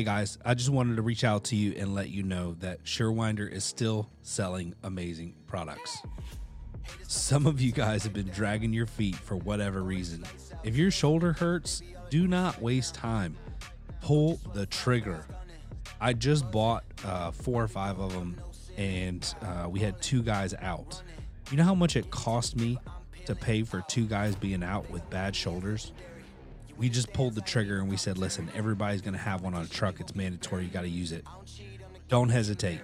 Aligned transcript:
Hey 0.00 0.04
guys, 0.04 0.38
I 0.46 0.54
just 0.54 0.70
wanted 0.70 0.96
to 0.96 1.02
reach 1.02 1.24
out 1.24 1.44
to 1.44 1.56
you 1.56 1.74
and 1.76 1.94
let 1.94 2.08
you 2.08 2.22
know 2.22 2.56
that 2.60 2.84
Surewinder 2.84 3.46
is 3.46 3.64
still 3.64 4.08
selling 4.22 4.74
amazing 4.82 5.34
products. 5.46 5.98
Some 7.06 7.44
of 7.44 7.60
you 7.60 7.70
guys 7.70 8.02
have 8.04 8.14
been 8.14 8.30
dragging 8.30 8.72
your 8.72 8.86
feet 8.86 9.16
for 9.16 9.36
whatever 9.36 9.82
reason. 9.82 10.24
If 10.64 10.74
your 10.74 10.90
shoulder 10.90 11.34
hurts, 11.34 11.82
do 12.08 12.26
not 12.26 12.62
waste 12.62 12.94
time. 12.94 13.36
Pull 14.00 14.40
the 14.54 14.64
trigger. 14.64 15.26
I 16.00 16.14
just 16.14 16.50
bought 16.50 16.84
uh, 17.04 17.30
four 17.30 17.62
or 17.62 17.68
five 17.68 18.00
of 18.00 18.14
them, 18.14 18.40
and 18.78 19.34
uh, 19.42 19.68
we 19.68 19.80
had 19.80 20.00
two 20.00 20.22
guys 20.22 20.54
out. 20.62 21.02
You 21.50 21.58
know 21.58 21.64
how 21.64 21.74
much 21.74 21.94
it 21.94 22.10
cost 22.10 22.56
me 22.56 22.78
to 23.26 23.34
pay 23.34 23.64
for 23.64 23.82
two 23.82 24.06
guys 24.06 24.34
being 24.34 24.62
out 24.62 24.88
with 24.90 25.10
bad 25.10 25.36
shoulders? 25.36 25.92
We 26.80 26.88
just 26.88 27.12
pulled 27.12 27.34
the 27.34 27.42
trigger 27.42 27.78
and 27.78 27.90
we 27.90 27.98
said, 27.98 28.16
listen, 28.16 28.50
everybody's 28.54 29.02
going 29.02 29.12
to 29.12 29.20
have 29.20 29.42
one 29.42 29.52
on 29.52 29.62
a 29.62 29.68
truck. 29.68 30.00
It's 30.00 30.14
mandatory. 30.14 30.64
You 30.64 30.70
got 30.70 30.80
to 30.80 30.88
use 30.88 31.12
it. 31.12 31.26
Don't 32.08 32.30
hesitate. 32.30 32.80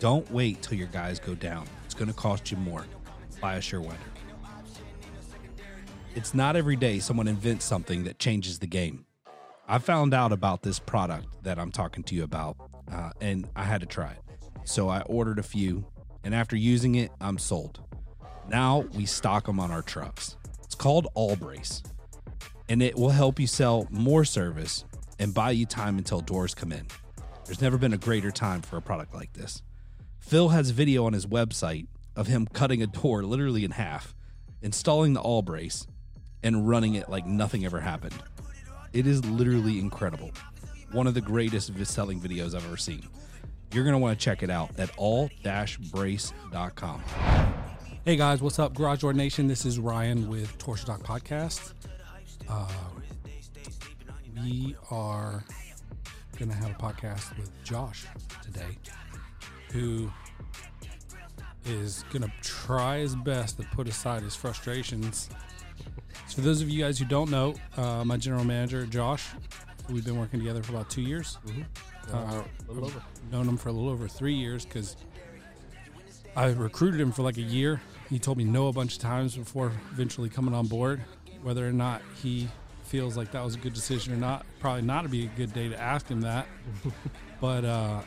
Don't 0.00 0.28
wait 0.32 0.62
till 0.62 0.76
your 0.76 0.88
guys 0.88 1.20
go 1.20 1.36
down. 1.36 1.68
It's 1.84 1.94
going 1.94 2.08
to 2.08 2.14
cost 2.14 2.50
you 2.50 2.56
more. 2.56 2.86
Buy 3.40 3.54
a 3.54 3.60
Surewinder. 3.60 3.94
It's 6.16 6.34
not 6.34 6.56
every 6.56 6.74
day 6.74 6.98
someone 6.98 7.28
invents 7.28 7.64
something 7.64 8.02
that 8.02 8.18
changes 8.18 8.58
the 8.58 8.66
game. 8.66 9.06
I 9.68 9.78
found 9.78 10.12
out 10.12 10.32
about 10.32 10.62
this 10.62 10.80
product 10.80 11.44
that 11.44 11.56
I'm 11.56 11.70
talking 11.70 12.02
to 12.02 12.16
you 12.16 12.24
about, 12.24 12.56
uh, 12.90 13.10
and 13.20 13.48
I 13.54 13.62
had 13.62 13.80
to 13.80 13.86
try 13.86 14.10
it. 14.10 14.22
So 14.64 14.88
I 14.88 15.02
ordered 15.02 15.38
a 15.38 15.44
few, 15.44 15.86
and 16.24 16.34
after 16.34 16.56
using 16.56 16.96
it, 16.96 17.12
I'm 17.20 17.38
sold. 17.38 17.78
Now 18.48 18.86
we 18.94 19.06
stock 19.06 19.46
them 19.46 19.60
on 19.60 19.70
our 19.70 19.82
trucks. 19.82 20.36
It's 20.64 20.74
called 20.74 21.06
All 21.14 21.36
Brace, 21.36 21.84
and 22.68 22.82
it 22.82 22.96
will 22.96 23.10
help 23.10 23.40
you 23.40 23.46
sell 23.46 23.86
more 23.90 24.24
service 24.24 24.84
and 25.18 25.34
buy 25.34 25.50
you 25.50 25.66
time 25.66 25.98
until 25.98 26.20
doors 26.20 26.54
come 26.54 26.72
in. 26.72 26.86
There's 27.44 27.62
never 27.62 27.78
been 27.78 27.94
a 27.94 27.98
greater 27.98 28.30
time 28.30 28.62
for 28.62 28.76
a 28.76 28.82
product 28.82 29.14
like 29.14 29.32
this. 29.32 29.62
Phil 30.20 30.50
has 30.50 30.70
a 30.70 30.74
video 30.74 31.06
on 31.06 31.14
his 31.14 31.26
website 31.26 31.86
of 32.14 32.26
him 32.26 32.46
cutting 32.52 32.82
a 32.82 32.86
door 32.86 33.22
literally 33.22 33.64
in 33.64 33.70
half, 33.70 34.14
installing 34.60 35.14
the 35.14 35.20
all 35.20 35.42
brace, 35.42 35.86
and 36.42 36.68
running 36.68 36.94
it 36.94 37.08
like 37.08 37.26
nothing 37.26 37.64
ever 37.64 37.80
happened. 37.80 38.22
It 38.92 39.06
is 39.06 39.24
literally 39.24 39.78
incredible. 39.78 40.30
One 40.92 41.06
of 41.06 41.14
the 41.14 41.20
greatest 41.20 41.72
selling 41.86 42.20
videos 42.20 42.54
I've 42.54 42.66
ever 42.66 42.76
seen. 42.76 43.02
You're 43.72 43.84
going 43.84 43.94
to 43.94 43.98
want 43.98 44.18
to 44.18 44.24
check 44.24 44.42
it 44.42 44.50
out 44.50 44.70
at 44.78 44.90
all-brace.com. 44.96 47.02
Hey 48.04 48.16
guys, 48.16 48.40
what's 48.40 48.58
up, 48.58 48.74
Garage 48.74 49.00
Door 49.00 49.14
Nation? 49.14 49.46
This 49.46 49.66
is 49.66 49.78
Ryan 49.78 50.28
with 50.28 50.56
Torsion 50.58 50.86
Talk 50.86 51.02
Podcast. 51.02 51.74
Uh, 52.46 52.68
we 54.42 54.76
are 54.90 55.44
going 56.38 56.50
to 56.50 56.56
have 56.56 56.70
a 56.70 56.74
podcast 56.74 57.36
with 57.36 57.50
Josh 57.64 58.04
today, 58.42 58.78
who 59.72 60.10
is 61.66 62.04
going 62.12 62.22
to 62.22 62.32
try 62.42 62.98
his 62.98 63.14
best 63.16 63.56
to 63.58 63.64
put 63.74 63.88
aside 63.88 64.22
his 64.22 64.36
frustrations. 64.36 65.28
So, 66.28 66.36
for 66.36 66.40
those 66.42 66.62
of 66.62 66.70
you 66.70 66.82
guys 66.82 66.98
who 66.98 67.04
don't 67.04 67.30
know, 67.30 67.54
uh, 67.76 68.04
my 68.04 68.16
general 68.16 68.44
manager, 68.44 68.86
Josh, 68.86 69.26
we've 69.90 70.04
been 70.04 70.18
working 70.18 70.38
together 70.38 70.62
for 70.62 70.72
about 70.72 70.90
two 70.90 71.02
years. 71.02 71.38
Uh, 72.12 72.42
known 73.30 73.48
him 73.48 73.56
for 73.56 73.68
a 73.68 73.72
little 73.72 73.90
over 73.90 74.08
three 74.08 74.34
years 74.34 74.64
because 74.64 74.96
I 76.36 76.46
recruited 76.52 77.00
him 77.00 77.12
for 77.12 77.22
like 77.22 77.36
a 77.36 77.42
year. 77.42 77.80
He 78.08 78.18
told 78.18 78.38
me 78.38 78.44
no 78.44 78.68
a 78.68 78.72
bunch 78.72 78.94
of 78.94 79.00
times 79.02 79.36
before 79.36 79.72
eventually 79.92 80.30
coming 80.30 80.54
on 80.54 80.66
board. 80.66 81.02
Whether 81.42 81.66
or 81.66 81.72
not 81.72 82.02
he 82.22 82.48
feels 82.84 83.16
like 83.16 83.30
that 83.32 83.44
was 83.44 83.54
a 83.54 83.58
good 83.58 83.74
decision 83.74 84.12
or 84.12 84.16
not, 84.16 84.46
probably 84.60 84.82
not 84.82 85.02
to 85.02 85.08
be 85.08 85.24
a 85.24 85.28
good 85.36 85.52
day 85.52 85.68
to 85.68 85.80
ask 85.80 86.08
him 86.08 86.20
that. 86.22 86.46
but 87.40 87.64
uh, 87.64 88.00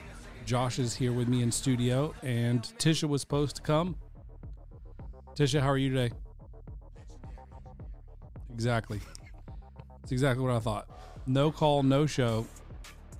Josh 0.46 0.80
is 0.80 0.96
here 0.96 1.14
with 1.14 1.28
me 1.28 1.44
in 1.44 1.52
studio, 1.52 2.14
and 2.24 2.64
Tisha 2.78 3.08
was 3.08 3.22
supposed 3.22 3.56
to 3.58 3.62
come. 3.62 3.96
Tisha, 5.36 5.62
how 5.62 5.70
are 5.70 5.78
you 5.78 5.90
today? 5.90 6.14
Exactly. 8.54 9.00
That's 10.02 10.12
exactly 10.12 10.44
what 10.44 10.54
I 10.54 10.60
thought. 10.60 10.90
No 11.26 11.52
call, 11.52 11.84
no 11.84 12.06
show. 12.06 12.46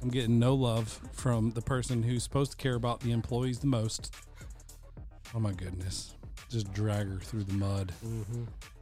I'm 0.02 0.10
getting 0.10 0.40
no 0.40 0.56
love 0.56 1.00
from 1.14 1.52
the 1.52 1.62
person 1.62 2.02
who's 2.02 2.24
supposed 2.24 2.52
to 2.52 2.58
care 2.58 2.76
about 2.76 3.00
the 3.02 3.12
employees 3.12 3.60
the 3.60 3.68
most. 3.68 4.14
Oh 5.36 5.40
my 5.40 5.52
goodness. 5.52 6.16
Just 6.50 6.74
drag 6.74 7.08
her 7.08 7.20
through 7.20 7.44
the 7.44 7.54
mud. 7.54 7.94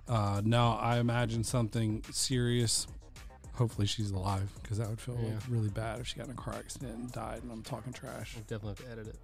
Uh, 0.10 0.42
no, 0.44 0.72
I 0.74 0.98
imagine 0.98 1.44
something 1.44 2.04
serious. 2.12 2.88
Hopefully 3.54 3.86
she's 3.88 4.10
alive 4.12 4.50
because 4.62 4.78
that 4.80 4.90
would 4.90 5.00
feel 5.00 5.20
Yeah. 5.22 5.38
really 5.50 5.70
bad 5.70 6.00
if 6.00 6.08
she 6.08 6.18
got 6.18 6.26
in 6.26 6.32
a 6.32 6.36
car 6.36 6.56
accident 6.56 6.96
and 6.98 7.12
died 7.12 7.44
and 7.44 7.52
I'm 7.52 7.62
talking 7.62 7.94
trash. 7.94 8.36
Definitely 8.48 8.70
have 8.70 8.86
to 8.86 8.92
edit 8.92 9.08
it. 9.08 9.20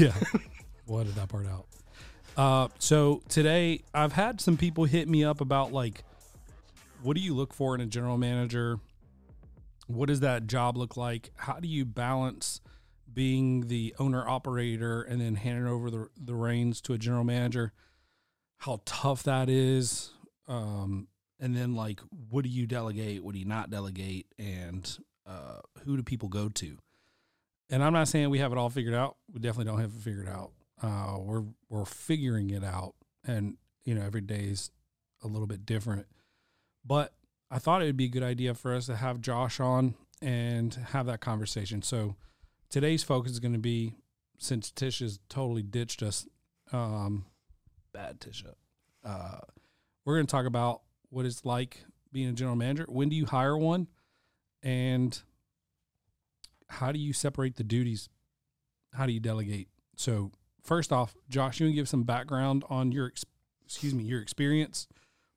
Yeah. 0.00 0.14
we'll 0.86 1.00
edit 1.00 1.14
that 1.16 1.28
part 1.28 1.46
out. 1.46 1.66
Uh, 2.36 2.68
so 2.78 3.20
today 3.28 3.82
I've 3.92 4.12
had 4.14 4.40
some 4.40 4.56
people 4.56 4.84
hit 4.86 5.08
me 5.08 5.24
up 5.24 5.40
about 5.40 5.72
like, 5.72 6.04
what 7.02 7.16
do 7.16 7.22
you 7.22 7.34
look 7.34 7.52
for 7.52 7.74
in 7.74 7.80
a 7.82 7.86
general 7.86 8.16
manager? 8.16 8.78
What 9.88 10.06
does 10.06 10.20
that 10.20 10.46
job 10.46 10.76
look 10.78 10.96
like? 10.96 11.30
How 11.36 11.60
do 11.60 11.68
you 11.68 11.84
balance 11.84 12.62
being 13.12 13.68
the 13.68 13.94
owner 13.98 14.26
operator 14.26 15.02
and 15.02 15.20
then 15.20 15.34
handing 15.34 15.66
over 15.66 15.90
the, 15.90 16.08
the 16.18 16.34
reins 16.34 16.80
to 16.82 16.94
a 16.94 16.98
general 16.98 17.24
manager? 17.24 17.72
How 18.58 18.80
tough 18.86 19.22
that 19.24 19.50
is. 19.50 20.12
Um, 20.46 21.08
and 21.40 21.56
then 21.56 21.74
like, 21.74 22.00
what 22.30 22.44
do 22.44 22.50
you 22.50 22.66
delegate? 22.66 23.24
What 23.24 23.32
do 23.34 23.38
you 23.38 23.44
not 23.44 23.70
delegate? 23.70 24.26
And 24.38 24.98
uh, 25.26 25.60
who 25.84 25.96
do 25.96 26.02
people 26.02 26.28
go 26.28 26.48
to? 26.48 26.78
and 27.70 27.82
I'm 27.82 27.92
not 27.92 28.08
saying 28.08 28.30
we 28.30 28.38
have 28.38 28.52
it 28.52 28.58
all 28.58 28.70
figured 28.70 28.94
out. 28.94 29.16
We 29.32 29.40
definitely 29.40 29.70
don't 29.70 29.80
have 29.80 29.92
it 29.96 30.02
figured 30.02 30.28
out. 30.28 30.52
Uh, 30.82 31.18
we're 31.18 31.44
we're 31.68 31.84
figuring 31.84 32.50
it 32.50 32.64
out, 32.64 32.94
and 33.26 33.56
you 33.84 33.94
know 33.94 34.02
every 34.02 34.20
day 34.20 34.44
is 34.44 34.70
a 35.22 35.26
little 35.26 35.46
bit 35.46 35.64
different. 35.64 36.06
But 36.84 37.14
I 37.50 37.58
thought 37.58 37.82
it 37.82 37.86
would 37.86 37.96
be 37.96 38.06
a 38.06 38.08
good 38.08 38.22
idea 38.22 38.54
for 38.54 38.74
us 38.74 38.86
to 38.86 38.96
have 38.96 39.20
Josh 39.20 39.60
on 39.60 39.94
and 40.20 40.74
have 40.90 41.06
that 41.06 41.20
conversation. 41.20 41.82
So 41.82 42.16
today's 42.68 43.02
focus 43.02 43.32
is 43.32 43.40
going 43.40 43.54
to 43.54 43.58
be 43.58 43.94
since 44.38 44.70
Tish 44.70 44.98
has 44.98 45.18
totally 45.28 45.62
ditched 45.62 46.02
us, 46.02 46.26
um, 46.72 47.26
bad 47.92 48.20
Tisha. 48.20 48.54
Uh, 49.02 49.40
we're 50.04 50.14
going 50.16 50.26
to 50.26 50.30
talk 50.30 50.46
about 50.46 50.82
what 51.10 51.26
it's 51.26 51.44
like 51.44 51.84
being 52.12 52.28
a 52.28 52.32
general 52.32 52.56
manager. 52.56 52.86
When 52.88 53.08
do 53.08 53.16
you 53.16 53.26
hire 53.26 53.56
one? 53.56 53.88
And 54.62 55.20
how 56.68 56.92
do 56.92 56.98
you 56.98 57.12
separate 57.12 57.56
the 57.56 57.64
duties? 57.64 58.08
How 58.92 59.06
do 59.06 59.12
you 59.12 59.20
delegate? 59.20 59.68
So 59.96 60.32
first 60.62 60.92
off, 60.92 61.14
Josh, 61.28 61.60
you 61.60 61.68
to 61.68 61.72
give 61.72 61.88
some 61.88 62.04
background 62.04 62.64
on 62.68 62.92
your, 62.92 63.12
excuse 63.64 63.94
me, 63.94 64.04
your 64.04 64.20
experience 64.20 64.88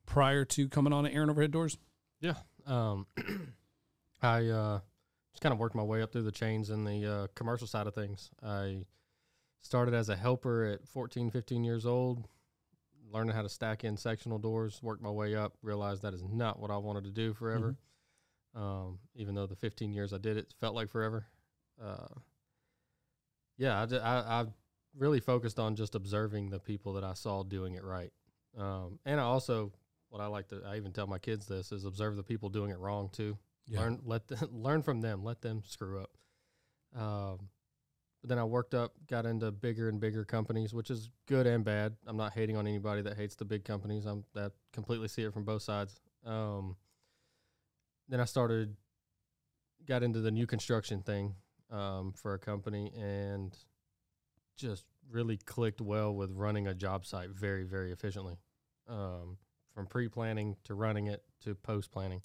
prior 0.06 0.44
to 0.46 0.68
coming 0.68 0.92
on 0.92 1.06
at 1.06 1.12
Aaron 1.12 1.30
Overhead 1.30 1.50
Doors? 1.50 1.78
Yeah. 2.20 2.34
Um, 2.66 3.06
I 4.22 4.46
uh, 4.46 4.80
just 5.32 5.42
kind 5.42 5.52
of 5.52 5.58
worked 5.58 5.74
my 5.74 5.82
way 5.82 6.02
up 6.02 6.12
through 6.12 6.22
the 6.22 6.32
chains 6.32 6.70
in 6.70 6.84
the 6.84 7.06
uh, 7.06 7.26
commercial 7.34 7.66
side 7.66 7.86
of 7.86 7.94
things. 7.94 8.30
I 8.42 8.84
started 9.60 9.94
as 9.94 10.08
a 10.08 10.16
helper 10.16 10.64
at 10.64 10.88
14, 10.88 11.30
15 11.30 11.64
years 11.64 11.86
old, 11.86 12.26
learning 13.10 13.34
how 13.34 13.42
to 13.42 13.48
stack 13.48 13.84
in 13.84 13.96
sectional 13.96 14.38
doors, 14.38 14.80
worked 14.82 15.02
my 15.02 15.10
way 15.10 15.34
up, 15.34 15.54
realized 15.62 16.02
that 16.02 16.14
is 16.14 16.22
not 16.22 16.58
what 16.58 16.70
I 16.70 16.76
wanted 16.76 17.04
to 17.04 17.10
do 17.10 17.34
forever. 17.34 17.76
Um, 18.54 18.98
even 19.14 19.34
though 19.34 19.46
the 19.46 19.56
15 19.56 19.92
years 19.92 20.12
I 20.12 20.18
did 20.18 20.36
it 20.36 20.52
felt 20.60 20.74
like 20.74 20.88
forever. 20.88 21.26
Uh, 21.82 22.08
yeah, 23.56 23.86
I, 23.90 23.96
I, 23.96 24.40
I 24.40 24.46
really 24.96 25.20
focused 25.20 25.58
on 25.58 25.76
just 25.76 25.94
observing 25.94 26.50
the 26.50 26.58
people 26.58 26.94
that 26.94 27.04
I 27.04 27.14
saw 27.14 27.42
doing 27.42 27.74
it 27.74 27.84
right. 27.84 28.12
Um, 28.56 28.98
and 29.04 29.20
I 29.20 29.24
also, 29.24 29.72
what 30.08 30.20
I 30.20 30.26
like 30.26 30.48
to, 30.48 30.62
I 30.66 30.76
even 30.76 30.92
tell 30.92 31.06
my 31.06 31.18
kids 31.18 31.46
this 31.46 31.72
is 31.72 31.84
observe 31.84 32.16
the 32.16 32.22
people 32.22 32.48
doing 32.48 32.70
it 32.70 32.78
wrong 32.78 33.10
too. 33.12 33.36
Yeah. 33.66 33.80
Learn, 33.80 34.00
let 34.04 34.26
them, 34.28 34.48
learn 34.52 34.82
from 34.82 35.00
them. 35.00 35.22
Let 35.22 35.40
them 35.40 35.62
screw 35.66 36.02
up. 36.02 36.10
Um, 36.96 37.48
but 38.20 38.28
then 38.28 38.38
I 38.38 38.44
worked 38.44 38.74
up, 38.74 38.92
got 39.06 39.26
into 39.26 39.50
bigger 39.52 39.88
and 39.88 40.00
bigger 40.00 40.24
companies, 40.24 40.74
which 40.74 40.90
is 40.90 41.10
good 41.26 41.46
and 41.46 41.64
bad. 41.64 41.94
I'm 42.06 42.16
not 42.16 42.32
hating 42.32 42.56
on 42.56 42.66
anybody 42.66 43.02
that 43.02 43.16
hates 43.16 43.36
the 43.36 43.44
big 43.44 43.64
companies. 43.64 44.06
I'm 44.06 44.24
that 44.34 44.52
completely 44.72 45.08
see 45.08 45.22
it 45.22 45.32
from 45.32 45.44
both 45.44 45.62
sides. 45.62 46.00
Um, 46.26 46.76
then 48.08 48.20
I 48.20 48.24
started, 48.24 48.76
got 49.86 50.02
into 50.02 50.20
the 50.20 50.30
new 50.30 50.46
construction 50.46 51.02
thing 51.02 51.34
um, 51.70 52.12
for 52.12 52.34
a 52.34 52.38
company, 52.38 52.92
and 52.96 53.56
just 54.56 54.84
really 55.10 55.36
clicked 55.36 55.80
well 55.80 56.14
with 56.14 56.32
running 56.32 56.66
a 56.66 56.74
job 56.74 57.06
site 57.06 57.30
very, 57.30 57.64
very 57.64 57.92
efficiently, 57.92 58.36
um, 58.88 59.36
from 59.72 59.86
pre-planning 59.86 60.56
to 60.64 60.74
running 60.74 61.06
it 61.06 61.22
to 61.42 61.54
post-planning, 61.54 62.22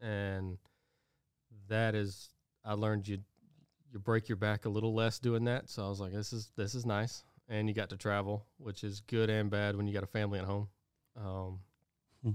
and 0.00 0.58
that 1.68 1.94
is 1.94 2.30
I 2.64 2.74
learned 2.74 3.08
you 3.08 3.18
you 3.92 3.98
break 3.98 4.28
your 4.28 4.36
back 4.36 4.64
a 4.64 4.68
little 4.68 4.94
less 4.94 5.18
doing 5.18 5.44
that. 5.44 5.68
So 5.70 5.84
I 5.84 5.88
was 5.88 6.00
like, 6.00 6.12
this 6.12 6.32
is 6.32 6.50
this 6.56 6.74
is 6.74 6.84
nice, 6.86 7.24
and 7.48 7.68
you 7.68 7.74
got 7.74 7.90
to 7.90 7.96
travel, 7.96 8.46
which 8.58 8.84
is 8.84 9.00
good 9.00 9.30
and 9.30 9.50
bad 9.50 9.76
when 9.76 9.86
you 9.86 9.92
got 9.94 10.02
a 10.02 10.06
family 10.08 10.38
at 10.38 10.44
home. 10.44 10.68
Um, 11.16 11.60
Hmm. 12.22 12.30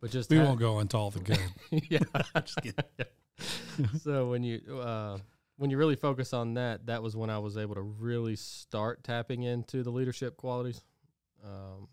but 0.00 0.10
just 0.10 0.30
We 0.30 0.38
ha- 0.38 0.44
won't 0.44 0.60
go 0.60 0.80
into 0.80 0.96
all 0.96 1.10
the 1.10 1.20
good. 1.30 1.38
yeah, 1.70 1.98
just 2.44 2.60
kidding. 2.62 2.84
So 4.00 4.28
when 4.30 4.44
you 4.44 4.60
uh, 4.80 5.18
when 5.56 5.70
you 5.70 5.76
really 5.78 5.96
focus 5.96 6.32
on 6.32 6.54
that, 6.54 6.86
that 6.86 7.02
was 7.02 7.16
when 7.16 7.30
I 7.30 7.38
was 7.38 7.56
able 7.56 7.74
to 7.74 7.80
really 7.82 8.36
start 8.36 9.02
tapping 9.02 9.42
into 9.42 9.82
the 9.82 9.90
leadership 9.90 10.36
qualities. 10.36 10.82
Um, 11.44 11.88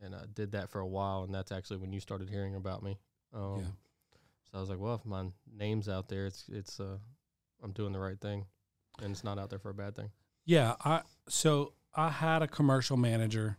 and 0.00 0.14
I 0.14 0.24
did 0.32 0.52
that 0.52 0.70
for 0.70 0.80
a 0.80 0.86
while, 0.86 1.24
and 1.24 1.34
that's 1.34 1.52
actually 1.52 1.78
when 1.78 1.92
you 1.92 2.00
started 2.00 2.30
hearing 2.30 2.54
about 2.54 2.82
me. 2.82 2.98
Um, 3.34 3.58
Yeah. 3.58 3.64
So 4.50 4.58
I 4.58 4.60
was 4.60 4.68
like, 4.70 4.78
well, 4.78 4.94
if 4.94 5.04
my 5.04 5.26
name's 5.56 5.88
out 5.88 6.08
there, 6.08 6.26
it's 6.26 6.44
it's 6.48 6.78
uh, 6.80 6.98
I'm 7.62 7.72
doing 7.72 7.92
the 7.92 7.98
right 8.00 8.20
thing, 8.20 8.46
and 9.00 9.12
it's 9.12 9.24
not 9.24 9.38
out 9.38 9.50
there 9.50 9.58
for 9.58 9.70
a 9.70 9.74
bad 9.74 9.96
thing. 9.96 10.10
Yeah, 10.44 10.74
I 10.84 11.02
so 11.28 11.74
I 11.94 12.10
had 12.10 12.42
a 12.42 12.48
commercial 12.48 12.96
manager 12.96 13.58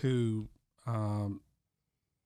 who 0.00 0.48
um, 0.86 1.40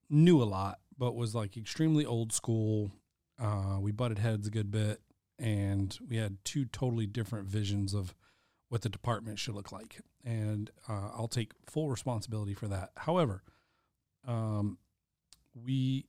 knew 0.09 0.43
a 0.43 0.45
lot, 0.45 0.79
but 0.97 1.15
was 1.15 1.35
like 1.35 1.57
extremely 1.57 2.05
old 2.05 2.33
school. 2.33 2.93
Uh, 3.41 3.79
we 3.81 3.91
butted 3.91 4.19
heads 4.19 4.47
a 4.47 4.51
good 4.51 4.71
bit, 4.71 5.01
and 5.39 5.99
we 6.09 6.17
had 6.17 6.39
two 6.45 6.67
totally 6.67 7.07
different 7.07 7.49
visions 7.49 7.95
of 7.95 8.15
what 8.69 8.83
the 8.83 8.89
department 8.89 9.39
should 9.39 9.55
look 9.55 9.73
like. 9.73 10.01
And 10.25 10.71
uh, 10.89 11.09
I'll 11.17 11.29
take 11.29 11.53
full 11.67 11.89
responsibility 11.89 12.55
for 12.55 12.69
that. 12.69 12.91
However, 12.97 13.43
um, 14.27 14.79
we 15.55 16.07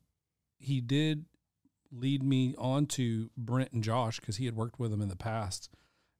he 0.59 0.81
did 0.81 1.25
lead 1.91 2.23
me 2.23 2.55
on 2.57 2.85
to 2.85 3.29
Brent 3.37 3.71
and 3.73 3.83
Josh 3.83 4.19
because 4.19 4.37
he 4.37 4.45
had 4.45 4.55
worked 4.55 4.79
with 4.79 4.91
them 4.91 5.01
in 5.01 5.09
the 5.09 5.15
past 5.15 5.69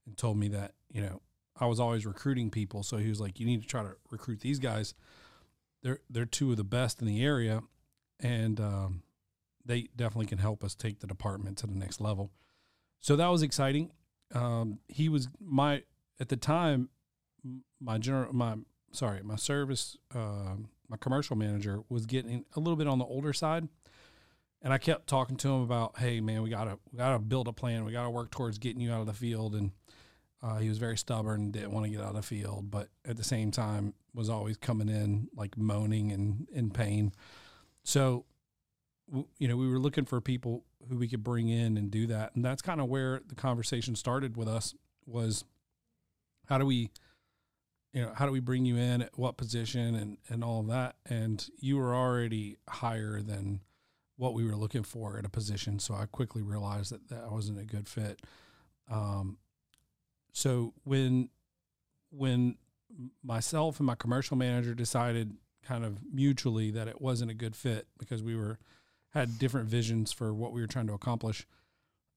and 0.05 0.17
told 0.17 0.37
me 0.37 0.47
that 0.49 0.73
you 0.91 1.01
know 1.01 1.21
I 1.59 1.65
was 1.65 1.79
always 1.79 2.05
recruiting 2.05 2.49
people. 2.49 2.83
So 2.83 2.97
he 2.97 3.09
was 3.09 3.19
like, 3.19 3.39
"You 3.39 3.45
need 3.45 3.61
to 3.61 3.67
try 3.67 3.83
to 3.83 3.95
recruit 4.09 4.41
these 4.41 4.59
guys. 4.59 4.93
They're 5.83 5.99
they're 6.09 6.25
two 6.25 6.51
of 6.51 6.57
the 6.57 6.63
best 6.63 7.01
in 7.01 7.07
the 7.07 7.23
area, 7.23 7.61
and 8.19 8.59
um, 8.59 9.03
they 9.65 9.89
definitely 9.95 10.27
can 10.27 10.39
help 10.39 10.63
us 10.63 10.75
take 10.75 10.99
the 10.99 11.07
department 11.07 11.57
to 11.59 11.67
the 11.67 11.75
next 11.75 12.01
level." 12.01 12.31
So 12.99 13.15
that 13.15 13.27
was 13.27 13.41
exciting. 13.41 13.91
Um, 14.33 14.79
he 14.87 15.09
was 15.09 15.27
my 15.39 15.83
at 16.19 16.29
the 16.29 16.37
time 16.37 16.89
my 17.79 17.97
general 17.97 18.31
my 18.33 18.55
sorry 18.91 19.21
my 19.23 19.35
service 19.35 19.97
um 20.13 20.69
my 20.87 20.97
commercial 20.97 21.35
manager 21.35 21.81
was 21.89 22.05
getting 22.05 22.45
a 22.55 22.59
little 22.59 22.75
bit 22.75 22.87
on 22.87 22.99
the 22.99 23.05
older 23.05 23.33
side. 23.33 23.67
And 24.61 24.71
I 24.71 24.77
kept 24.77 25.07
talking 25.07 25.37
to 25.37 25.47
him 25.47 25.61
about, 25.61 25.97
hey 25.97 26.21
man, 26.21 26.43
we 26.43 26.49
gotta 26.49 26.77
we 26.91 26.97
gotta 26.97 27.19
build 27.19 27.47
a 27.47 27.53
plan. 27.53 27.83
We 27.85 27.91
gotta 27.91 28.09
work 28.09 28.31
towards 28.31 28.59
getting 28.59 28.81
you 28.81 28.91
out 28.91 29.01
of 29.01 29.07
the 29.07 29.13
field. 29.13 29.55
And 29.55 29.71
uh, 30.43 30.57
he 30.57 30.69
was 30.69 30.77
very 30.77 30.97
stubborn, 30.97 31.51
didn't 31.51 31.71
want 31.71 31.85
to 31.85 31.91
get 31.91 32.01
out 32.01 32.09
of 32.09 32.15
the 32.15 32.21
field, 32.21 32.71
but 32.71 32.89
at 33.05 33.15
the 33.15 33.23
same 33.23 33.51
time 33.51 33.93
was 34.13 34.29
always 34.29 34.57
coming 34.57 34.89
in 34.89 35.29
like 35.35 35.57
moaning 35.57 36.11
and 36.11 36.47
in 36.51 36.71
pain. 36.71 37.11
So, 37.83 38.25
you 39.37 39.47
know, 39.47 39.55
we 39.55 39.67
were 39.69 39.79
looking 39.79 40.05
for 40.05 40.19
people 40.19 40.63
who 40.89 40.97
we 40.97 41.07
could 41.07 41.23
bring 41.23 41.49
in 41.49 41.77
and 41.77 41.91
do 41.91 42.07
that, 42.07 42.35
and 42.35 42.43
that's 42.43 42.61
kind 42.61 42.81
of 42.81 42.87
where 42.87 43.21
the 43.27 43.35
conversation 43.35 43.95
started 43.95 44.35
with 44.35 44.47
us. 44.47 44.73
Was 45.05 45.43
how 46.47 46.57
do 46.57 46.65
we, 46.65 46.89
you 47.93 48.01
know, 48.01 48.11
how 48.15 48.25
do 48.25 48.31
we 48.31 48.39
bring 48.39 48.65
you 48.65 48.77
in 48.77 49.01
at 49.01 49.17
what 49.17 49.37
position 49.37 49.95
and 49.95 50.17
and 50.29 50.43
all 50.43 50.61
of 50.61 50.67
that? 50.67 50.95
And 51.05 51.47
you 51.59 51.77
were 51.77 51.93
already 51.95 52.57
higher 52.67 53.21
than 53.21 53.61
what 54.17 54.33
we 54.33 54.45
were 54.45 54.55
looking 54.55 54.83
for 54.83 55.17
at 55.17 55.25
a 55.25 55.29
position, 55.29 55.79
so 55.79 55.93
I 55.93 56.05
quickly 56.05 56.41
realized 56.41 56.91
that 56.91 57.09
that 57.09 57.31
wasn't 57.31 57.59
a 57.59 57.65
good 57.65 57.87
fit. 57.87 58.21
Um, 58.89 59.37
so 60.33 60.73
when 60.83 61.29
when 62.11 62.57
myself 63.23 63.79
and 63.79 63.87
my 63.87 63.95
commercial 63.95 64.35
manager 64.37 64.73
decided 64.73 65.33
kind 65.63 65.85
of 65.85 65.99
mutually 66.11 66.71
that 66.71 66.87
it 66.87 67.01
wasn't 67.01 67.31
a 67.31 67.33
good 67.33 67.55
fit 67.55 67.87
because 67.97 68.21
we 68.21 68.35
were 68.35 68.57
had 69.11 69.39
different 69.39 69.67
visions 69.69 70.11
for 70.11 70.33
what 70.33 70.51
we 70.51 70.61
were 70.61 70.67
trying 70.67 70.87
to 70.87 70.93
accomplish 70.93 71.45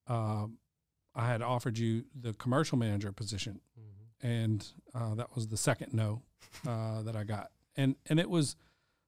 um, 0.09 0.59
i 1.15 1.27
had 1.27 1.43
offered 1.43 1.79
you 1.79 2.05
the 2.19 2.33
commercial 2.35 2.79
manager 2.79 3.13
position. 3.13 3.61
And 4.23 4.67
uh, 4.95 5.15
that 5.17 5.35
was 5.35 5.49
the 5.49 5.57
second 5.57 5.93
no 5.93 6.23
uh, 6.67 7.03
that 7.03 7.15
i 7.17 7.25
got. 7.25 7.51
And 7.77 7.97
and 8.09 8.19
it 8.19 8.31
was 8.31 8.57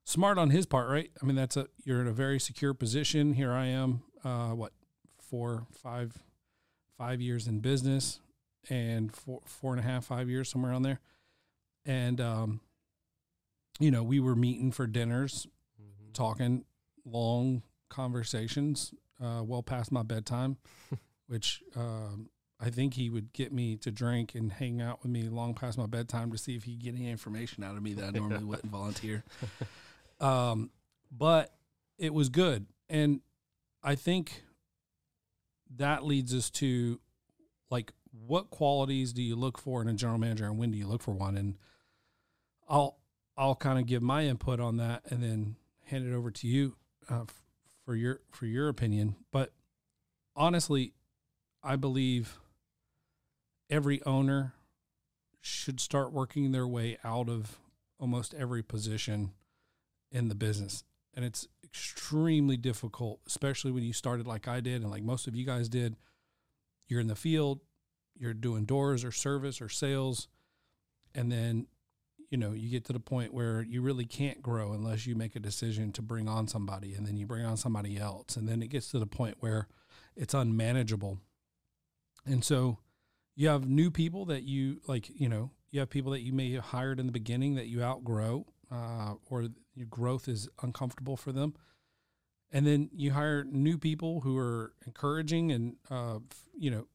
smart 0.09 0.39
on 0.39 0.51
his 0.51 0.65
part 0.67 0.89
right 0.89 1.11
i 1.21 1.27
mean 1.27 1.35
that's 1.37 1.57
a 1.57 1.67
you're 1.85 2.01
in 2.01 2.07
a 2.07 2.13
very 2.13 2.39
secure 2.41 2.73
position 2.73 3.33
here 3.35 3.53
i 3.53 3.67
am 3.67 4.03
uh, 4.25 4.51
what 4.51 4.73
four 5.19 5.67
five 5.73 6.17
five 6.97 7.21
years 7.21 7.47
in 7.49 7.59
business 7.59 8.21
and 8.71 9.13
four 9.15 9.41
four 9.45 9.73
and 9.73 9.81
a 9.81 9.83
half 9.83 10.05
five 10.05 10.31
years 10.31 10.49
somewhere 10.49 10.73
on 10.73 10.83
there 10.83 11.01
and 11.85 12.21
um 12.21 12.61
you 13.81 13.91
know 13.91 14.03
we 14.03 14.21
were 14.21 14.37
meeting 14.37 14.71
for 14.73 14.87
dinners 14.87 15.47
Mm-hmm. 15.79 16.13
talking 16.15 16.65
long 17.05 17.63
conversations 17.91 18.95
uh 19.23 19.43
well 19.45 19.63
past 19.63 19.93
my 19.93 20.03
bedtime 20.03 20.57
which 21.27 21.63
um 21.77 22.31
I 22.59 22.71
think 22.71 22.95
he 22.95 23.11
would 23.11 23.35
get 23.35 23.53
me 23.53 23.77
to 23.77 23.91
drink 23.91 24.35
and 24.35 24.51
hang 24.51 24.81
out 24.81 25.03
with 25.03 25.11
me 25.13 25.25
long 25.25 25.53
past 25.53 25.77
my 25.77 25.85
bedtime 25.85 26.33
to 26.33 26.39
see 26.39 26.57
if 26.57 26.65
he'd 26.65 26.83
get 26.83 26.95
any 26.95 27.11
information 27.11 27.63
out 27.63 27.77
of 27.77 27.83
me 27.83 27.93
that 27.93 28.05
I 28.05 28.11
normally 28.19 28.45
wouldn't 28.51 28.73
volunteer. 28.73 29.25
Um, 30.21 30.71
but 31.11 31.55
it 31.99 32.13
was 32.13 32.29
good. 32.29 32.67
And 32.89 33.21
I 33.83 33.95
think 33.95 34.43
that 35.77 36.05
leads 36.05 36.35
us 36.35 36.51
to 36.51 37.01
like 37.71 37.93
what 38.27 38.51
qualities 38.51 39.13
do 39.13 39.23
you 39.23 39.37
look 39.37 39.59
for 39.59 39.83
in 39.83 39.89
a 39.89 39.93
general 39.93 40.19
manager 40.19 40.47
and 40.47 40.59
when 40.59 40.71
do 40.71 40.79
you 40.79 40.87
look 40.87 41.03
for 41.03 41.13
one? 41.13 41.37
And 41.37 41.57
I'll 42.69 42.99
I'll 43.37 43.55
kind 43.55 43.79
of 43.79 43.87
give 43.87 44.03
my 44.03 44.25
input 44.25 44.61
on 44.61 44.79
that 44.79 45.03
and 45.11 45.23
then 45.23 45.57
hand 45.85 46.07
it 46.07 46.15
over 46.15 46.31
to 46.31 46.47
you 46.47 46.77
uh, 47.11 47.23
f- 47.23 47.43
for 47.85 47.95
your 47.95 48.21
for 48.31 48.47
your 48.47 48.69
opinion. 48.69 49.17
But 49.31 49.53
honestly, 50.35 50.95
I 51.63 51.77
believe 51.77 52.39
every 53.69 54.03
owner 54.05 54.55
should 55.41 55.81
start 55.81 56.13
working 56.13 56.53
their 56.53 56.67
way 56.67 56.99
out 57.05 57.29
of 57.29 57.59
almost 57.99 58.35
every 58.35 58.63
position 58.63 59.33
in 60.17 60.29
the 60.29 60.35
business. 60.35 60.83
And 61.15 61.25
it's 61.25 61.47
extremely 61.63 62.57
difficult, 62.57 63.21
especially 63.27 63.71
when 63.71 63.85
you 63.85 63.93
started 63.93 64.27
like 64.27 64.49
I 64.49 64.61
did 64.61 64.83
and 64.83 64.91
like 64.91 65.03
most 65.03 65.27
of 65.27 65.37
you 65.37 65.45
guys 65.45 65.69
did. 65.69 65.97
You're 66.89 67.01
in 67.01 67.09
the 67.09 67.15
field, 67.15 67.61
you're 68.17 68.35
doing 68.35 68.65
doors 68.65 69.05
or 69.05 69.13
service 69.13 69.61
or 69.61 69.69
sales, 69.69 70.29
and 71.15 71.31
then 71.31 71.67
you 72.31 72.39
know, 72.39 72.53
you 72.53 72.69
get 72.69 72.85
to 72.87 72.93
the 72.93 73.01
point 73.01 73.33
where 73.33 73.63
you 73.63 73.83
really 73.83 74.05
can't 74.05 74.43
grow 74.43 74.73
unless 74.73 75.07
you 75.07 75.15
make 75.15 75.37
a 75.37 75.41
decision 75.41 75.93
to 75.93 76.03
bring 76.03 76.29
on 76.29 76.49
somebody 76.49 76.95
and 76.95 77.07
then 77.07 77.17
you 77.17 77.25
bring 77.25 77.45
on 77.45 77.57
somebody 77.57 77.99
else. 77.99 78.37
And 78.37 78.49
then 78.49 78.63
it 78.63 78.69
gets 78.69 78.91
to 78.91 78.99
the 78.99 79.07
point 79.07 79.37
where 79.39 79.69
it's 80.17 80.35
unmanageable. 80.35 81.19
And 82.25 82.45
so 82.45 82.79
you 83.37 83.49
have 83.49 83.69
new 83.69 83.93
people 83.93 84.25
that 84.27 84.43
you 84.43 84.81
like, 84.89 85.09
you 85.15 85.29
know, 85.29 85.53
you 85.71 85.79
have 85.79 85.91
people 85.91 86.13
that 86.13 86.23
you 86.23 86.33
may 86.33 86.53
have 86.55 86.65
hired 86.65 86.99
in 86.99 87.07
the 87.07 87.13
beginning 87.13 87.55
that 87.55 87.69
you 87.69 87.83
outgrow 87.83 88.47
uh, 88.71 89.15
or 89.31 89.49
your 89.75 89.87
growth 89.87 90.29
is 90.29 90.49
uncomfortable 90.63 91.17
for 91.17 91.33
them. 91.33 91.55
And 92.53 92.67
then 92.67 92.91
you 92.93 93.13
hire 93.13 93.45
new 93.45 93.77
people 93.77 94.21
who 94.21 94.39
are 94.39 94.73
encouraging 94.87 95.53
and, 95.53 95.77
uh, 95.91 96.21
you 96.57 96.71
know, 96.71 96.87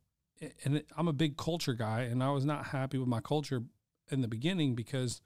and 0.63 0.83
I'm 0.97 1.07
a 1.07 1.13
big 1.13 1.37
culture 1.37 1.73
guy 1.73 2.01
and 2.01 2.23
I 2.23 2.31
was 2.31 2.45
not 2.45 2.67
happy 2.67 2.97
with 2.97 3.07
my 3.07 3.19
culture 3.19 3.63
in 4.09 4.21
the 4.21 4.27
beginning 4.27 4.75
because 4.75 5.21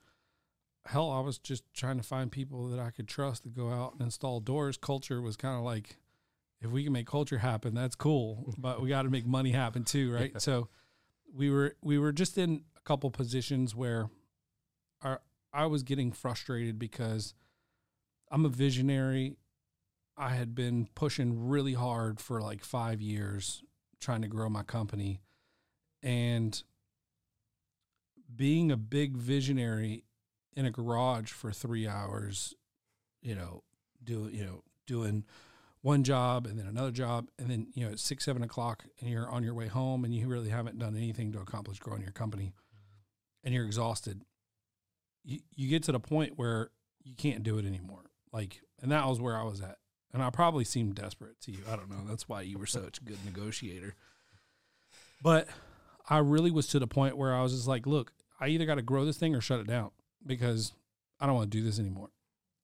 hell, 0.86 1.10
I 1.10 1.20
was 1.20 1.38
just 1.38 1.64
trying 1.74 1.96
to 1.96 2.02
find 2.02 2.30
people 2.30 2.68
that 2.68 2.80
I 2.80 2.90
could 2.90 3.08
trust 3.08 3.42
to 3.44 3.48
go 3.48 3.70
out 3.70 3.92
and 3.92 4.02
install 4.02 4.40
doors. 4.40 4.76
Culture 4.76 5.20
was 5.20 5.36
kind 5.36 5.56
of 5.56 5.62
like, 5.62 5.96
if 6.60 6.70
we 6.70 6.84
can 6.84 6.92
make 6.92 7.06
culture 7.06 7.38
happen, 7.38 7.74
that's 7.74 7.94
cool, 7.94 8.54
but 8.58 8.80
we 8.80 8.88
got 8.88 9.02
to 9.02 9.10
make 9.10 9.26
money 9.26 9.52
happen 9.52 9.84
too, 9.84 10.12
right? 10.12 10.40
So 10.40 10.68
we 11.34 11.50
were 11.50 11.74
we 11.82 11.98
were 11.98 12.12
just 12.12 12.38
in 12.38 12.62
a 12.76 12.80
couple 12.80 13.10
positions 13.10 13.74
where 13.74 14.08
our 15.02 15.20
I 15.56 15.64
was 15.64 15.82
getting 15.82 16.12
frustrated 16.12 16.78
because 16.78 17.32
I'm 18.30 18.44
a 18.44 18.50
visionary. 18.50 19.38
I 20.14 20.30
had 20.30 20.54
been 20.54 20.86
pushing 20.94 21.48
really 21.48 21.72
hard 21.72 22.20
for 22.20 22.42
like 22.42 22.62
5 22.62 23.00
years 23.00 23.62
trying 23.98 24.20
to 24.20 24.28
grow 24.28 24.50
my 24.50 24.62
company 24.62 25.22
and 26.02 26.62
being 28.34 28.70
a 28.70 28.76
big 28.76 29.16
visionary 29.16 30.04
in 30.54 30.66
a 30.66 30.70
garage 30.70 31.30
for 31.30 31.52
3 31.52 31.88
hours, 31.88 32.54
you 33.22 33.34
know, 33.34 33.62
do 34.04 34.28
you 34.30 34.44
know, 34.44 34.62
doing 34.86 35.24
one 35.80 36.04
job 36.04 36.46
and 36.46 36.58
then 36.58 36.66
another 36.66 36.90
job 36.90 37.28
and 37.38 37.48
then 37.48 37.68
you 37.74 37.84
know 37.84 37.92
it's 37.92 38.02
six 38.02 38.24
seven 38.24 38.42
o'clock 38.42 38.84
and 39.00 39.08
you're 39.08 39.30
on 39.30 39.42
your 39.42 39.54
way 39.54 39.68
home 39.68 40.04
and 40.04 40.12
you 40.12 40.26
really 40.26 40.48
haven't 40.48 40.78
done 40.78 40.96
anything 40.96 41.30
to 41.32 41.38
accomplish 41.38 41.78
growing 41.78 42.02
your 42.02 42.10
company 42.10 42.52
and 43.44 43.54
you're 43.54 43.64
exhausted 43.64 44.22
you, 45.26 45.40
you 45.54 45.68
get 45.68 45.82
to 45.84 45.92
the 45.92 46.00
point 46.00 46.34
where 46.36 46.70
you 47.04 47.14
can't 47.14 47.42
do 47.42 47.58
it 47.58 47.66
anymore. 47.66 48.04
Like 48.32 48.62
and 48.80 48.90
that 48.92 49.06
was 49.06 49.20
where 49.20 49.36
i 49.36 49.42
was 49.42 49.60
at. 49.60 49.78
And 50.12 50.22
i 50.22 50.30
probably 50.30 50.64
seemed 50.64 50.94
desperate 50.94 51.40
to 51.42 51.52
you. 51.52 51.58
I 51.70 51.76
don't 51.76 51.90
know. 51.90 52.04
That's 52.06 52.28
why 52.28 52.42
you 52.42 52.58
were 52.58 52.66
such 52.66 52.98
a 52.98 53.04
good 53.04 53.18
negotiator. 53.24 53.94
But 55.22 55.48
i 56.08 56.18
really 56.18 56.50
was 56.50 56.68
to 56.68 56.78
the 56.78 56.86
point 56.86 57.16
where 57.16 57.34
i 57.34 57.42
was 57.42 57.52
just 57.52 57.66
like 57.66 57.84
look 57.84 58.12
i 58.40 58.46
either 58.46 58.64
got 58.64 58.76
to 58.76 58.82
grow 58.82 59.04
this 59.04 59.16
thing 59.16 59.34
or 59.34 59.40
shut 59.40 59.58
it 59.58 59.66
down 59.66 59.90
because 60.24 60.72
i 61.18 61.26
don't 61.26 61.34
want 61.34 61.50
to 61.50 61.58
do 61.58 61.64
this 61.64 61.78
anymore. 61.78 62.10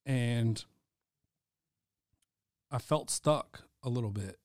And 0.06 0.64
I 2.70 2.78
felt 2.78 3.10
stuck 3.10 3.64
a 3.82 3.88
little 3.88 4.10
bit. 4.10 4.38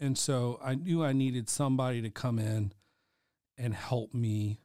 And 0.00 0.16
so 0.16 0.60
I 0.62 0.74
knew 0.74 1.02
I 1.02 1.12
needed 1.12 1.48
somebody 1.48 2.02
to 2.02 2.10
come 2.10 2.38
in 2.38 2.72
and 3.56 3.74
help 3.74 4.14
me 4.14 4.60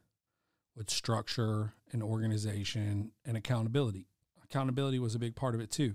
with 0.76 0.90
structure 0.90 1.72
and 1.94 2.02
organization 2.02 3.12
and 3.24 3.36
accountability. 3.36 4.08
Accountability 4.42 4.98
was 4.98 5.14
a 5.14 5.18
big 5.18 5.34
part 5.36 5.54
of 5.54 5.60
it 5.60 5.70
too. 5.70 5.94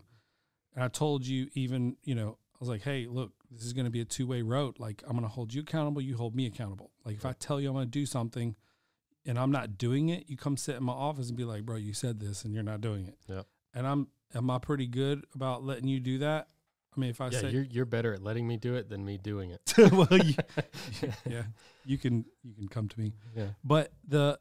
And 0.74 0.84
I 0.84 0.88
told 0.88 1.27
you, 1.27 1.50
even, 1.53 1.98
you 2.03 2.15
know, 2.15 2.38
I 2.53 2.58
was 2.60 2.70
like, 2.70 2.82
hey, 2.82 3.06
look, 3.08 3.34
this 3.51 3.65
is 3.65 3.74
going 3.74 3.86
to 3.86 3.91
be 3.91 4.00
a 4.00 4.06
two 4.06 4.25
way 4.25 4.41
road. 4.41 4.79
Like, 4.79 5.03
I'm 5.06 5.12
going 5.12 5.24
to 5.24 5.27
hold 5.27 5.53
you 5.53 5.62
accountable, 5.62 6.01
you 6.01 6.15
hold 6.15 6.36
me 6.36 6.48
accountable. 6.48 6.91
Like, 7.03 7.18
if 7.18 7.25
I 7.25 7.34
tell 7.34 7.60
you 7.60 7.68
I'm 7.68 7.75
going 7.75 7.86
to 7.86 7.91
do 7.91 8.06
something 8.06 8.56
and 9.25 9.38
I'm 9.38 9.51
not 9.51 9.77
doing 9.77 10.10
it, 10.10 10.24
you 10.27 10.38
come 10.38 10.56
sit 10.56 10.77
in 10.77 10.84
my 10.84 10.94
office 10.94 11.27
and 11.27 11.38
be 11.38 11.44
like, 11.44 11.65
bro, 11.65 11.75
you 11.75 11.94
said 11.94 12.20
this 12.20 12.46
and 12.46 12.53
you're 12.53 12.63
not 12.63 12.79
doing 12.79 13.06
it. 13.06 13.18
Yep. 13.27 13.46
And 13.74 13.86
I'm, 13.86 14.08
am 14.34 14.50
I 14.50 14.58
pretty 14.58 14.88
good 14.88 15.25
about 15.36 15.65
letting 15.65 15.89
you 15.89 16.00
do 16.00 16.20
that? 16.20 16.48
I 16.96 17.00
mean, 17.00 17.10
if 17.10 17.22
I 17.22 17.29
yeah, 17.29 17.41
say, 17.41 17.51
you're 17.51 17.63
you're 17.63 17.86
better 17.86 18.13
at 18.13 18.24
letting 18.24 18.48
me 18.48 18.58
do 18.58 18.74
it 18.74 18.89
than 18.89 19.06
me 19.06 19.20
doing 19.20 19.51
it. 19.51 19.62
well, 19.91 20.08
you, 20.12 20.34
yeah, 21.29 21.44
you 21.86 22.00
can, 22.00 22.25
you 22.44 22.56
can 22.56 22.68
come 22.68 22.88
to 22.88 23.00
me. 23.00 23.13
yeah. 23.36 23.50
But 23.63 23.91
the 24.08 24.39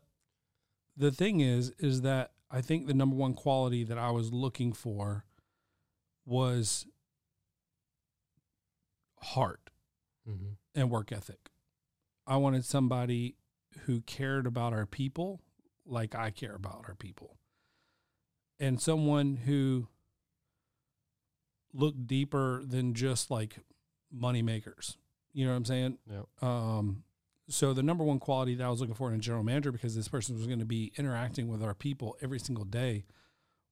the 0.98 1.10
thing 1.12 1.40
is, 1.40 1.72
is 1.78 2.02
that 2.02 2.32
I 2.50 2.60
think 2.60 2.86
the 2.86 2.94
number 2.94 3.16
one 3.16 3.32
quality 3.34 3.84
that 3.84 3.96
I 3.98 4.10
was 4.10 4.32
looking 4.32 4.72
for 4.72 5.24
was 6.26 6.86
heart 9.20 9.60
Mm-hmm. 10.28 10.52
and 10.74 10.90
work 10.90 11.10
ethic. 11.10 11.48
I 12.26 12.36
wanted 12.36 12.62
somebody 12.62 13.36
who 13.86 14.02
cared 14.02 14.46
about 14.46 14.74
our 14.74 14.84
people 14.84 15.40
like 15.86 16.14
I 16.14 16.28
care 16.30 16.54
about 16.54 16.84
our 16.86 16.94
people. 16.94 17.38
And 18.60 18.78
someone 18.78 19.36
who 19.46 19.88
looked 21.72 22.06
deeper 22.06 22.62
than 22.62 22.92
just 22.92 23.30
like 23.30 23.60
money 24.12 24.42
makers. 24.42 24.98
You 25.32 25.46
know 25.46 25.52
what 25.52 25.56
I'm 25.56 25.64
saying? 25.64 25.98
Yep. 26.10 26.26
Um, 26.42 27.04
so 27.48 27.72
the 27.72 27.82
number 27.82 28.04
one 28.04 28.18
quality 28.18 28.54
that 28.56 28.64
I 28.64 28.68
was 28.68 28.80
looking 28.80 28.94
for 28.94 29.08
in 29.08 29.16
a 29.16 29.18
general 29.18 29.44
manager, 29.44 29.72
because 29.72 29.96
this 29.96 30.08
person 30.08 30.36
was 30.36 30.46
going 30.46 30.58
to 30.58 30.64
be 30.64 30.92
interacting 30.96 31.48
with 31.48 31.62
our 31.62 31.74
people 31.74 32.16
every 32.20 32.38
single 32.38 32.64
day, 32.64 33.04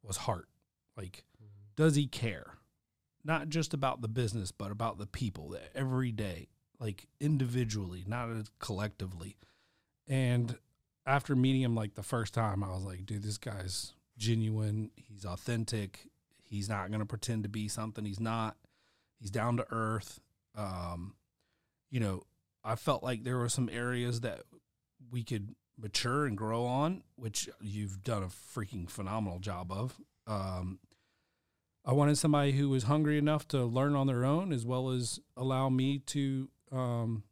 was 0.03 0.17
heart. 0.19 0.49
Like, 0.97 1.25
does 1.77 1.95
he 1.95 2.07
care? 2.07 2.55
Not 3.25 3.49
just 3.49 3.75
about 3.75 4.01
the 4.01 4.09
business, 4.09 4.51
but 4.51 4.71
about 4.71 4.99
the 4.99 5.07
people 5.07 5.51
that 5.51 5.71
every 5.75 6.13
day, 6.13 6.49
like 6.81 7.07
individually, 7.21 8.05
not 8.07 8.31
as 8.31 8.51
collectively. 8.61 9.37
And 10.09 10.57
after 11.05 11.37
meeting 11.37 11.63
him 11.63 11.75
like 11.75 11.95
the 11.95 12.03
first 12.03 12.33
time, 12.33 12.65
I 12.65 12.69
was 12.69 12.85
like, 12.85 13.05
dude, 13.05 13.23
this 13.23 13.39
guy's 13.39 13.93
genuine. 14.17 14.91
He's 14.97 15.25
authentic. 15.25 16.09
He's 16.45 16.69
not 16.69 16.89
going 16.89 17.01
to 17.01 17.07
pretend 17.07 17.43
to 17.43 17.49
be 17.49 17.69
something 17.69 18.05
he's 18.05 18.21
not. 18.21 18.57
He's 19.19 19.31
down 19.31 19.57
to 19.57 19.67
earth. 19.71 20.21
Um, 20.55 21.15
you 21.91 22.01
know, 22.01 22.23
I 22.67 22.75
felt 22.75 23.05
like 23.05 23.23
there 23.23 23.39
were 23.39 23.49
some 23.49 23.71
areas 23.73 24.21
that 24.23 24.43
we 25.11 25.23
could 25.23 25.55
mature 25.79 26.27
and 26.27 26.37
grow 26.37 26.67
on, 26.67 27.05
which 27.15 27.49
you've 27.61 28.03
done 28.03 28.25
a 28.25 28.27
freaking 28.27 28.91
phenomenal 28.91 29.39
job 29.39 29.71
of. 29.71 30.01
Um, 30.27 30.81
I 31.85 31.93
wanted 31.93 32.19
somebody 32.19 32.53
who 32.53 32.69
was 32.69 32.83
hungry 32.85 33.19
enough 33.19 33.47
to 33.49 33.65
learn 33.65 33.95
on 33.95 34.09
their 34.09 34.25
own, 34.25 34.53
as 34.53 34.67
well 34.67 34.91
as 34.91 35.21
allow 35.37 35.69
me 35.69 36.01
to, 36.07 36.49
um, 36.73 37.23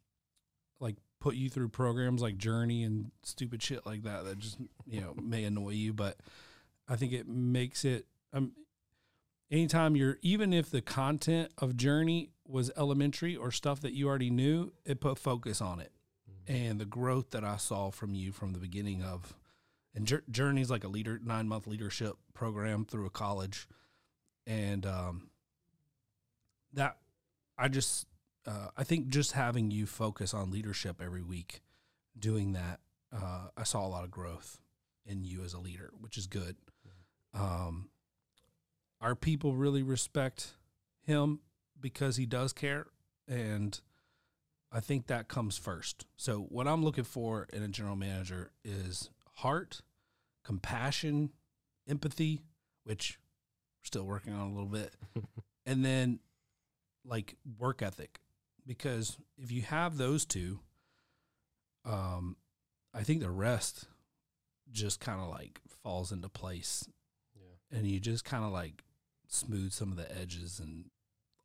like 0.79 0.95
put 1.19 1.35
you 1.35 1.49
through 1.49 1.69
programs 1.69 2.21
like 2.21 2.37
Journey 2.37 2.83
and 2.83 3.11
stupid 3.23 3.61
shit 3.61 3.85
like 3.85 4.03
that 4.03 4.23
that 4.23 4.39
just 4.39 4.57
you 4.87 5.01
know 5.01 5.13
may 5.21 5.43
annoy 5.43 5.71
you, 5.71 5.91
but 5.91 6.17
I 6.87 6.95
think 6.95 7.11
it 7.11 7.27
makes 7.27 7.83
it. 7.83 8.05
Um, 8.31 8.53
anytime 9.51 9.97
you're 9.97 10.17
even 10.21 10.53
if 10.53 10.69
the 10.69 10.81
content 10.81 11.51
of 11.57 11.75
Journey 11.75 12.29
was 12.47 12.71
elementary 12.77 13.35
or 13.35 13.51
stuff 13.51 13.81
that 13.81 13.93
you 13.93 14.07
already 14.07 14.29
knew, 14.29 14.71
it 14.85 14.99
put 14.99 15.17
focus 15.17 15.61
on 15.61 15.79
it. 15.79 15.91
And 16.47 16.79
the 16.79 16.85
growth 16.85 17.31
that 17.31 17.43
I 17.43 17.57
saw 17.57 17.89
from 17.89 18.13
you 18.13 18.31
from 18.31 18.53
the 18.53 18.59
beginning 18.59 19.01
of, 19.01 19.35
and 19.95 20.21
Journey's 20.29 20.69
like 20.69 20.83
a 20.83 20.87
leader 20.87 21.19
nine 21.23 21.47
month 21.47 21.65
leadership 21.65 22.15
program 22.33 22.85
through 22.85 23.05
a 23.07 23.09
college, 23.09 23.67
and 24.45 24.85
um, 24.85 25.29
that 26.73 26.97
I 27.57 27.67
just 27.67 28.05
uh, 28.45 28.67
I 28.77 28.83
think 28.83 29.07
just 29.07 29.31
having 29.31 29.71
you 29.71 29.87
focus 29.87 30.33
on 30.33 30.51
leadership 30.51 31.01
every 31.03 31.23
week, 31.23 31.61
doing 32.17 32.53
that, 32.53 32.79
uh, 33.15 33.47
I 33.57 33.63
saw 33.63 33.85
a 33.85 33.89
lot 33.89 34.03
of 34.03 34.11
growth 34.11 34.59
in 35.05 35.23
you 35.23 35.43
as 35.43 35.53
a 35.53 35.59
leader, 35.59 35.91
which 35.99 36.17
is 36.17 36.27
good. 36.27 36.57
Um, 37.33 37.89
our 39.01 39.15
people 39.15 39.55
really 39.55 39.83
respect 39.83 40.53
him 41.01 41.39
because 41.79 42.17
he 42.17 42.25
does 42.25 42.53
care 42.53 42.87
and 43.27 43.79
I 44.71 44.79
think 44.81 45.07
that 45.07 45.27
comes 45.27 45.57
first. 45.57 46.05
So 46.17 46.39
what 46.49 46.67
I'm 46.67 46.83
looking 46.83 47.03
for 47.05 47.47
in 47.53 47.63
a 47.63 47.67
general 47.67 47.95
manager 47.95 48.51
is 48.63 49.09
heart, 49.35 49.81
compassion, 50.43 51.29
empathy, 51.87 52.41
which 52.83 53.17
we're 53.81 53.85
still 53.87 54.03
working 54.03 54.33
on 54.33 54.47
a 54.47 54.53
little 54.53 54.67
bit, 54.69 54.93
and 55.65 55.85
then 55.85 56.19
like 57.05 57.35
work 57.57 57.81
ethic. 57.81 58.19
Because 58.67 59.17
if 59.37 59.51
you 59.51 59.61
have 59.61 59.97
those 59.97 60.25
two, 60.25 60.59
um, 61.85 62.35
I 62.93 63.03
think 63.03 63.21
the 63.21 63.29
rest 63.31 63.85
just 64.71 64.99
kind 64.99 65.21
of 65.21 65.29
like 65.29 65.59
falls 65.83 66.11
into 66.11 66.29
place, 66.29 66.87
Yeah. 67.35 67.77
and 67.77 67.87
you 67.87 67.99
just 67.99 68.25
kind 68.25 68.43
of 68.43 68.51
like 68.51 68.83
smooth 69.27 69.71
some 69.71 69.91
of 69.91 69.97
the 69.97 70.11
edges, 70.19 70.59
and 70.59 70.85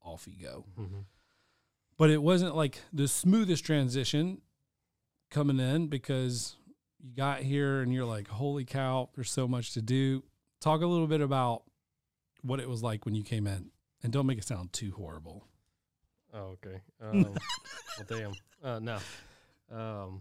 off 0.02 0.26
you 0.26 0.34
go 0.46 0.64
Mm-hmm. 0.78 1.00
but 1.96 2.10
it 2.10 2.22
wasn't 2.22 2.56
like 2.56 2.80
the 2.92 3.06
smoothest 3.08 3.64
transition 3.64 4.40
coming 5.30 5.60
in 5.60 5.86
because 5.88 6.56
you 7.02 7.14
got 7.14 7.40
here 7.40 7.80
and 7.80 7.94
you're 7.94 8.04
like, 8.04 8.28
holy 8.28 8.64
cow, 8.64 9.08
there's 9.14 9.30
so 9.30 9.46
much 9.48 9.72
to 9.74 9.80
do. 9.80 10.22
Talk 10.60 10.82
a 10.82 10.86
little 10.86 11.06
bit 11.06 11.20
about 11.22 11.62
what 12.42 12.60
it 12.60 12.68
was 12.68 12.82
like 12.82 13.06
when 13.06 13.14
you 13.14 13.22
came 13.22 13.46
in, 13.46 13.70
and 14.02 14.12
don't 14.12 14.26
make 14.26 14.36
it 14.36 14.44
sound 14.44 14.72
too 14.74 14.92
horrible. 14.96 15.46
Oh, 16.34 16.56
okay. 16.62 16.82
Um, 17.00 17.22
well, 17.98 18.06
damn. 18.06 18.32
Uh, 18.62 18.78
no. 18.80 18.98
Um, 19.74 20.20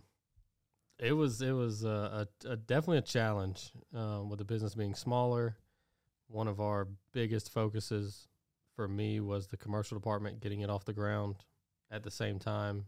it 0.99 1.11
was 1.11 1.41
it 1.41 1.51
was 1.51 1.83
uh, 1.83 2.25
a, 2.45 2.49
a 2.51 2.55
definitely 2.55 2.99
a 2.99 3.01
challenge 3.01 3.71
um, 3.93 4.29
with 4.29 4.39
the 4.39 4.45
business 4.45 4.73
being 4.75 4.95
smaller. 4.95 5.57
One 6.27 6.47
of 6.47 6.61
our 6.61 6.87
biggest 7.11 7.51
focuses 7.51 8.28
for 8.79 8.87
me 8.87 9.19
was 9.19 9.47
the 9.47 9.57
commercial 9.57 9.97
department, 9.97 10.39
getting 10.39 10.61
it 10.61 10.69
off 10.69 10.85
the 10.85 10.93
ground. 10.93 11.35
At 11.91 12.03
the 12.03 12.11
same 12.11 12.39
time, 12.39 12.85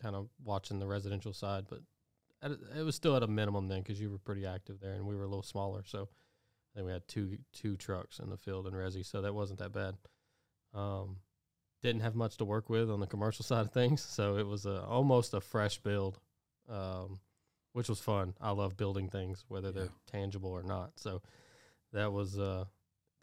kind 0.00 0.14
of 0.14 0.28
watching 0.44 0.78
the 0.78 0.86
residential 0.86 1.32
side, 1.32 1.64
but 1.68 1.80
a- 2.42 2.78
it 2.78 2.84
was 2.84 2.94
still 2.94 3.16
at 3.16 3.24
a 3.24 3.26
minimum 3.26 3.66
then 3.66 3.80
because 3.80 4.00
you 4.00 4.08
were 4.08 4.18
pretty 4.18 4.46
active 4.46 4.78
there, 4.78 4.92
and 4.94 5.04
we 5.04 5.16
were 5.16 5.24
a 5.24 5.28
little 5.28 5.42
smaller. 5.42 5.82
So 5.84 6.02
I 6.02 6.70
think 6.78 6.86
we 6.86 6.92
had 6.92 7.08
two 7.08 7.38
two 7.52 7.76
trucks 7.76 8.20
in 8.20 8.30
the 8.30 8.36
field 8.36 8.68
in 8.68 8.72
Resi, 8.74 9.04
so 9.04 9.20
that 9.22 9.34
wasn't 9.34 9.58
that 9.58 9.72
bad. 9.72 9.96
Um, 10.74 11.16
didn't 11.82 12.02
have 12.02 12.14
much 12.14 12.36
to 12.36 12.44
work 12.44 12.70
with 12.70 12.88
on 12.88 13.00
the 13.00 13.06
commercial 13.08 13.44
side 13.50 13.62
of 13.66 13.72
things, 13.72 14.00
so 14.00 14.36
it 14.36 14.46
was 14.46 14.64
a, 14.66 14.84
almost 14.84 15.34
a 15.34 15.40
fresh 15.40 15.78
build, 15.78 16.20
um, 16.68 17.18
which 17.72 17.88
was 17.88 17.98
fun. 18.00 18.34
I 18.40 18.52
love 18.52 18.76
building 18.76 19.08
things, 19.08 19.44
whether 19.48 19.68
Yeah. 19.68 19.72
they're 19.72 19.92
tangible 20.06 20.50
or 20.50 20.62
not. 20.62 20.92
So 21.00 21.20
that 21.92 22.12
was 22.12 22.38
uh, 22.38 22.66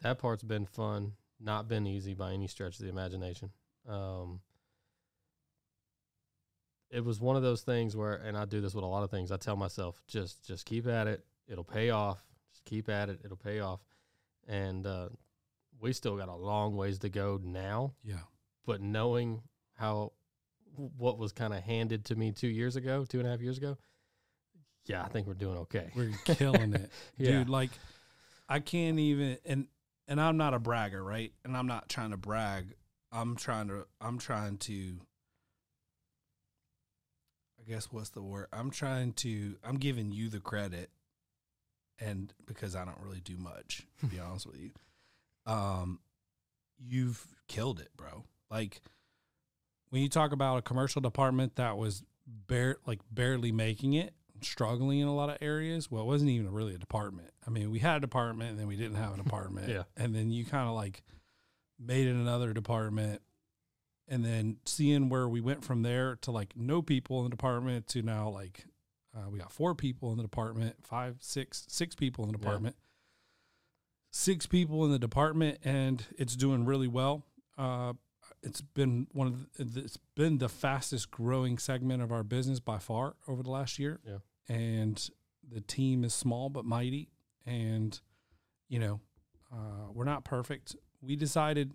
that 0.02 0.18
part's 0.18 0.42
been 0.42 0.66
fun. 0.66 1.12
Not 1.42 1.68
been 1.68 1.86
easy 1.86 2.14
by 2.14 2.32
any 2.32 2.46
stretch 2.46 2.74
of 2.78 2.82
the 2.84 2.90
imagination. 2.90 3.50
Um, 3.88 4.40
it 6.90 7.04
was 7.04 7.20
one 7.20 7.36
of 7.36 7.42
those 7.42 7.62
things 7.62 7.96
where, 7.96 8.14
and 8.14 8.36
I 8.36 8.44
do 8.44 8.60
this 8.60 8.74
with 8.74 8.84
a 8.84 8.86
lot 8.86 9.04
of 9.04 9.10
things. 9.10 9.30
I 9.30 9.36
tell 9.36 9.56
myself, 9.56 10.00
just 10.08 10.44
just 10.46 10.66
keep 10.66 10.86
at 10.86 11.06
it. 11.06 11.24
It'll 11.48 11.64
pay 11.64 11.90
off. 11.90 12.18
Just 12.52 12.64
keep 12.64 12.88
at 12.88 13.08
it. 13.08 13.20
It'll 13.24 13.36
pay 13.36 13.60
off. 13.60 13.80
And 14.48 14.86
uh, 14.86 15.08
we 15.80 15.92
still 15.92 16.16
got 16.16 16.28
a 16.28 16.34
long 16.34 16.76
ways 16.76 16.98
to 17.00 17.08
go 17.08 17.40
now 17.42 17.94
Yeah. 18.04 18.16
but 18.66 18.80
knowing 18.80 19.42
how 19.74 20.12
what 20.76 21.18
was 21.18 21.32
kind 21.32 21.52
of 21.54 21.62
handed 21.62 22.04
to 22.06 22.14
me 22.16 22.32
two 22.32 22.48
years 22.48 22.76
ago, 22.76 23.04
two 23.08 23.18
and 23.18 23.26
a 23.28 23.30
half 23.30 23.40
years 23.40 23.58
ago, 23.58 23.76
yeah, 24.86 25.02
I 25.04 25.08
think 25.08 25.26
we're 25.26 25.34
doing 25.34 25.58
okay. 25.58 25.90
We're 25.94 26.10
killing 26.24 26.74
it. 26.74 26.90
Yeah. 27.16 27.30
Dude, 27.38 27.48
like 27.48 27.70
I 28.48 28.58
can't 28.60 28.98
even 28.98 29.38
and 29.44 29.66
and 30.10 30.20
I'm 30.20 30.36
not 30.36 30.52
a 30.52 30.58
bragger, 30.58 31.02
right? 31.02 31.32
And 31.44 31.56
I'm 31.56 31.68
not 31.68 31.88
trying 31.88 32.10
to 32.10 32.16
brag. 32.16 32.74
I'm 33.12 33.36
trying 33.36 33.68
to 33.68 33.86
I'm 34.00 34.18
trying 34.18 34.58
to 34.58 35.00
I 37.58 37.70
guess 37.70 37.86
what's 37.90 38.10
the 38.10 38.22
word? 38.22 38.48
I'm 38.52 38.70
trying 38.70 39.12
to 39.14 39.56
I'm 39.64 39.76
giving 39.76 40.10
you 40.10 40.28
the 40.28 40.40
credit 40.40 40.90
and 42.00 42.32
because 42.46 42.74
I 42.74 42.84
don't 42.84 43.00
really 43.00 43.20
do 43.20 43.36
much, 43.36 43.86
to 44.00 44.06
be 44.06 44.18
honest 44.20 44.46
with 44.46 44.60
you. 44.60 44.70
Um 45.46 46.00
you've 46.78 47.24
killed 47.46 47.78
it, 47.78 47.90
bro. 47.96 48.24
Like 48.50 48.82
when 49.90 50.02
you 50.02 50.08
talk 50.08 50.32
about 50.32 50.58
a 50.58 50.62
commercial 50.62 51.00
department 51.00 51.56
that 51.56 51.78
was 51.78 52.02
bare 52.26 52.76
like 52.84 53.00
barely 53.12 53.52
making 53.52 53.94
it, 53.94 54.12
struggling 54.44 55.00
in 55.00 55.08
a 55.08 55.14
lot 55.14 55.30
of 55.30 55.38
areas. 55.40 55.90
Well, 55.90 56.02
it 56.02 56.06
wasn't 56.06 56.30
even 56.30 56.50
really 56.52 56.74
a 56.74 56.78
department. 56.78 57.30
I 57.46 57.50
mean, 57.50 57.70
we 57.70 57.78
had 57.78 57.96
a 57.96 58.00
department 58.00 58.50
and 58.50 58.58
then 58.58 58.66
we 58.66 58.76
didn't 58.76 58.96
have 58.96 59.14
a 59.14 59.16
department. 59.22 59.68
Yeah. 59.68 59.84
And 59.96 60.14
then 60.14 60.30
you 60.30 60.44
kind 60.44 60.68
of 60.68 60.74
like 60.74 61.02
made 61.78 62.06
it 62.06 62.14
another 62.14 62.52
department 62.52 63.22
and 64.08 64.24
then 64.24 64.56
seeing 64.66 65.08
where 65.08 65.28
we 65.28 65.40
went 65.40 65.64
from 65.64 65.82
there 65.82 66.16
to 66.22 66.30
like 66.30 66.54
no 66.56 66.82
people 66.82 67.18
in 67.18 67.24
the 67.24 67.30
department 67.30 67.86
to 67.88 68.02
now 68.02 68.28
like 68.28 68.64
uh, 69.16 69.28
we 69.30 69.38
got 69.38 69.52
four 69.52 69.74
people 69.74 70.10
in 70.12 70.16
the 70.16 70.22
department, 70.22 70.76
five, 70.82 71.16
six, 71.20 71.64
six 71.68 71.94
people 71.94 72.24
in 72.24 72.30
the 72.32 72.38
Yeah. 72.38 72.42
department, 72.42 72.76
six 74.10 74.46
people 74.46 74.84
in 74.84 74.90
the 74.92 74.98
department, 74.98 75.58
and 75.64 76.04
it's 76.18 76.36
doing 76.36 76.64
really 76.64 76.88
well. 76.88 77.24
Uh, 77.58 77.94
it's 78.42 78.60
been 78.60 79.06
one 79.12 79.26
of 79.26 79.72
the, 79.74 79.80
it's 79.80 79.98
been 80.14 80.38
the 80.38 80.48
fastest 80.48 81.10
growing 81.10 81.58
segment 81.58 82.02
of 82.02 82.10
our 82.12 82.22
business 82.22 82.60
by 82.60 82.78
far 82.78 83.16
over 83.28 83.42
the 83.42 83.50
last 83.50 83.78
year. 83.78 84.00
Yeah. 84.06 84.18
And 84.50 85.10
the 85.48 85.60
team 85.60 86.02
is 86.04 86.12
small 86.12 86.50
but 86.50 86.64
mighty, 86.64 87.08
and 87.46 88.00
you 88.68 88.80
know 88.80 89.00
uh, 89.52 89.90
we're 89.92 90.04
not 90.04 90.24
perfect. 90.24 90.76
We 91.00 91.16
decided 91.16 91.72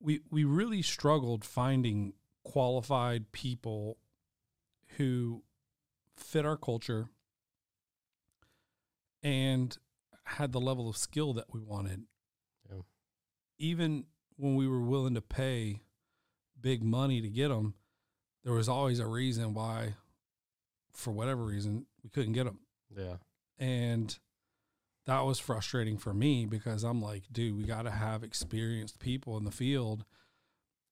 we 0.00 0.20
we 0.30 0.44
really 0.44 0.82
struggled 0.82 1.44
finding 1.44 2.14
qualified 2.44 3.30
people 3.32 3.98
who 4.96 5.42
fit 6.16 6.46
our 6.46 6.56
culture 6.56 7.08
and 9.22 9.76
had 10.24 10.52
the 10.52 10.60
level 10.60 10.88
of 10.88 10.96
skill 10.96 11.34
that 11.34 11.52
we 11.52 11.60
wanted. 11.60 12.04
Yeah. 12.70 12.80
Even 13.58 14.04
when 14.36 14.54
we 14.54 14.66
were 14.66 14.80
willing 14.80 15.14
to 15.14 15.20
pay 15.20 15.80
big 16.60 16.82
money 16.82 17.20
to 17.20 17.28
get 17.28 17.48
them, 17.48 17.74
there 18.44 18.54
was 18.54 18.68
always 18.68 18.98
a 18.98 19.06
reason 19.06 19.52
why, 19.52 19.94
for 20.98 21.12
whatever 21.12 21.44
reason, 21.44 21.86
we 22.02 22.10
couldn't 22.10 22.32
get 22.32 22.44
them. 22.44 22.58
Yeah. 22.96 23.16
And 23.58 24.16
that 25.06 25.20
was 25.20 25.38
frustrating 25.38 25.96
for 25.96 26.12
me 26.12 26.44
because 26.44 26.82
I'm 26.84 27.00
like, 27.00 27.24
dude, 27.32 27.56
we 27.56 27.64
got 27.64 27.82
to 27.82 27.90
have 27.90 28.24
experienced 28.24 28.98
people 28.98 29.36
in 29.38 29.44
the 29.44 29.50
field. 29.50 30.04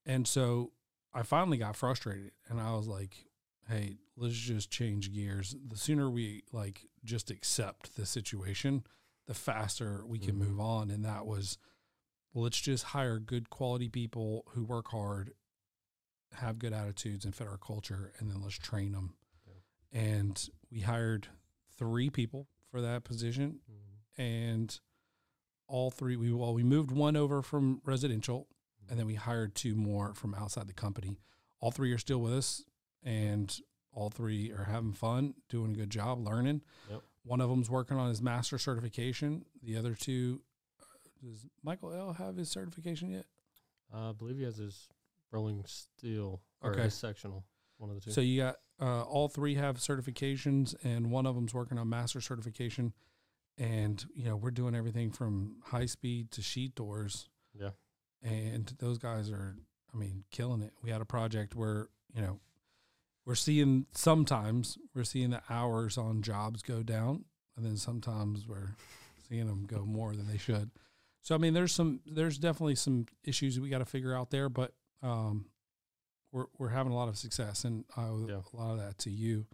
And 0.07 0.27
so 0.27 0.73
I 1.13 1.23
finally 1.23 1.59
got 1.59 1.77
frustrated 1.77 2.31
and 2.49 2.61
I 2.61 2.75
was 2.75 2.87
like, 2.87 3.27
hey, 3.69 3.99
let's 4.17 4.37
just 4.37 4.71
change 4.71 5.13
gears. 5.13 5.57
The 5.69 5.77
sooner 5.77 6.09
we 6.09 6.45
like 6.53 6.87
just 7.05 7.31
accept 7.31 7.97
the 7.97 8.07
situation, 8.07 8.85
the 9.27 9.35
faster 9.35 10.05
we 10.07 10.19
can 10.21 10.37
Mhm. 10.37 10.49
move 10.49 10.61
on. 10.61 10.91
And 10.91 11.05
that 11.05 11.27
was, 11.27 11.59
let's 12.33 12.61
just 12.61 12.85
hire 12.85 13.19
good 13.19 13.51
quality 13.51 13.89
people 13.89 14.45
who 14.51 14.65
work 14.65 14.89
hard, 14.89 15.33
have 16.35 16.59
good 16.61 16.73
attitudes, 16.73 17.25
and 17.25 17.35
fit 17.35 17.49
our 17.49 17.59
culture, 17.59 18.13
and 18.19 18.31
then 18.31 18.41
let's 18.41 18.59
train 18.59 18.93
them. 18.93 19.15
And 19.93 20.49
we 20.71 20.81
hired 20.81 21.29
three 21.77 22.11
people 22.11 22.49
for 22.71 22.81
that 22.81 23.05
position 23.05 23.61
Mhm. 23.71 24.23
and 24.23 24.81
all 25.69 25.91
three 25.91 26.17
we 26.17 26.33
well 26.33 26.55
we 26.55 26.63
moved 26.63 26.91
one 26.91 27.17
over 27.17 27.43
from 27.43 27.81
residential 27.85 28.49
and 28.89 28.99
then 28.99 29.07
we 29.07 29.15
hired 29.15 29.55
two 29.55 29.75
more 29.75 30.15
from 30.15 30.33
outside 30.35 30.67
the 30.69 30.73
company 30.73 31.19
all 31.61 31.71
three 31.71 31.93
are 31.93 31.99
still 31.99 32.21
with 32.21 32.33
us 32.33 32.65
and 33.03 33.61
all 33.93 34.09
three 34.11 34.51
are 34.53 34.65
having 34.65 34.93
fun 34.93 35.35
doing 35.49 35.73
a 35.73 35.77
good 35.77 35.91
job 35.91 36.19
learning 36.21 36.63
Yep. 36.89 37.03
one 37.25 37.41
of 37.41 37.51
them's 37.51 37.69
working 37.69 37.97
on 37.99 38.09
his 38.09 38.23
master 38.23 38.59
certification 38.59 39.45
the 39.63 39.77
other 39.77 39.95
two 39.95 40.43
uh, 40.81 40.85
does 41.23 41.47
michael 41.63 41.93
l 41.93 42.13
have 42.15 42.37
his 42.37 42.49
certification 42.49 43.11
yet 43.11 43.27
I 43.93 44.13
believe 44.13 44.39
he 44.39 44.45
has 44.45 44.57
his 44.57 44.89
rolling 45.31 45.65
steel 45.67 46.43
or 46.63 46.73
Okay. 46.73 46.83
his 46.85 46.95
sectional. 46.95 47.45
One 47.79 47.91
of 47.91 47.97
the 47.97 48.01
two. 48.03 48.11
so 48.11 48.21
you 48.21 48.43
got 48.43 48.57
uh, 48.81 49.03
all 49.03 49.29
three 49.29 49.55
have 49.55 49.77
certifications 49.77 50.75
and 50.85 51.11
one 51.11 51.27
of 51.27 51.35
them's 51.35 51.55
working 51.55 51.79
on 51.79 51.89
master 51.89 52.21
certification 52.21 52.93
and 53.59 54.05
you 54.15 54.25
know 54.25 54.37
we're 54.37 54.51
doing 54.51 54.75
everything 54.75 55.11
from 55.11 55.57
high 55.65 55.87
speed 55.87 56.31
to 56.31 56.43
sheet 56.43 56.75
doors 56.75 57.29
yeah. 57.59 57.71
and 58.23 58.75
those 58.79 58.99
guys 58.99 59.31
are 59.31 59.57
i 59.95 59.97
mean 59.97 60.25
killing 60.31 60.61
it 60.63 60.73
we 60.83 60.91
had 60.91 61.01
a 61.01 61.07
project 61.07 61.55
where 61.55 61.89
you 62.15 62.21
know 62.21 62.39
we're 63.25 63.35
seeing 63.35 63.87
sometimes 63.93 64.77
we're 64.95 65.05
seeing 65.05 65.31
the 65.31 65.43
hours 65.49 65.97
on 65.97 66.23
jobs 66.23 66.63
go 66.63 66.83
down 66.83 67.25
and 67.57 67.65
then 67.65 67.77
sometimes 67.77 68.47
we're 68.47 68.75
seeing 69.29 69.47
them 69.47 69.65
go 69.67 69.85
more 69.85 70.15
than 70.15 70.27
they 70.29 70.39
should 70.39 70.71
so 71.23 71.35
i 71.35 71.39
mean 71.39 71.55
there's 71.55 71.73
some 71.73 72.01
there's 72.07 72.39
definitely 72.39 72.75
some 72.75 73.07
issues 73.25 73.59
we 73.59 73.71
got 73.71 73.79
to 73.79 73.85
figure 73.87 74.15
out 74.15 74.31
there 74.31 74.49
but 74.51 74.73
um 75.03 75.47
we're 76.37 76.47
we're 76.59 76.69
having 76.69 76.93
a 76.93 76.97
lot 76.97 77.09
of 77.09 77.17
success 77.17 77.65
and 77.65 77.85
i 77.97 78.03
owe 78.03 78.27
Yeah. 78.29 78.41
a 78.53 78.57
lot 78.57 78.73
of 78.73 78.79
that 78.79 78.99
to 78.99 79.11
you 79.11 79.47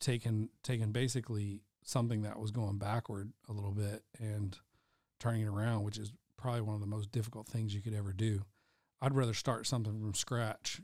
taking 0.00 0.48
taking 0.62 0.92
basically 0.92 1.62
something 1.82 2.22
that 2.22 2.38
was 2.38 2.50
going 2.50 2.78
backward 2.78 3.32
a 3.48 3.52
little 3.52 3.72
bit 3.72 4.02
and 4.18 4.56
turning 5.18 5.42
it 5.42 5.48
around 5.48 5.82
which 5.84 5.98
is 5.98 6.12
probably 6.38 6.60
one 6.62 6.74
of 6.74 6.80
the 6.80 6.86
most 6.86 7.10
difficult 7.12 7.46
things 7.48 7.74
you 7.74 7.82
could 7.82 7.94
ever 7.94 8.12
do. 8.12 8.42
I'd 9.02 9.14
rather 9.14 9.34
start 9.34 9.66
something 9.66 10.00
from 10.00 10.14
scratch 10.14 10.80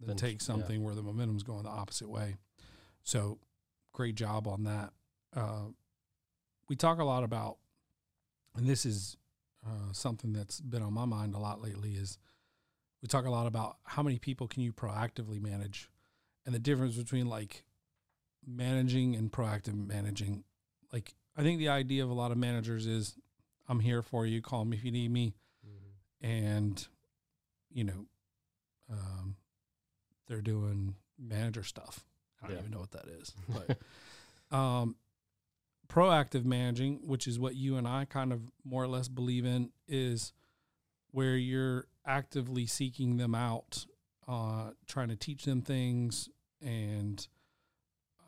than 0.00 0.16
take 0.16 0.40
yeah. 0.40 0.44
something 0.46 0.82
where 0.82 0.94
the 0.94 1.02
momentum's 1.02 1.42
going 1.44 1.62
the 1.62 1.68
opposite 1.68 2.10
way. 2.10 2.36
So, 3.04 3.38
great 3.92 4.14
job 4.16 4.48
on 4.48 4.64
that. 4.64 4.90
Uh, 5.36 5.66
we 6.68 6.74
talk 6.74 6.98
a 6.98 7.04
lot 7.04 7.22
about, 7.22 7.58
and 8.56 8.66
this 8.66 8.84
is 8.86 9.16
uh, 9.64 9.92
something 9.92 10.32
that's 10.32 10.60
been 10.60 10.82
on 10.82 10.94
my 10.94 11.04
mind 11.04 11.34
a 11.34 11.38
lot 11.38 11.62
lately. 11.62 11.92
Is 11.92 12.18
we 13.04 13.08
talk 13.08 13.26
a 13.26 13.30
lot 13.30 13.46
about 13.46 13.76
how 13.84 14.02
many 14.02 14.18
people 14.18 14.48
can 14.48 14.62
you 14.62 14.72
proactively 14.72 15.38
manage, 15.38 15.90
and 16.46 16.54
the 16.54 16.58
difference 16.58 16.96
between 16.96 17.28
like 17.28 17.62
managing 18.46 19.14
and 19.14 19.30
proactive 19.30 19.74
managing. 19.86 20.42
Like 20.90 21.12
I 21.36 21.42
think 21.42 21.58
the 21.58 21.68
idea 21.68 22.02
of 22.02 22.08
a 22.08 22.14
lot 22.14 22.30
of 22.32 22.38
managers 22.38 22.86
is 22.86 23.14
I'm 23.68 23.80
here 23.80 24.00
for 24.00 24.24
you. 24.24 24.40
Call 24.40 24.64
me 24.64 24.78
if 24.78 24.84
you 24.86 24.90
need 24.90 25.10
me. 25.10 25.34
Mhm. 25.66 26.26
And, 26.26 26.88
you 27.70 27.84
know, 27.84 28.06
um, 28.90 29.36
they're 30.26 30.40
doing 30.40 30.94
manager 31.18 31.62
stuff. 31.62 32.06
I 32.42 32.46
don't 32.46 32.56
Yeah. 32.56 32.60
even 32.60 32.70
know 32.70 32.80
what 32.80 32.92
that 32.92 33.06
is. 33.06 33.34
But 34.50 34.56
um, 34.56 34.96
proactive 35.88 36.46
managing, 36.46 37.06
which 37.06 37.26
is 37.26 37.38
what 37.38 37.54
you 37.54 37.76
and 37.76 37.86
I 37.86 38.06
kind 38.06 38.32
of 38.32 38.50
more 38.64 38.82
or 38.82 38.88
less 38.88 39.08
believe 39.08 39.44
in, 39.44 39.72
is 39.86 40.32
where 41.14 41.36
you're 41.36 41.86
actively 42.04 42.66
seeking 42.66 43.18
them 43.18 43.36
out, 43.36 43.86
uh, 44.26 44.70
trying 44.88 45.06
to 45.08 45.14
teach 45.14 45.44
them 45.44 45.62
things 45.62 46.28
and 46.60 47.28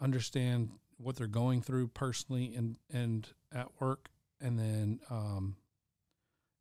understand 0.01 0.71
what 0.97 1.17
they're 1.17 1.27
going 1.27 1.61
through 1.61 1.89
personally 1.89 2.55
and 2.55 2.77
and 2.93 3.27
at 3.53 3.67
work. 3.81 4.11
And 4.41 4.57
then 4.57 5.01
um 5.11 5.57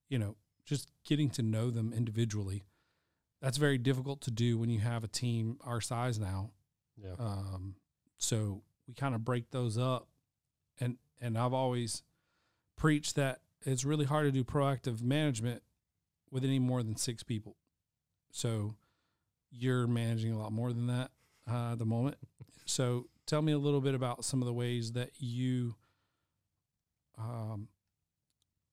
you 0.09 0.17
know 0.17 0.35
just 0.65 0.89
getting 1.05 1.29
to 1.31 1.43
know 1.43 1.69
them 1.69 1.93
individually. 1.93 2.65
That's 3.39 3.57
very 3.57 3.77
difficult 3.77 4.21
to 4.21 4.31
do 4.31 4.57
when 4.57 4.71
you 4.71 4.79
have 4.79 5.03
a 5.03 5.07
team 5.07 5.59
our 5.63 5.79
size 5.79 6.17
now. 6.17 6.49
Yeah. 6.97 7.13
um 7.19 7.75
so 8.17 8.63
we 8.87 8.95
kind 8.95 9.13
of 9.13 9.23
break 9.23 9.51
those 9.51 9.77
up. 9.77 10.07
And 10.79 10.97
and 11.21 11.37
I've 11.37 11.53
always 11.53 12.01
preached 12.75 13.15
that 13.15 13.41
it's 13.61 13.85
really 13.85 14.05
hard 14.05 14.25
to 14.25 14.31
do 14.31 14.43
proactive 14.43 15.03
management 15.03 15.61
with 16.31 16.43
any 16.43 16.59
more 16.59 16.83
than 16.83 16.95
6 16.95 17.23
people 17.23 17.55
so 18.31 18.75
you're 19.51 19.87
managing 19.87 20.31
a 20.31 20.39
lot 20.39 20.51
more 20.51 20.73
than 20.73 20.87
that 20.87 21.11
uh, 21.49 21.73
at 21.73 21.79
the 21.79 21.85
moment 21.85 22.17
so 22.65 23.07
tell 23.25 23.41
me 23.41 23.51
a 23.51 23.57
little 23.57 23.81
bit 23.81 23.95
about 23.95 24.25
some 24.25 24.41
of 24.41 24.45
the 24.45 24.53
ways 24.53 24.93
that 24.93 25.11
you 25.19 25.75
um, 27.17 27.67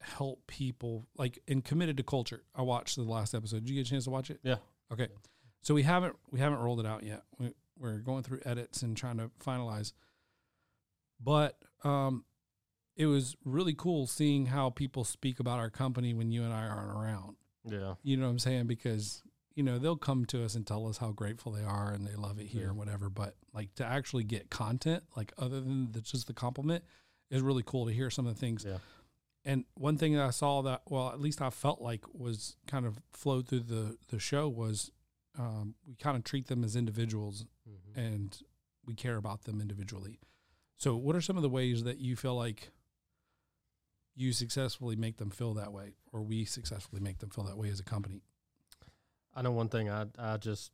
help 0.01 0.47
people 0.47 1.07
like 1.17 1.39
and 1.49 1.65
committed 1.65 1.97
to 1.97 2.03
culture. 2.03 2.43
I 2.55 2.63
watched 2.63 2.97
the 2.97 3.03
last 3.03 3.35
episode. 3.35 3.65
Did 3.65 3.71
you 3.71 3.77
get 3.77 3.87
a 3.87 3.91
chance 3.91 4.05
to 4.05 4.11
watch 4.11 4.31
it? 4.31 4.41
Yeah. 4.43 4.57
Okay. 4.93 5.09
So 5.63 5.75
we 5.75 5.83
haven't 5.83 6.17
we 6.31 6.41
haven't 6.41 6.59
rolled 6.59 6.81
it 6.81 6.87
out 6.87 7.05
yet. 7.05 7.23
We, 7.39 7.53
we're 7.79 7.99
going 7.99 8.23
through 8.23 8.41
edits 8.45 8.83
and 8.83 8.97
trying 8.97 9.19
to 9.19 9.31
finalize. 9.45 9.93
But 11.23 11.57
um, 11.85 12.25
it 12.97 13.07
was 13.07 13.37
really 13.45 13.75
cool 13.75 14.07
seeing 14.07 14.47
how 14.47 14.71
people 14.71 15.05
speak 15.05 15.41
about 15.41 15.59
our 15.59 15.71
company 15.71 16.15
when 16.15 16.31
you 16.33 16.43
and 16.43 16.53
I 16.53 16.67
aren't 16.67 16.97
around. 16.97 17.37
Yeah. 17.65 17.95
You 18.03 18.17
know 18.17 18.25
what 18.27 18.33
I'm 18.33 18.39
saying? 18.39 18.67
Because 18.67 19.23
you 19.55 19.63
know 19.63 19.79
they'll 19.79 19.97
come 19.97 20.25
to 20.27 20.45
us 20.45 20.55
and 20.55 20.67
tell 20.67 20.87
us 20.89 20.97
how 20.99 21.13
grateful 21.13 21.53
they 21.53 21.63
are 21.65 21.93
and 21.93 22.07
they 22.07 22.15
love 22.15 22.39
it 22.39 22.47
here 22.47 22.63
Yeah. 22.63 22.69
and 22.69 22.79
whatever. 22.79 23.09
But 23.11 23.37
like 23.53 23.75
to 23.77 23.85
actually 23.85 24.25
get 24.25 24.51
content, 24.51 25.05
like 25.17 25.33
other 25.39 25.61
than 25.61 25.93
the, 25.93 26.01
just 26.01 26.27
the 26.27 26.33
compliment, 26.33 26.85
is 27.31 27.43
really 27.43 27.63
cool 27.65 27.87
to 27.87 27.93
hear 27.93 28.11
some 28.11 28.27
of 28.27 28.35
the 28.35 28.41
things. 28.41 28.65
Yeah. 28.67 28.79
And 29.45 29.65
one 29.75 29.99
thing 29.99 30.15
that 30.15 30.23
I 30.25 30.31
saw 30.31 30.63
that, 30.63 30.83
well, 30.89 31.09
at 31.11 31.21
least 31.21 31.43
I 31.43 31.51
felt 31.51 31.81
like 31.81 32.05
was 32.15 32.57
kind 32.67 32.87
of 32.87 32.99
flowed 33.13 33.49
through 33.49 33.61
the 33.61 33.97
the 34.09 34.19
show 34.19 34.49
was 34.49 34.91
um, 35.39 35.75
we 35.87 35.95
kind 35.97 36.17
of 36.17 36.25
treat 36.25 36.47
them 36.49 36.63
as 36.65 36.77
individuals 36.77 37.47
Mhm. 37.69 37.97
and 37.97 38.43
we 38.87 38.95
care 38.95 39.17
about 39.17 39.45
them 39.45 39.61
individually. 39.61 40.19
So, 40.77 40.97
what 40.97 41.15
are 41.17 41.21
some 41.21 41.37
of 41.37 41.43
the 41.43 41.49
ways 41.49 41.85
that 41.85 41.99
you 41.99 42.17
feel 42.17 42.35
like 42.37 42.71
you 44.15 44.33
successfully 44.33 44.97
make 44.97 45.17
them 45.17 45.31
feel 45.31 45.55
that 45.55 45.73
way, 45.73 45.95
or 46.13 46.23
we 46.23 46.45
successfully 46.45 47.01
make 47.01 47.19
them 47.19 47.31
feel 47.31 47.45
that 47.45 47.57
way 47.57 47.71
as 47.71 47.81
a 47.81 47.85
company? 47.85 48.23
I 49.35 49.43
know 49.43 49.53
one 49.53 49.69
thing. 49.69 49.89
I 49.91 50.07
I 50.19 50.37
just 50.37 50.71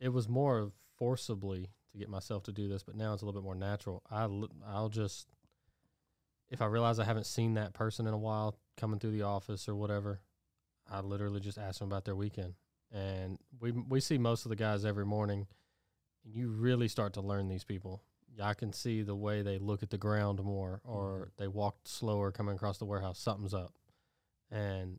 it 0.00 0.10
was 0.10 0.28
more 0.28 0.72
forcibly 0.96 1.68
to 1.92 1.98
get 1.98 2.08
myself 2.08 2.42
to 2.44 2.52
do 2.52 2.68
this, 2.68 2.82
but 2.82 2.96
now 2.96 3.12
it's 3.12 3.22
a 3.22 3.26
little 3.26 3.40
bit 3.40 3.44
more 3.44 3.54
natural. 3.54 4.02
I 4.10 4.28
I'll 4.66 4.88
just 4.88 5.28
if 6.50 6.62
I 6.62 6.66
realize 6.66 6.98
I 6.98 7.04
haven't 7.04 7.26
seen 7.26 7.54
that 7.54 7.74
person 7.74 8.06
in 8.06 8.14
a 8.14 8.18
while 8.18 8.56
coming 8.76 8.98
through 8.98 9.10
the 9.12 9.22
office 9.22 9.68
or 9.68 9.74
whatever, 9.74 10.20
I 10.90 11.00
literally 11.00 11.40
just 11.40 11.58
ask 11.58 11.78
them 11.80 11.88
about 11.88 12.04
their 12.06 12.16
weekend. 12.16 12.54
and 12.90 13.38
we 13.60 13.72
we 13.72 14.00
see 14.00 14.18
most 14.18 14.46
of 14.46 14.50
the 14.50 14.56
guys 14.56 14.84
every 14.84 15.04
morning. 15.04 15.46
And 16.24 16.34
you 16.34 16.48
really 16.48 16.88
start 16.88 17.12
to 17.14 17.20
learn 17.20 17.48
these 17.48 17.64
people. 17.64 18.02
I 18.40 18.54
can 18.54 18.72
see 18.72 19.02
the 19.02 19.14
way 19.14 19.42
they 19.42 19.58
look 19.58 19.82
at 19.82 19.90
the 19.90 19.98
ground 19.98 20.42
more, 20.42 20.80
or 20.84 21.30
mm-hmm. 21.32 21.42
they 21.42 21.48
walk 21.48 21.76
slower 21.84 22.30
coming 22.30 22.54
across 22.54 22.78
the 22.78 22.84
warehouse. 22.84 23.18
Something's 23.18 23.54
up, 23.54 23.74
and 24.50 24.98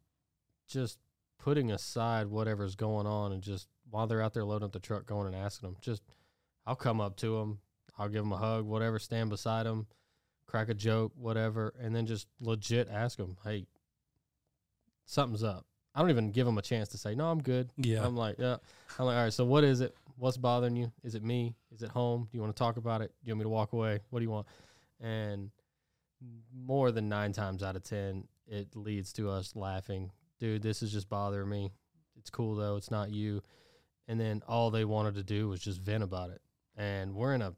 just 0.68 1.00
putting 1.38 1.72
aside 1.72 2.28
whatever's 2.28 2.76
going 2.76 3.08
on, 3.08 3.32
and 3.32 3.42
just 3.42 3.68
while 3.90 4.08
they're 4.08 4.22
out 4.22 4.34
there 4.34 4.46
loading 4.46 4.66
up 4.66 4.72
the 4.72 4.80
truck, 4.80 5.06
going 5.06 5.28
and 5.28 5.36
asking 5.36 5.70
them, 5.70 5.78
just 5.82 6.04
I'll 6.66 6.76
come 6.76 7.02
up 7.02 7.16
to 7.18 7.38
them, 7.40 7.60
I'll 7.98 8.10
give 8.10 8.24
them 8.24 8.34
a 8.34 8.38
hug, 8.38 8.66
whatever, 8.66 9.00
stand 9.00 9.30
beside 9.30 9.66
them, 9.66 9.88
crack 10.46 10.70
a 10.70 10.74
joke, 10.74 11.14
whatever, 11.16 11.74
and 11.80 11.96
then 11.96 12.06
just 12.06 12.28
legit 12.40 12.90
ask 12.90 13.18
them, 13.18 13.38
hey, 13.44 13.66
something's 15.06 15.44
up. 15.44 15.66
I 16.00 16.02
don't 16.02 16.12
even 16.12 16.32
give 16.32 16.46
them 16.46 16.58
a 16.58 16.62
chance 16.62 16.88
to 16.90 16.98
say, 16.98 17.14
no, 17.14 17.30
I'm 17.30 17.44
good. 17.44 17.74
Yeah. 17.76 18.06
I'm 18.06 18.16
like, 18.16 18.38
yeah. 18.40 18.56
I'm 18.98 19.06
like, 19.06 19.18
all 19.18 19.24
right, 19.26 19.34
so 19.34 19.44
what 19.44 19.66
is 19.66 19.82
it? 19.82 19.94
What's 20.16 20.38
bothering 20.38 20.78
you? 20.78 20.94
Is 21.04 21.14
it 21.14 21.26
me? 21.26 21.58
Is 21.74 21.82
it 21.82 21.90
home? 21.90 22.30
Do 22.32 22.38
you 22.38 22.42
want 22.42 22.56
to 22.56 22.58
talk 22.58 22.78
about 22.78 23.02
it? 23.02 23.12
Do 23.22 23.28
you 23.28 23.34
want 23.34 23.40
me 23.40 23.44
to 23.44 23.50
walk 23.50 23.74
away? 23.74 24.00
What 24.10 24.20
do 24.20 24.24
you 24.24 24.32
want? 24.32 24.48
And 25.02 25.52
more 26.56 26.94
than 26.94 27.10
nine 27.10 27.34
times 27.34 27.64
out 27.64 27.76
of 27.76 27.84
10, 27.84 28.24
it 28.48 28.78
leads 28.78 29.12
to 29.14 29.30
us 29.30 29.58
laughing. 29.58 30.12
Dude, 30.40 30.62
this 30.62 30.82
is 30.82 30.94
just 30.94 31.10
bothering 31.10 31.50
me. 31.50 31.74
It's 32.18 32.30
cool 32.30 32.56
though. 32.56 32.78
It's 32.78 32.92
not 32.92 33.12
you. 33.12 33.44
And 34.08 34.18
then 34.18 34.42
all 34.48 34.72
they 34.72 34.86
wanted 34.86 35.16
to 35.16 35.24
do 35.24 35.50
was 35.50 35.60
just 35.60 35.82
vent 35.82 36.04
about 36.04 36.30
it. 36.30 36.42
And 36.78 37.14
we're 37.14 37.36
in 37.36 37.42
a 37.42 37.56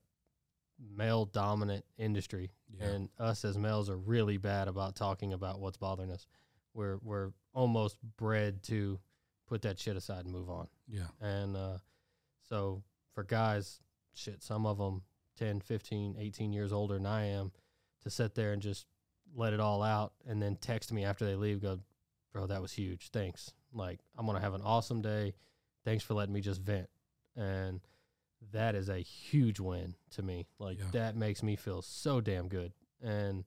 male 0.95 1.25
dominant 1.25 1.85
industry. 1.99 2.49
Yeah. 2.75 2.87
And 2.87 3.09
us 3.19 3.45
as 3.45 3.55
males 3.55 3.87
are 3.87 3.97
really 3.97 4.37
bad 4.37 4.67
about 4.67 4.95
talking 4.95 5.31
about 5.31 5.59
what's 5.59 5.77
bothering 5.77 6.09
us. 6.09 6.25
We're, 6.73 6.97
we're 7.03 7.31
almost 7.53 7.97
bred 8.17 8.63
to 8.63 8.99
put 9.47 9.61
that 9.63 9.79
shit 9.79 9.95
aside 9.97 10.25
and 10.25 10.33
move 10.33 10.49
on. 10.49 10.67
Yeah. 10.87 11.07
And 11.19 11.55
uh, 11.57 11.77
so 12.47 12.83
for 13.13 13.23
guys, 13.23 13.79
shit, 14.13 14.41
some 14.41 14.65
of 14.65 14.77
them 14.77 15.01
10, 15.37 15.59
15, 15.61 16.15
18 16.19 16.53
years 16.53 16.71
older 16.71 16.93
than 16.95 17.05
I 17.05 17.25
am, 17.27 17.51
to 18.03 18.09
sit 18.09 18.35
there 18.35 18.53
and 18.53 18.61
just 18.61 18.85
let 19.35 19.53
it 19.53 19.59
all 19.59 19.83
out 19.83 20.13
and 20.27 20.41
then 20.41 20.55
text 20.55 20.91
me 20.91 21.03
after 21.05 21.25
they 21.25 21.35
leave, 21.35 21.61
go, 21.61 21.79
bro, 22.33 22.47
that 22.47 22.61
was 22.61 22.71
huge. 22.73 23.09
Thanks. 23.11 23.53
Like, 23.73 23.99
I'm 24.17 24.25
going 24.25 24.37
to 24.37 24.41
have 24.43 24.53
an 24.53 24.61
awesome 24.63 25.01
day. 25.01 25.33
Thanks 25.85 26.03
for 26.03 26.13
letting 26.13 26.33
me 26.33 26.41
just 26.41 26.61
vent. 26.61 26.89
And 27.35 27.79
that 28.51 28.75
is 28.75 28.89
a 28.89 28.97
huge 28.99 29.59
win 29.59 29.95
to 30.11 30.21
me. 30.21 30.47
Like, 30.59 30.79
Yeah. 30.79 30.85
that 30.93 31.15
makes 31.15 31.43
me 31.43 31.55
feel 31.55 31.81
so 31.81 32.19
damn 32.21 32.47
good. 32.47 32.73
And 33.01 33.45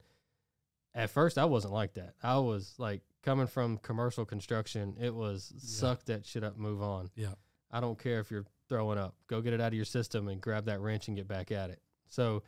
at 0.94 1.10
first, 1.10 1.36
I 1.36 1.44
wasn't 1.46 1.74
like 1.74 1.94
that. 1.94 2.14
I 2.22 2.38
was 2.38 2.74
like, 2.78 3.02
coming 3.24 3.46
from 3.46 3.78
commercial 3.78 4.24
construction, 4.24 4.96
it 5.00 5.14
was 5.14 5.52
suck 5.56 6.04
that 6.04 6.26
shit 6.26 6.44
up, 6.44 6.58
move 6.58 6.82
on. 6.82 7.10
Yeah. 7.16 7.34
I 7.72 7.80
don't 7.80 7.98
care 7.98 8.20
if 8.20 8.30
you're 8.30 8.44
throwing 8.68 8.98
up. 8.98 9.14
Go 9.26 9.40
get 9.40 9.54
it 9.54 9.60
out 9.60 9.68
of 9.68 9.74
your 9.74 9.86
system 9.86 10.28
and 10.28 10.40
grab 10.40 10.66
that 10.66 10.80
wrench 10.80 11.08
and 11.08 11.16
get 11.16 11.26
back 11.26 11.50
at 11.50 11.70
it. 11.70 11.80
So 12.08 12.42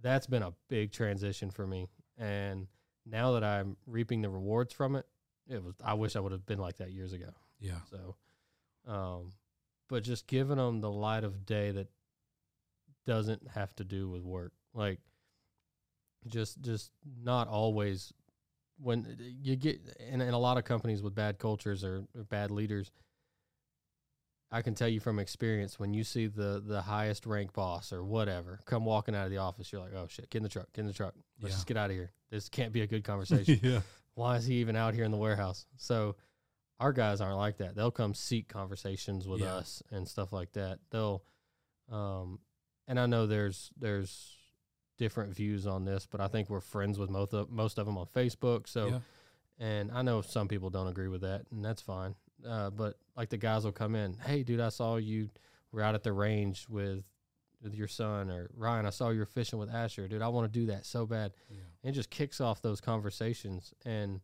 that's 0.00 0.26
been 0.26 0.42
a 0.42 0.52
big 0.68 0.92
transition 0.92 1.50
for 1.50 1.66
me. 1.66 1.88
And 2.16 2.68
now 3.04 3.32
that 3.32 3.44
I'm 3.44 3.76
reaping 3.86 4.22
the 4.22 4.30
rewards 4.30 4.72
from 4.72 4.94
it, 4.96 5.06
it 5.48 5.62
was 5.62 5.74
I 5.84 5.94
wish 5.94 6.14
I 6.14 6.20
would 6.20 6.32
have 6.32 6.46
been 6.46 6.60
like 6.60 6.76
that 6.76 6.92
years 6.92 7.12
ago. 7.12 7.30
Yeah. 7.58 7.80
So 7.90 8.16
um 8.86 9.32
but 9.88 10.04
just 10.04 10.28
giving 10.28 10.56
them 10.58 10.80
the 10.80 10.90
light 10.90 11.24
of 11.24 11.44
day 11.44 11.72
that 11.72 11.88
doesn't 13.04 13.48
have 13.48 13.74
to 13.76 13.84
do 13.84 14.08
with 14.08 14.22
work. 14.22 14.52
Like 14.72 15.00
just 16.28 16.60
just 16.62 16.92
not 17.20 17.48
always 17.48 18.12
when 18.82 19.16
you 19.42 19.56
get 19.56 19.80
in, 20.10 20.20
in 20.20 20.32
a 20.34 20.38
lot 20.38 20.56
of 20.58 20.64
companies 20.64 21.02
with 21.02 21.14
bad 21.14 21.38
cultures 21.38 21.84
or, 21.84 22.04
or 22.16 22.24
bad 22.24 22.50
leaders 22.50 22.90
I 24.52 24.62
can 24.62 24.74
tell 24.74 24.88
you 24.88 24.98
from 24.98 25.20
experience 25.20 25.78
when 25.78 25.94
you 25.94 26.02
see 26.02 26.26
the 26.26 26.60
the 26.66 26.82
highest 26.82 27.24
rank 27.24 27.52
boss 27.52 27.92
or 27.92 28.02
whatever 28.02 28.58
come 28.64 28.84
walking 28.84 29.14
out 29.14 29.24
of 29.26 29.30
the 29.30 29.38
office, 29.38 29.70
you're 29.70 29.80
like, 29.80 29.94
oh 29.94 30.06
shit, 30.08 30.28
get 30.30 30.38
in 30.38 30.42
the 30.42 30.48
truck, 30.48 30.66
get 30.72 30.80
in 30.80 30.86
the 30.88 30.92
truck. 30.92 31.14
Let's 31.40 31.52
Yeah. 31.52 31.56
just 31.56 31.66
get 31.68 31.76
out 31.76 31.90
of 31.90 31.96
here. 31.96 32.10
This 32.30 32.48
can't 32.48 32.72
be 32.72 32.80
a 32.80 32.86
good 32.86 33.04
conversation. 33.10 33.60
yeah. 33.62 33.80
Why 34.14 34.36
is 34.36 34.46
he 34.46 34.54
even 34.56 34.74
out 34.74 34.94
here 34.94 35.04
in 35.04 35.12
the 35.12 35.16
warehouse? 35.16 35.66
So 35.76 36.16
our 36.80 36.92
guys 36.92 37.20
aren't 37.20 37.36
like 37.36 37.58
that. 37.58 37.76
They'll 37.76 37.92
come 37.92 38.12
seek 38.14 38.48
conversations 38.48 39.28
with 39.28 39.40
Yeah. 39.40 39.54
us 39.54 39.82
and 39.92 40.08
stuff 40.08 40.32
like 40.32 40.52
that. 40.52 40.80
They'll 40.90 41.22
um 41.92 42.40
and 42.88 42.98
I 42.98 43.06
know 43.06 43.26
there's 43.28 43.70
there's 43.78 44.36
different 45.00 45.34
views 45.34 45.66
on 45.66 45.86
this, 45.86 46.06
but 46.06 46.20
I 46.20 46.28
think 46.28 46.50
we're 46.50 46.60
friends 46.60 46.98
with 46.98 47.08
most 47.08 47.32
of 47.32 47.50
most 47.50 47.78
of 47.78 47.86
them 47.86 47.96
on 47.96 48.06
Facebook. 48.14 48.68
So 48.68 48.86
yeah. 48.86 48.98
and 49.58 49.90
I 49.90 50.02
know 50.02 50.20
some 50.20 50.46
people 50.46 50.68
don't 50.68 50.88
agree 50.88 51.08
with 51.08 51.22
that, 51.22 51.46
and 51.50 51.64
that's 51.64 51.80
fine. 51.80 52.14
Uh, 52.46 52.68
but 52.68 52.96
like 53.16 53.30
the 53.30 53.38
guys 53.38 53.64
will 53.64 53.72
come 53.72 53.96
in, 53.96 54.14
hey, 54.26 54.42
dude, 54.42 54.60
I 54.60 54.68
saw 54.68 54.96
you 54.96 55.30
were 55.72 55.82
out 55.82 55.94
at 55.94 56.02
the 56.02 56.12
range 56.12 56.66
with 56.68 57.02
with 57.62 57.74
your 57.74 57.88
son, 57.88 58.30
or 58.30 58.50
Ryan, 58.54 58.86
I 58.86 58.90
saw 58.90 59.08
you 59.08 59.20
were 59.20 59.26
fishing 59.26 59.58
with 59.58 59.70
Asher, 59.70 60.06
dude. 60.06 60.22
I 60.22 60.28
want 60.28 60.52
to 60.52 60.60
do 60.60 60.66
that 60.66 60.84
so 60.84 61.06
bad. 61.06 61.32
Yeah. 61.50 61.56
And 61.82 61.94
it 61.94 61.96
just 61.96 62.10
kicks 62.10 62.40
off 62.40 62.62
those 62.62 62.80
conversations. 62.80 63.72
And 63.84 64.20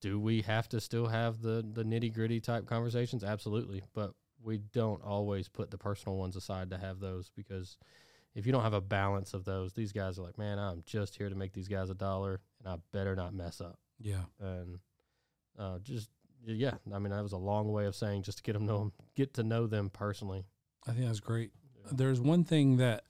do 0.00 0.18
we 0.20 0.42
have 0.42 0.68
to 0.70 0.80
still 0.80 1.06
have 1.06 1.42
the 1.42 1.64
the 1.72 1.84
nitty 1.84 2.12
gritty 2.12 2.40
type 2.40 2.66
conversations? 2.66 3.22
Absolutely, 3.22 3.84
but 3.94 4.14
we 4.42 4.58
don't 4.58 5.02
always 5.02 5.48
put 5.48 5.70
the 5.70 5.78
personal 5.78 6.18
ones 6.18 6.34
aside 6.34 6.70
to 6.70 6.78
have 6.78 6.98
those 6.98 7.30
because 7.36 7.78
if 8.34 8.46
you 8.46 8.52
don't 8.52 8.62
have 8.62 8.72
a 8.74 8.80
balance 8.80 9.32
of 9.34 9.44
those, 9.44 9.72
these 9.74 9.92
guys 9.92 10.18
are 10.18 10.22
like, 10.22 10.38
man, 10.38 10.58
I'm 10.58 10.82
just 10.86 11.16
here 11.16 11.28
to 11.28 11.34
make 11.34 11.52
these 11.52 11.68
guys 11.68 11.90
a 11.90 11.94
dollar, 11.94 12.40
and 12.58 12.68
I 12.72 12.76
better 12.92 13.14
not 13.14 13.32
mess 13.34 13.60
up 13.60 13.78
Yeah. 14.00 14.24
and 14.40 14.78
uh, 15.58 15.78
just 15.80 16.10
yeah, 16.46 16.74
I 16.92 16.98
mean 16.98 17.10
that 17.12 17.22
was 17.22 17.32
a 17.32 17.38
long 17.38 17.72
way 17.72 17.86
of 17.86 17.94
saying 17.94 18.22
just 18.24 18.38
to 18.38 18.44
get 18.44 18.52
them 18.54 18.66
know 18.66 18.92
get 19.14 19.34
to 19.34 19.42
know 19.42 19.66
them 19.66 19.88
personally. 19.88 20.44
I 20.86 20.92
think 20.92 21.06
that's 21.06 21.20
great. 21.20 21.52
There's 21.90 22.20
one 22.20 22.44
thing 22.44 22.76
that, 22.78 23.04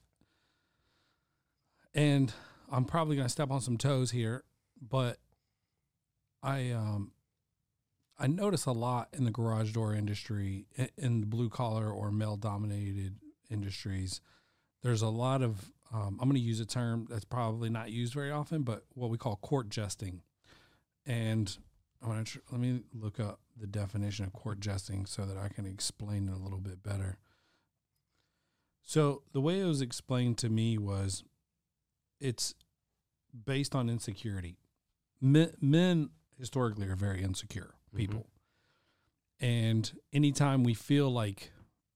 and 1.94 2.32
I'm 2.70 2.84
probably 2.84 3.16
going 3.16 3.26
to 3.26 3.32
step 3.32 3.50
on 3.50 3.60
some 3.60 3.76
toes 3.78 4.10
here, 4.10 4.44
but 4.80 5.18
I 6.42 6.70
um 6.70 7.12
I 8.18 8.26
notice 8.28 8.66
a 8.66 8.72
lot 8.72 9.08
in 9.12 9.24
the 9.24 9.30
garage 9.32 9.72
door 9.72 9.94
industry, 9.94 10.66
in 10.96 11.20
the 11.20 11.26
blue 11.26 11.48
collar 11.48 11.90
or 11.90 12.12
male 12.12 12.37
dominated 12.37 13.16
industries. 13.50 14.20
There's 14.85 15.03
a 15.03 15.09
lot 15.09 15.42
of 15.42 15.73
um, 15.92 16.18
I'm 16.20 16.29
going 16.29 16.35
to 16.35 16.40
use 16.40 16.61
a 16.61 16.66
term 16.66 17.07
that's 17.09 17.25
probably 17.25 17.70
not 17.70 17.90
used 17.90 18.12
very 18.14 18.31
often, 18.31 18.62
but 18.62 18.85
what 18.94 19.11
we 19.11 19.16
call 19.18 19.37
court 19.37 19.68
jesting. 19.70 20.23
And 21.07 21.57
I'm 22.03 22.09
gonna 22.09 22.25
tr- 22.25 22.38
let 22.51 22.61
me 22.61 22.81
look 22.92 23.18
up 23.20 23.40
the 23.57 23.66
definition 23.66 24.25
of 24.25 24.33
court 24.33 24.61
jesting 24.61 25.07
so 25.07 25.25
that 25.25 25.37
I 25.38 25.49
can 25.49 25.64
explain 25.66 26.29
it 26.29 26.33
a 26.35 26.42
little 26.42 26.59
bit 26.61 26.83
better. 26.83 27.18
So 28.83 29.23
the 29.33 29.40
way 29.40 29.61
it 29.61 29.64
was 29.64 29.81
explained 29.81 30.37
to 30.38 30.49
me 30.51 30.77
was, 30.79 31.25
it's 32.20 32.55
based 33.47 33.75
on 33.75 33.88
insecurity. 33.88 34.57
Men, 35.20 35.55
men 35.61 36.11
historically 36.38 36.88
are 36.88 36.97
very 36.97 37.23
insecure 37.23 37.75
Mhm. 37.92 37.97
people, 37.97 38.27
and 39.40 39.99
anytime 40.12 40.64
we 40.64 40.75
feel 40.75 41.11
like 41.11 41.53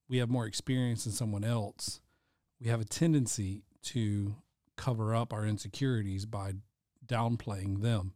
we 0.09 0.19
have 0.19 0.31
more 0.31 0.47
experience 0.47 1.05
than 1.05 1.13
someone 1.13 1.45
else, 1.45 2.01
we 2.61 2.69
have 2.69 2.81
a 2.81 2.85
tendency 2.85 3.63
to 3.83 4.37
cover 4.77 5.15
up 5.15 5.33
our 5.33 5.47
insecurities 5.47 6.27
by 6.27 6.55
downplaying 7.07 7.83
them. 7.83 8.15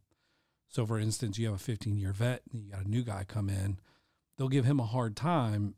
So, 0.69 0.87
for 0.87 0.99
instance, 0.99 1.39
you 1.39 1.47
have 1.47 1.57
a 1.57 1.59
15 1.59 1.99
year 1.99 2.13
vet 2.13 2.43
and 2.53 2.63
you 2.63 2.71
got 2.71 2.85
a 2.85 2.89
new 2.89 3.03
guy 3.03 3.25
come 3.27 3.49
in, 3.49 3.79
they'll 4.37 4.49
give 4.49 4.65
him 4.65 4.81
a 4.81 4.87
hard 4.87 5.17
time 5.17 5.75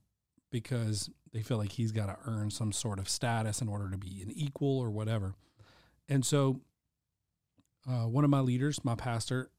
because 0.50 1.10
they 1.32 1.42
feel 1.42 1.58
like 1.58 1.72
he's 1.72 1.90
got 1.90 2.06
to 2.06 2.16
earn 2.26 2.50
some 2.50 2.70
sort 2.70 3.00
of 3.00 3.08
status 3.08 3.60
in 3.60 3.68
order 3.68 3.90
to 3.90 3.98
be 3.98 4.22
an 4.22 4.30
equal 4.30 4.78
or 4.78 4.90
whatever. 4.90 5.34
And 6.08 6.24
so, 6.24 6.60
uh, 7.88 8.06
one 8.06 8.24
of 8.24 8.30
my 8.30 8.40
leaders, 8.40 8.84
my 8.84 8.94
pastor, 8.94 9.50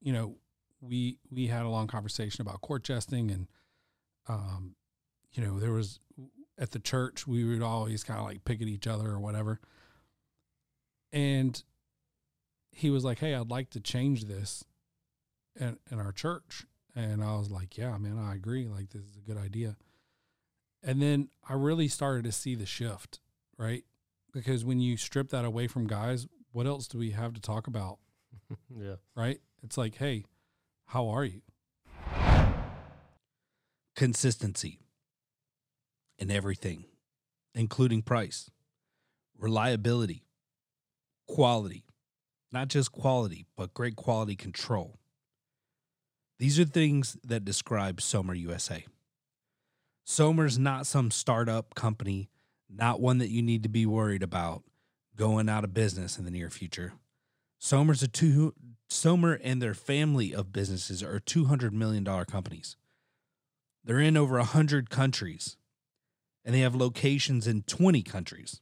you 0.00 0.12
know, 0.12 0.36
we 0.80 1.18
we 1.30 1.46
had 1.46 1.62
a 1.62 1.68
long 1.68 1.86
conversation 1.86 2.42
about 2.42 2.60
court 2.60 2.84
jesting, 2.84 3.30
and 3.30 3.48
um, 4.28 4.74
you 5.32 5.42
know, 5.42 5.58
there 5.58 5.72
was 5.72 5.98
at 6.58 6.70
the 6.70 6.78
church 6.78 7.26
we 7.26 7.44
would 7.44 7.62
always 7.62 8.04
kind 8.04 8.20
of 8.20 8.26
like 8.26 8.44
pick 8.44 8.62
at 8.62 8.68
each 8.68 8.86
other 8.86 9.10
or 9.10 9.18
whatever, 9.20 9.60
and 11.12 11.62
he 12.70 12.90
was 12.90 13.04
like, 13.04 13.18
"Hey, 13.18 13.34
I'd 13.34 13.50
like 13.50 13.70
to 13.70 13.80
change 13.80 14.24
this 14.24 14.64
in, 15.58 15.78
in 15.90 15.98
our 15.98 16.12
church," 16.12 16.66
and 16.94 17.22
I 17.22 17.36
was 17.36 17.50
like, 17.50 17.76
"Yeah, 17.76 17.96
man, 17.98 18.18
I 18.18 18.34
agree. 18.34 18.66
Like, 18.68 18.90
this 18.90 19.02
is 19.02 19.16
a 19.16 19.20
good 19.20 19.38
idea." 19.38 19.76
And 20.82 21.00
then 21.00 21.30
I 21.48 21.54
really 21.54 21.88
started 21.88 22.24
to 22.24 22.32
see 22.32 22.54
the 22.54 22.66
shift, 22.66 23.20
right? 23.56 23.84
Because 24.32 24.64
when 24.64 24.80
you 24.80 24.96
strip 24.96 25.30
that 25.30 25.44
away 25.44 25.66
from 25.66 25.86
guys, 25.86 26.26
what 26.52 26.66
else 26.66 26.86
do 26.86 26.98
we 26.98 27.12
have 27.12 27.32
to 27.34 27.40
talk 27.40 27.66
about, 27.66 27.98
yeah, 28.76 28.96
right? 29.16 29.40
It's 29.62 29.78
like, 29.78 29.96
hey, 29.96 30.24
how 30.86 31.08
are 31.08 31.24
you? 31.24 31.40
consistency 33.94 34.80
in 36.18 36.30
everything, 36.30 36.84
including 37.54 38.02
price, 38.02 38.50
reliability, 39.38 40.24
quality, 41.26 41.84
not 42.52 42.68
just 42.68 42.92
quality, 42.92 43.46
but 43.56 43.74
great 43.74 43.96
quality 43.96 44.36
control. 44.36 44.98
These 46.38 46.58
are 46.58 46.64
things 46.64 47.16
that 47.24 47.44
describe 47.44 48.00
Sommer 48.00 48.34
USA. 48.34 48.84
Sommer's 50.04 50.58
not 50.58 50.86
some 50.86 51.10
startup 51.10 51.74
company, 51.74 52.28
not 52.68 53.00
one 53.00 53.18
that 53.18 53.30
you 53.30 53.42
need 53.42 53.62
to 53.62 53.68
be 53.68 53.86
worried 53.86 54.22
about 54.22 54.62
going 55.16 55.48
out 55.48 55.64
of 55.64 55.72
business 55.72 56.18
in 56.18 56.24
the 56.24 56.30
near 56.30 56.50
future. 56.50 56.92
Sommer's 57.58 58.02
a 58.02 58.08
two 58.08 58.54
Sommer 58.90 59.40
and 59.42 59.60
their 59.60 59.74
family 59.74 60.34
of 60.34 60.52
businesses 60.52 61.02
are 61.02 61.18
$200 61.18 61.72
million 61.72 62.04
companies. 62.04 62.76
They're 63.82 63.98
in 63.98 64.16
over 64.16 64.36
100 64.36 64.90
countries 64.90 65.56
and 66.44 66.54
they 66.54 66.60
have 66.60 66.74
locations 66.74 67.46
in 67.46 67.62
20 67.62 68.02
countries. 68.02 68.60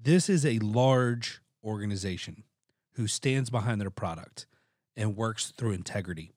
This 0.00 0.28
is 0.28 0.44
a 0.44 0.58
large 0.58 1.40
organization 1.64 2.44
who 2.94 3.06
stands 3.06 3.50
behind 3.50 3.80
their 3.80 3.90
product 3.90 4.46
and 4.96 5.16
works 5.16 5.52
through 5.56 5.72
integrity. 5.72 6.32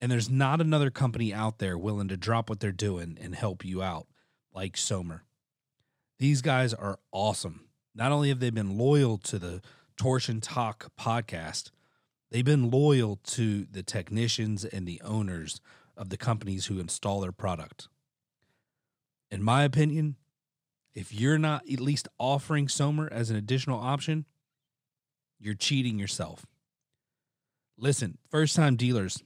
And 0.00 0.10
there's 0.10 0.30
not 0.30 0.60
another 0.60 0.90
company 0.90 1.32
out 1.32 1.58
there 1.58 1.76
willing 1.76 2.08
to 2.08 2.16
drop 2.16 2.48
what 2.48 2.60
they're 2.60 2.72
doing 2.72 3.18
and 3.20 3.34
help 3.34 3.64
you 3.64 3.82
out 3.82 4.06
like 4.54 4.76
Sommer. 4.76 5.24
These 6.18 6.42
guys 6.42 6.72
are 6.72 6.98
awesome. 7.12 7.66
Not 7.94 8.12
only 8.12 8.28
have 8.28 8.40
they 8.40 8.50
been 8.50 8.78
loyal 8.78 9.18
to 9.18 9.38
the 9.38 9.60
Torsion 9.96 10.40
Talk 10.40 10.90
podcast, 10.98 11.70
they've 12.30 12.44
been 12.44 12.70
loyal 12.70 13.16
to 13.24 13.66
the 13.70 13.82
technicians 13.82 14.64
and 14.64 14.86
the 14.86 15.00
owners 15.02 15.60
of 15.96 16.08
the 16.08 16.16
companies 16.16 16.66
who 16.66 16.78
install 16.78 17.20
their 17.20 17.32
product. 17.32 17.88
In 19.30 19.42
my 19.42 19.62
opinion, 19.62 20.16
if 20.94 21.14
you're 21.14 21.38
not 21.38 21.62
at 21.70 21.80
least 21.80 22.08
offering 22.18 22.68
Sommer 22.68 23.08
as 23.10 23.30
an 23.30 23.36
additional 23.36 23.78
option, 23.78 24.24
you're 25.38 25.54
cheating 25.54 25.98
yourself. 25.98 26.46
Listen, 27.78 28.18
first 28.28 28.56
time 28.56 28.76
dealers, 28.76 29.22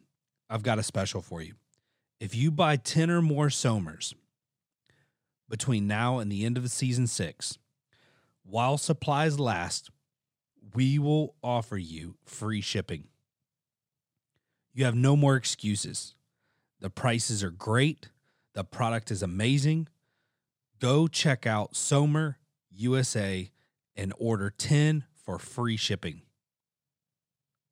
I've 0.49 0.62
got 0.62 0.79
a 0.79 0.83
special 0.83 1.23
for 1.23 1.40
you. 1.40 1.55
If 2.21 2.35
you 2.35 2.51
buy 2.51 2.77
10 2.77 3.11
or 3.11 3.23
more 3.23 3.49
Sommers 3.49 4.14
between 5.49 5.87
now 5.87 6.19
and 6.19 6.31
the 6.31 6.45
end 6.45 6.57
of 6.57 6.71
season 6.71 7.07
six, 7.07 7.59
while 8.45 8.79
supplies 8.79 9.40
last, 9.40 9.90
we 10.75 10.99
will 10.99 11.35
offer 11.43 11.77
you 11.77 12.17
free 12.25 12.61
shipping. 12.61 13.05
You 14.73 14.85
have 14.85 14.95
no 14.95 15.17
more 15.17 15.37
excuses. 15.37 16.14
The 16.81 16.90
prices 16.90 17.43
are 17.43 17.51
great, 17.51 18.11
the 18.55 18.64
product 18.64 19.11
is 19.11 19.23
amazing. 19.23 19.88
Go 20.85 21.09
check 21.09 21.47
out 21.47 21.75
Sommer 21.75 22.37
USA 22.70 23.51
and 23.97 24.12
order 24.18 24.51
10 24.51 25.05
for 25.14 25.38
free 25.38 25.79
shipping. 25.79 26.20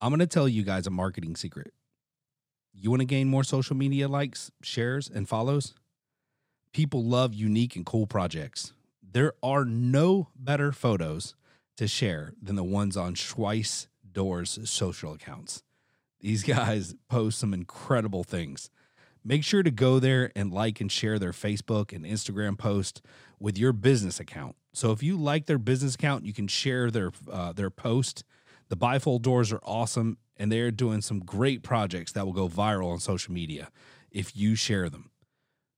I'm 0.01 0.09
going 0.09 0.20
to 0.20 0.27
tell 0.27 0.48
you 0.48 0.62
guys 0.62 0.87
a 0.87 0.90
marketing 0.90 1.37
secret. 1.37 1.75
You 2.72 2.88
want 2.88 3.01
to 3.01 3.07
gain 3.07 3.29
more 3.29 3.44
social 3.44 3.77
media 3.77 4.09
likes, 4.09 4.51
shares, 4.62 5.11
and 5.14 5.29
follows? 5.29 5.75
People 6.72 7.05
love 7.05 7.35
unique 7.35 7.77
and 7.77 7.85
cool 7.85 8.07
projects. 8.07 8.72
There 9.03 9.35
are 9.42 9.66
no 9.66 10.29
better 10.35 10.72
photos 10.72 11.35
to 11.77 11.87
share 11.87 12.33
than 12.40 12.57
the 12.57 12.64
ones 12.64 12.96
on 12.96 13.14
Schweiss 13.14 13.88
Doors 14.11 14.59
social 14.64 15.12
accounts. 15.12 15.62
These 16.18 16.42
guys 16.44 16.94
post 17.11 17.38
some 17.38 17.53
incredible 17.53 18.25
things. 18.25 18.70
Make 19.24 19.44
sure 19.44 19.62
to 19.62 19.70
go 19.70 19.98
there 19.98 20.32
and 20.35 20.52
like 20.52 20.80
and 20.80 20.90
share 20.90 21.18
their 21.18 21.32
Facebook 21.32 21.92
and 21.92 22.04
Instagram 22.04 22.58
post 22.58 23.02
with 23.38 23.56
your 23.56 23.72
business 23.72 24.18
account. 24.18 24.56
So 24.72 24.90
if 24.90 25.02
you 25.02 25.16
like 25.16 25.46
their 25.46 25.58
business 25.58 25.94
account, 25.94 26.24
you 26.24 26.32
can 26.32 26.48
share 26.48 26.90
their 26.90 27.12
uh, 27.30 27.52
their 27.52 27.70
post. 27.70 28.24
The 28.68 28.76
bifold 28.76 29.22
doors 29.22 29.52
are 29.52 29.61
awesome, 29.64 30.16
and 30.37 30.50
they're 30.50 30.70
doing 30.70 31.02
some 31.02 31.20
great 31.20 31.62
projects 31.62 32.12
that 32.12 32.24
will 32.24 32.32
go 32.32 32.48
viral 32.48 32.92
on 32.92 32.98
social 32.98 33.32
media 33.32 33.70
if 34.11 34.37
you 34.37 34.54
share 34.54 34.88
them. 34.88 35.11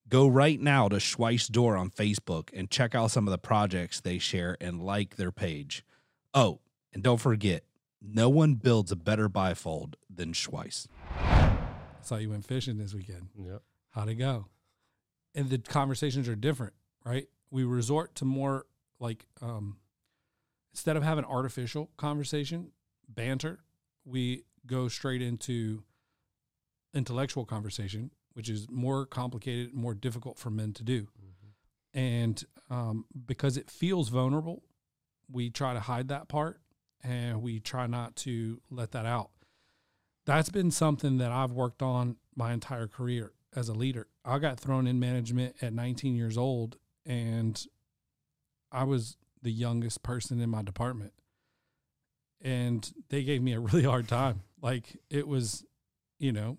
Go 0.09 0.26
right 0.26 0.61
now 0.61 0.88
to 0.88 0.96
Schweiss 0.96 1.50
Door 1.50 1.76
on 1.76 1.90
Facebook 1.90 2.50
and 2.52 2.70
check 2.70 2.94
out 2.94 3.11
some 3.11 3.26
of 3.26 3.33
the 3.33 3.38
projects 3.38 4.00
they 4.00 4.18
share 4.18 4.57
and 4.61 4.83
like 4.83 5.16
their 5.16 5.33
page. 5.33 5.85
Oh, 6.33 6.61
and 6.92 7.02
don't 7.02 7.20
forget, 7.20 7.64
no 8.00 8.28
one 8.28 8.54
builds 8.54 8.92
a 8.92 8.96
better 8.96 9.28
bifold 9.28 9.94
than 10.09 10.33
Schweiss. 10.33 10.87
Saw 12.05 12.17
you 12.17 12.31
went 12.31 12.45
fishing 12.45 12.77
this 12.77 12.95
weekend. 12.95 13.29
Yep. 13.37 13.62
How'd 13.90 14.09
it 14.09 14.17
go? 14.17 14.47
And 15.35 15.49
the 15.49 15.59
conversations 15.59 16.29
are 16.29 16.37
different, 16.37 16.75
right? 17.05 17.29
We 17.51 17.64
resort 17.64 18.14
to 18.17 18.25
more 18.25 18.67
like 19.01 19.27
um, 19.40 19.79
instead 20.73 20.97
of 20.97 21.03
having 21.03 21.25
artificial 21.25 21.90
conversation, 21.97 22.73
banter, 23.09 23.61
we 24.05 24.45
go 24.67 24.88
straight 24.88 25.23
into 25.23 25.83
intellectual 26.93 27.45
conversation, 27.45 28.11
which 28.35 28.49
is 28.49 28.69
more 28.71 29.07
complicated, 29.07 29.75
more 29.75 29.95
difficult 29.95 30.38
for 30.38 30.51
men 30.51 30.73
to 30.75 30.85
do. 30.85 31.09
And 31.93 32.43
um, 32.71 33.07
because 33.27 33.57
it 33.57 33.71
feels 33.71 34.09
vulnerable, 34.09 34.62
we 35.31 35.51
try 35.51 35.75
to 35.75 35.81
hide 35.81 36.09
that 36.09 36.29
part 36.29 36.61
and 37.03 37.43
we 37.43 37.61
try 37.61 37.87
not 37.87 38.17
to 38.17 38.61
let 38.71 38.93
that 38.93 39.07
out. 39.07 39.31
That's 40.26 40.48
been 40.48 40.70
something 40.70 41.18
that 41.18 41.32
I've 41.32 41.52
worked 41.52 41.82
on 41.82 42.16
my 42.34 42.52
entire 42.52 42.87
career 42.87 43.32
as 43.54 43.68
a 43.68 43.74
leader. 43.74 44.08
I 44.24 44.38
got 44.38 44.58
thrown 44.58 44.87
in 44.87 44.98
management 44.98 45.56
at 45.60 45.72
19 45.72 46.16
years 46.16 46.38
old 46.38 46.76
and 47.06 47.62
I 48.72 48.84
was 48.84 49.16
the 49.42 49.52
youngest 49.52 50.02
person 50.02 50.40
in 50.40 50.50
my 50.50 50.62
department. 50.62 51.12
And 52.40 52.90
they 53.10 53.22
gave 53.22 53.42
me 53.42 53.52
a 53.52 53.60
really 53.60 53.84
hard 53.84 54.08
time. 54.08 54.42
Like 54.60 54.96
it 55.10 55.28
was, 55.28 55.64
you 56.18 56.32
know, 56.32 56.58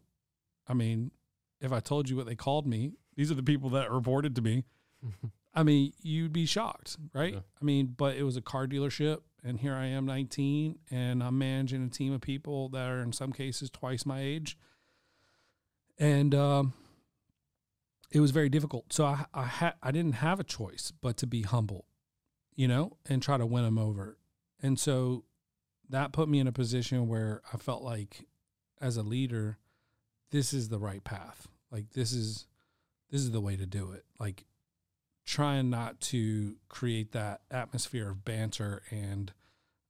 I 0.67 0.73
mean, 0.73 1.11
if 1.59 1.71
I 1.71 1.79
told 1.79 2.09
you 2.09 2.15
what 2.15 2.25
they 2.25 2.35
called 2.35 2.67
me, 2.67 2.93
these 3.15 3.31
are 3.31 3.35
the 3.35 3.43
people 3.43 3.69
that 3.71 3.91
reported 3.91 4.35
to 4.35 4.41
me. 4.41 4.65
I 5.55 5.63
mean, 5.63 5.93
you'd 6.01 6.33
be 6.33 6.45
shocked, 6.45 6.97
right? 7.13 7.33
Yeah. 7.33 7.39
I 7.61 7.65
mean, 7.65 7.93
but 7.97 8.17
it 8.17 8.23
was 8.23 8.35
a 8.35 8.41
car 8.41 8.67
dealership, 8.67 9.21
and 9.45 9.59
here 9.59 9.75
I 9.75 9.85
am, 9.85 10.07
19, 10.07 10.79
and 10.89 11.21
I'm 11.21 11.37
managing 11.37 11.83
a 11.83 11.89
team 11.89 12.13
of 12.13 12.21
people 12.21 12.67
that 12.69 12.89
are 12.89 13.01
in 13.01 13.13
some 13.13 13.31
cases 13.31 13.69
twice 13.69 14.05
my 14.05 14.19
age. 14.19 14.57
And 15.99 16.33
um, 16.33 16.73
it 18.11 18.19
was 18.19 18.31
very 18.31 18.49
difficult. 18.49 18.91
So 18.91 19.05
I 19.05 19.25
I, 19.33 19.43
ha- 19.43 19.75
I 19.83 19.91
didn't 19.91 20.13
have 20.13 20.39
a 20.39 20.43
choice 20.43 20.91
but 20.99 21.15
to 21.17 21.27
be 21.27 21.43
humble, 21.43 21.85
you 22.55 22.67
know, 22.67 22.97
and 23.07 23.21
try 23.21 23.37
to 23.37 23.45
win 23.45 23.63
them 23.63 23.77
over. 23.77 24.17
And 24.61 24.79
so 24.79 25.25
that 25.89 26.11
put 26.11 26.27
me 26.27 26.39
in 26.39 26.47
a 26.47 26.51
position 26.51 27.07
where 27.07 27.41
I 27.53 27.57
felt 27.57 27.83
like, 27.83 28.25
as 28.81 28.97
a 28.97 29.03
leader, 29.03 29.59
this 30.31 30.53
is 30.53 30.69
the 30.69 30.79
right 30.79 31.03
path. 31.03 31.47
Like 31.71 31.91
this 31.93 32.11
is 32.11 32.47
this 33.11 33.21
is 33.21 33.31
the 33.31 33.41
way 33.41 33.55
to 33.55 33.65
do 33.65 33.91
it. 33.91 34.05
Like 34.19 34.45
trying 35.25 35.69
not 35.69 35.99
to 35.99 36.55
create 36.69 37.11
that 37.13 37.41
atmosphere 37.49 38.09
of 38.09 38.23
banter 38.23 38.83
and 38.91 39.33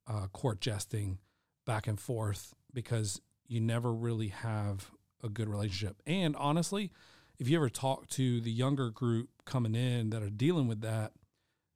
uh, 0.07 0.27
court 0.27 0.61
jesting 0.61 1.19
back 1.65 1.87
and 1.87 1.99
forth 1.99 2.53
because 2.73 3.21
you 3.47 3.59
never 3.59 3.93
really 3.93 4.29
have 4.29 4.91
a 5.23 5.29
good 5.29 5.49
relationship. 5.49 6.01
And 6.05 6.35
honestly, 6.35 6.91
if 7.37 7.49
you 7.49 7.57
ever 7.57 7.69
talk 7.69 8.07
to 8.09 8.39
the 8.39 8.51
younger 8.51 8.89
group 8.89 9.29
coming 9.45 9.75
in 9.75 10.11
that 10.11 10.23
are 10.23 10.29
dealing 10.29 10.67
with 10.67 10.81
that, 10.81 11.11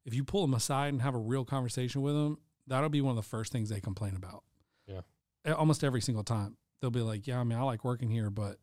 if 0.04 0.14
you 0.14 0.24
pull 0.24 0.42
them 0.42 0.54
aside 0.54 0.88
and 0.88 1.02
have 1.02 1.14
a 1.14 1.18
real 1.18 1.44
conversation 1.44 2.00
with 2.02 2.14
them, 2.14 2.38
that'll 2.66 2.88
be 2.88 3.00
one 3.00 3.10
of 3.10 3.22
the 3.22 3.28
first 3.28 3.52
things 3.52 3.68
they 3.68 3.80
complain 3.80 4.16
about. 4.16 4.42
Yeah. 4.86 5.52
Almost 5.52 5.84
every 5.84 6.00
single 6.00 6.24
time. 6.24 6.56
They'll 6.80 6.90
be 6.90 7.00
like, 7.00 7.26
Yeah, 7.26 7.40
I 7.40 7.44
mean, 7.44 7.58
I 7.58 7.62
like 7.62 7.84
working 7.84 8.10
here, 8.10 8.30
but 8.30 8.56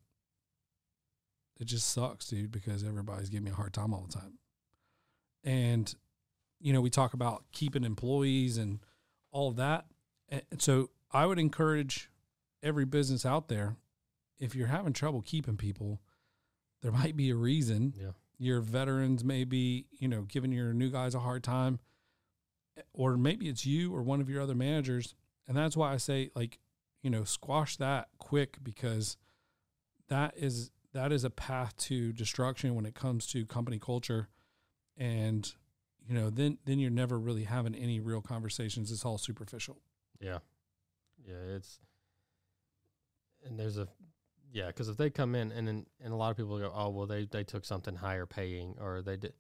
it 1.59 1.65
just 1.65 1.91
sucks, 1.91 2.27
dude, 2.27 2.51
because 2.51 2.83
everybody's 2.83 3.29
giving 3.29 3.45
me 3.45 3.51
a 3.51 3.55
hard 3.55 3.73
time 3.73 3.93
all 3.93 4.07
the 4.07 4.13
time. 4.13 4.39
And, 5.47 5.95
you 6.59 6.73
know, 6.73 6.81
we 6.81 6.89
talk 6.89 7.13
about 7.13 7.45
keeping 7.53 7.85
employees 7.85 8.57
and 8.57 8.79
all 9.31 9.47
of 9.47 9.55
that. 9.55 9.85
And 10.29 10.43
so 10.59 10.89
I 11.09 11.25
would 11.25 11.39
encourage 11.39 12.09
every 12.61 12.83
business 12.83 13.25
out 13.25 13.47
there, 13.47 13.77
if 14.39 14.53
you're 14.55 14.67
having 14.67 14.91
trouble 14.91 15.21
keeping 15.21 15.55
people, 15.55 16.01
there 16.81 16.91
might 16.91 17.15
be 17.15 17.29
a 17.29 17.35
reason. 17.35 17.93
Yeah. 17.97 18.11
Your 18.37 18.59
veterans 18.59 19.23
may 19.23 19.45
be, 19.45 19.85
you 19.91 20.09
know, 20.09 20.23
giving 20.23 20.51
your 20.51 20.73
new 20.73 20.89
guys 20.89 21.15
a 21.15 21.19
hard 21.19 21.43
time. 21.43 21.79
Or 22.93 23.15
maybe 23.15 23.47
it's 23.47 23.65
you 23.65 23.95
or 23.95 24.03
one 24.03 24.19
of 24.19 24.29
your 24.29 24.41
other 24.41 24.53
managers. 24.53 25.15
And 25.47 25.55
that's 25.55 25.77
why 25.77 25.93
I 25.93 25.97
say, 25.97 26.29
like, 26.35 26.59
you 27.01 27.09
know, 27.09 27.23
squash 27.23 27.77
that 27.77 28.09
quick 28.17 28.57
because 28.61 29.15
that 30.09 30.33
is 30.35 30.71
that 30.93 31.13
is 31.13 31.23
a 31.23 31.29
path 31.29 31.77
to 31.77 32.11
destruction 32.11 32.75
when 32.75 32.85
it 32.85 32.95
comes 32.95 33.27
to 33.27 33.45
company 33.45 33.79
culture 33.79 34.27
and 34.97 35.53
you 36.07 36.13
know 36.15 36.29
then 36.29 36.57
then 36.65 36.79
you're 36.79 36.89
never 36.91 37.19
really 37.19 37.43
having 37.43 37.75
any 37.75 37.99
real 37.99 38.21
conversations 38.21 38.91
it's 38.91 39.05
all 39.05 39.17
superficial 39.17 39.77
Yeah, 40.19 40.39
yeah, 41.25 41.55
it's 41.55 41.79
and 43.45 43.59
there's 43.59 43.77
a 43.77 43.87
yeah, 44.51 44.67
because 44.67 44.87
if 44.89 44.97
they 44.97 45.09
come 45.09 45.35
in 45.35 45.51
and 45.51 45.67
then 45.67 45.85
and 46.03 46.13
a 46.13 46.15
lot 46.15 46.31
of 46.31 46.37
people 46.37 46.57
go, 46.57 46.71
oh 46.73 46.89
well, 46.89 47.05
they 47.05 47.25
they 47.25 47.43
took 47.43 47.65
something 47.65 47.95
higher 47.95 48.25
paying 48.25 48.75
or 48.79 49.01
they 49.01 49.17
did. 49.17 49.33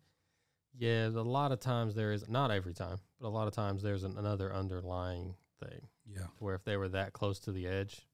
Yeah, 0.77 1.07
a 1.07 1.09
lot 1.09 1.51
of 1.51 1.59
times 1.59 1.95
there 1.95 2.11
is 2.11 2.29
not 2.29 2.51
every 2.51 2.73
time, 2.73 2.99
but 3.19 3.27
a 3.27 3.29
lot 3.29 3.47
of 3.47 3.53
times 3.53 3.81
there's 3.81 4.03
an, 4.03 4.15
another 4.17 4.53
underlying 4.53 5.33
thing 5.63 5.87
yeah 6.05 6.27
where 6.39 6.53
if 6.53 6.63
they 6.63 6.77
were 6.77 6.89
that 6.89 7.13
close 7.13 7.39
to 7.39 7.51
the 7.51 7.65
edge, 7.67 8.05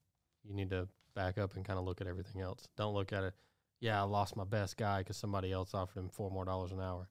you 0.44 0.54
need 0.54 0.70
to 0.70 0.88
back 1.14 1.36
up 1.36 1.56
and 1.56 1.64
kind 1.64 1.78
of 1.78 1.84
look 1.84 2.00
at 2.00 2.06
everything 2.06 2.40
else. 2.40 2.66
Don't 2.76 2.94
look 2.94 3.12
at 3.12 3.24
it. 3.24 3.34
yeah, 3.80 4.00
I 4.00 4.04
lost 4.04 4.34
my 4.36 4.44
best 4.44 4.76
guy 4.76 5.00
because 5.00 5.16
somebody 5.16 5.52
else 5.52 5.74
offered 5.74 5.98
him 5.98 6.08
four 6.08 6.30
more 6.30 6.44
dollars 6.44 6.72
an 6.72 6.80
hour. 6.80 7.08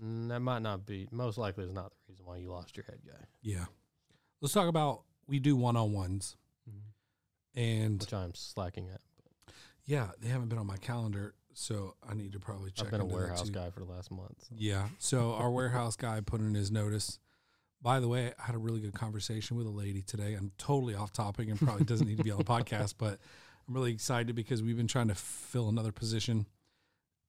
That 0.00 0.40
might 0.40 0.62
not 0.62 0.86
be. 0.86 1.06
Most 1.10 1.36
likely, 1.38 1.64
is 1.64 1.72
not 1.72 1.90
the 1.90 2.12
reason 2.12 2.24
why 2.26 2.36
you 2.38 2.50
lost 2.50 2.76
your 2.76 2.84
head 2.84 3.00
guy. 3.06 3.24
Yeah. 3.42 3.66
Let's 4.40 4.54
talk 4.54 4.68
about 4.68 5.02
we 5.26 5.38
do 5.38 5.54
one 5.56 5.76
on 5.76 5.92
ones, 5.92 6.36
and 7.54 8.00
Which 8.00 8.12
I'm 8.12 8.34
slacking 8.34 8.88
at. 8.88 9.00
yeah, 9.84 10.08
they 10.20 10.28
haven't 10.28 10.48
been 10.48 10.58
on 10.58 10.66
my 10.66 10.76
calendar, 10.78 11.34
so 11.52 11.94
I 12.08 12.14
need 12.14 12.32
to 12.32 12.40
probably 12.40 12.70
check. 12.70 12.86
I've 12.86 12.90
been 12.92 13.00
a 13.00 13.04
warehouse 13.04 13.50
guy 13.50 13.70
for 13.70 13.80
the 13.80 13.86
last 13.86 14.10
month. 14.10 14.36
so. 14.48 14.54
Yeah. 14.56 14.88
So 14.98 15.34
our 15.34 15.50
warehouse 15.60 15.96
guy 15.96 16.20
put 16.20 16.40
in 16.40 16.54
his 16.54 16.70
notice. 16.70 17.18
By 17.82 17.98
the 17.98 18.08
way, 18.08 18.32
I 18.38 18.42
had 18.46 18.54
a 18.54 18.58
really 18.58 18.80
good 18.80 18.92
conversation 18.94 19.56
with 19.56 19.66
a 19.66 19.70
lady 19.70 20.02
today. 20.02 20.34
I'm 20.34 20.52
totally 20.58 20.94
off 20.94 21.12
topic 21.12 21.48
and 21.48 21.58
probably 21.58 21.84
doesn't 21.84 22.06
need 22.06 22.18
to 22.18 22.24
be 22.24 22.30
on 22.30 22.38
the 22.38 22.44
podcast, 22.58 22.94
but 22.98 23.18
I'm 23.68 23.74
really 23.74 23.92
excited 23.92 24.34
because 24.36 24.62
we've 24.62 24.76
been 24.76 24.86
trying 24.86 25.08
to 25.08 25.14
fill 25.14 25.68
another 25.70 25.90
position 25.92 26.46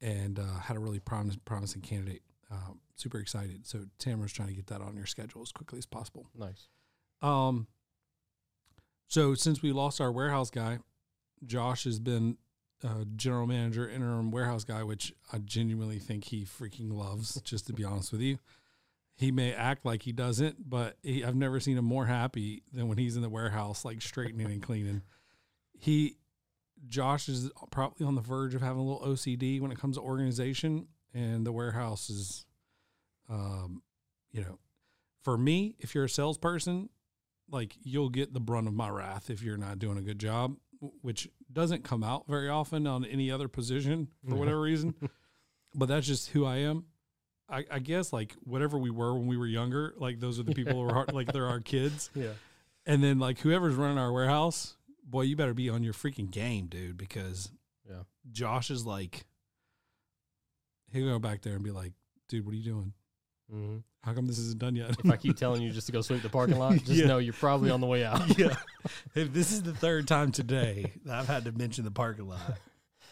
and 0.01 0.39
uh, 0.39 0.59
had 0.63 0.75
a 0.75 0.79
really 0.79 0.99
promis- 0.99 1.37
promising 1.45 1.81
candidate. 1.81 2.21
Um, 2.51 2.79
super 2.95 3.19
excited. 3.19 3.65
So 3.65 3.85
Tamara's 3.97 4.33
trying 4.33 4.49
to 4.49 4.53
get 4.53 4.67
that 4.67 4.81
on 4.81 4.95
your 4.95 5.05
schedule 5.05 5.41
as 5.41 5.51
quickly 5.51 5.79
as 5.79 5.85
possible. 5.85 6.27
Nice. 6.37 6.67
Um, 7.21 7.67
so 9.07 9.35
since 9.35 9.61
we 9.61 9.71
lost 9.71 10.01
our 10.01 10.11
warehouse 10.11 10.49
guy, 10.49 10.79
Josh 11.45 11.85
has 11.85 11.99
been 11.99 12.37
uh, 12.83 13.05
general 13.15 13.47
manager, 13.47 13.89
interim 13.89 14.31
warehouse 14.31 14.63
guy, 14.63 14.83
which 14.83 15.13
I 15.31 15.39
genuinely 15.39 15.99
think 15.99 16.25
he 16.25 16.45
freaking 16.45 16.91
loves. 16.91 17.39
just 17.41 17.67
to 17.67 17.73
be 17.73 17.83
honest 17.83 18.11
with 18.11 18.21
you, 18.21 18.39
he 19.15 19.31
may 19.31 19.53
act 19.53 19.85
like 19.85 20.03
he 20.03 20.11
doesn't, 20.11 20.69
but 20.69 20.97
he, 21.03 21.23
I've 21.23 21.35
never 21.35 21.59
seen 21.59 21.77
him 21.77 21.85
more 21.85 22.05
happy 22.05 22.63
than 22.73 22.87
when 22.87 22.97
he's 22.97 23.15
in 23.15 23.21
the 23.21 23.29
warehouse, 23.29 23.85
like 23.85 24.01
straightening 24.01 24.47
and 24.47 24.63
cleaning. 24.63 25.03
He, 25.77 26.17
Josh, 26.87 27.29
is 27.29 27.51
probably 27.69 28.05
on 28.05 28.15
the 28.15 28.21
verge 28.21 28.55
of 28.55 28.61
having 28.61 28.79
a 28.79 28.83
little 28.83 29.07
OCD 29.07 29.61
when 29.61 29.71
it 29.71 29.79
comes 29.79 29.97
to 29.97 30.01
organization, 30.01 30.87
and 31.13 31.45
the 31.45 31.51
warehouse 31.51 32.09
is, 32.09 32.45
um, 33.29 33.81
you 34.31 34.41
know, 34.41 34.59
for 35.23 35.37
me, 35.37 35.75
if 35.79 35.93
you're 35.93 36.05
a 36.05 36.09
salesperson, 36.09 36.89
like 37.49 37.75
you'll 37.83 38.09
get 38.09 38.33
the 38.33 38.39
brunt 38.39 38.67
of 38.67 38.73
my 38.73 38.89
wrath 38.89 39.29
if 39.29 39.41
you're 39.43 39.57
not 39.57 39.77
doing 39.79 39.97
a 39.97 40.01
good 40.01 40.19
job, 40.19 40.55
which 41.01 41.29
doesn't 41.51 41.83
come 41.83 42.03
out 42.03 42.25
very 42.27 42.49
often 42.49 42.87
on 42.87 43.05
any 43.05 43.29
other 43.29 43.47
position 43.47 44.07
for 44.27 44.35
whatever 44.35 44.61
reason. 44.61 44.95
but 45.75 45.87
that's 45.87 46.07
just 46.07 46.29
who 46.29 46.45
I 46.45 46.57
am. 46.57 46.85
I, 47.49 47.65
I 47.69 47.79
guess 47.79 48.13
like 48.13 48.33
whatever 48.45 48.77
we 48.77 48.89
were 48.89 49.13
when 49.13 49.27
we 49.27 49.35
were 49.37 49.47
younger, 49.47 49.93
like 49.97 50.19
those 50.19 50.39
are 50.39 50.43
the 50.43 50.55
people 50.55 50.73
who 50.73 50.89
are 50.89 50.93
hard, 50.93 51.13
like 51.13 51.31
they're 51.33 51.47
our 51.47 51.59
kids. 51.59 52.09
Yeah. 52.15 52.31
And 52.85 53.03
then 53.03 53.19
like 53.19 53.37
whoever's 53.39 53.75
running 53.75 53.99
our 53.99 54.11
warehouse, 54.11 54.75
boy, 55.03 55.21
you 55.23 55.35
better 55.35 55.53
be 55.53 55.69
on 55.69 55.83
your 55.83 55.93
freaking 55.93 56.31
game, 56.31 56.65
dude, 56.67 56.97
because 56.97 57.51
Yeah. 57.87 58.03
Josh 58.31 58.71
is 58.71 58.85
like, 58.85 59.25
he'll 60.91 61.07
go 61.09 61.19
back 61.19 61.41
there 61.41 61.53
and 61.53 61.63
be 61.63 61.71
like, 61.71 61.93
dude, 62.29 62.45
what 62.45 62.53
are 62.53 62.57
you 62.57 62.63
doing? 62.63 62.93
hmm 63.49 63.77
How 64.03 64.13
come 64.13 64.27
this 64.27 64.37
isn't 64.39 64.59
done 64.59 64.75
yet? 64.75 64.91
If 65.03 65.09
I 65.11 65.17
keep 65.17 65.35
telling 65.37 65.61
you 65.61 65.71
just 65.71 65.87
to 65.87 65.91
go 65.93 66.01
sweep 66.01 66.21
the 66.21 66.29
parking 66.29 66.57
lot, 66.57 66.73
just 66.85 66.89
Yeah. 66.91 67.07
know 67.07 67.17
you're 67.17 67.33
probably 67.33 67.69
on 67.71 67.81
the 67.81 67.87
way 67.87 68.03
out. 68.05 68.37
yeah. 68.39 68.55
If 69.15 69.33
this 69.33 69.51
is 69.51 69.61
the 69.63 69.73
third 69.73 70.07
time 70.07 70.31
today 70.31 70.93
that 71.05 71.19
I've 71.19 71.27
had 71.27 71.45
to 71.45 71.51
mention 71.51 71.83
the 71.83 71.91
parking 71.91 72.27
lot, 72.27 72.57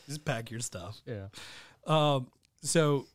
just 0.08 0.24
pack 0.26 0.50
your 0.52 0.60
stuff. 0.62 1.02
Yeah. 1.06 1.28
Um, 1.86 2.28
so 2.62 3.06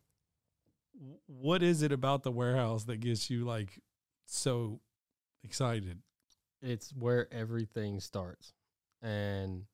what 1.26 1.62
is 1.62 1.82
it 1.82 1.92
about 1.92 2.22
the 2.22 2.30
warehouse 2.30 2.84
that 2.84 2.98
gets 3.00 3.28
you 3.30 3.44
like 3.44 3.80
so 4.26 4.80
excited? 5.42 5.98
It's 6.62 6.90
where 6.94 7.32
everything 7.32 8.00
starts. 8.00 8.52
And 9.02 9.64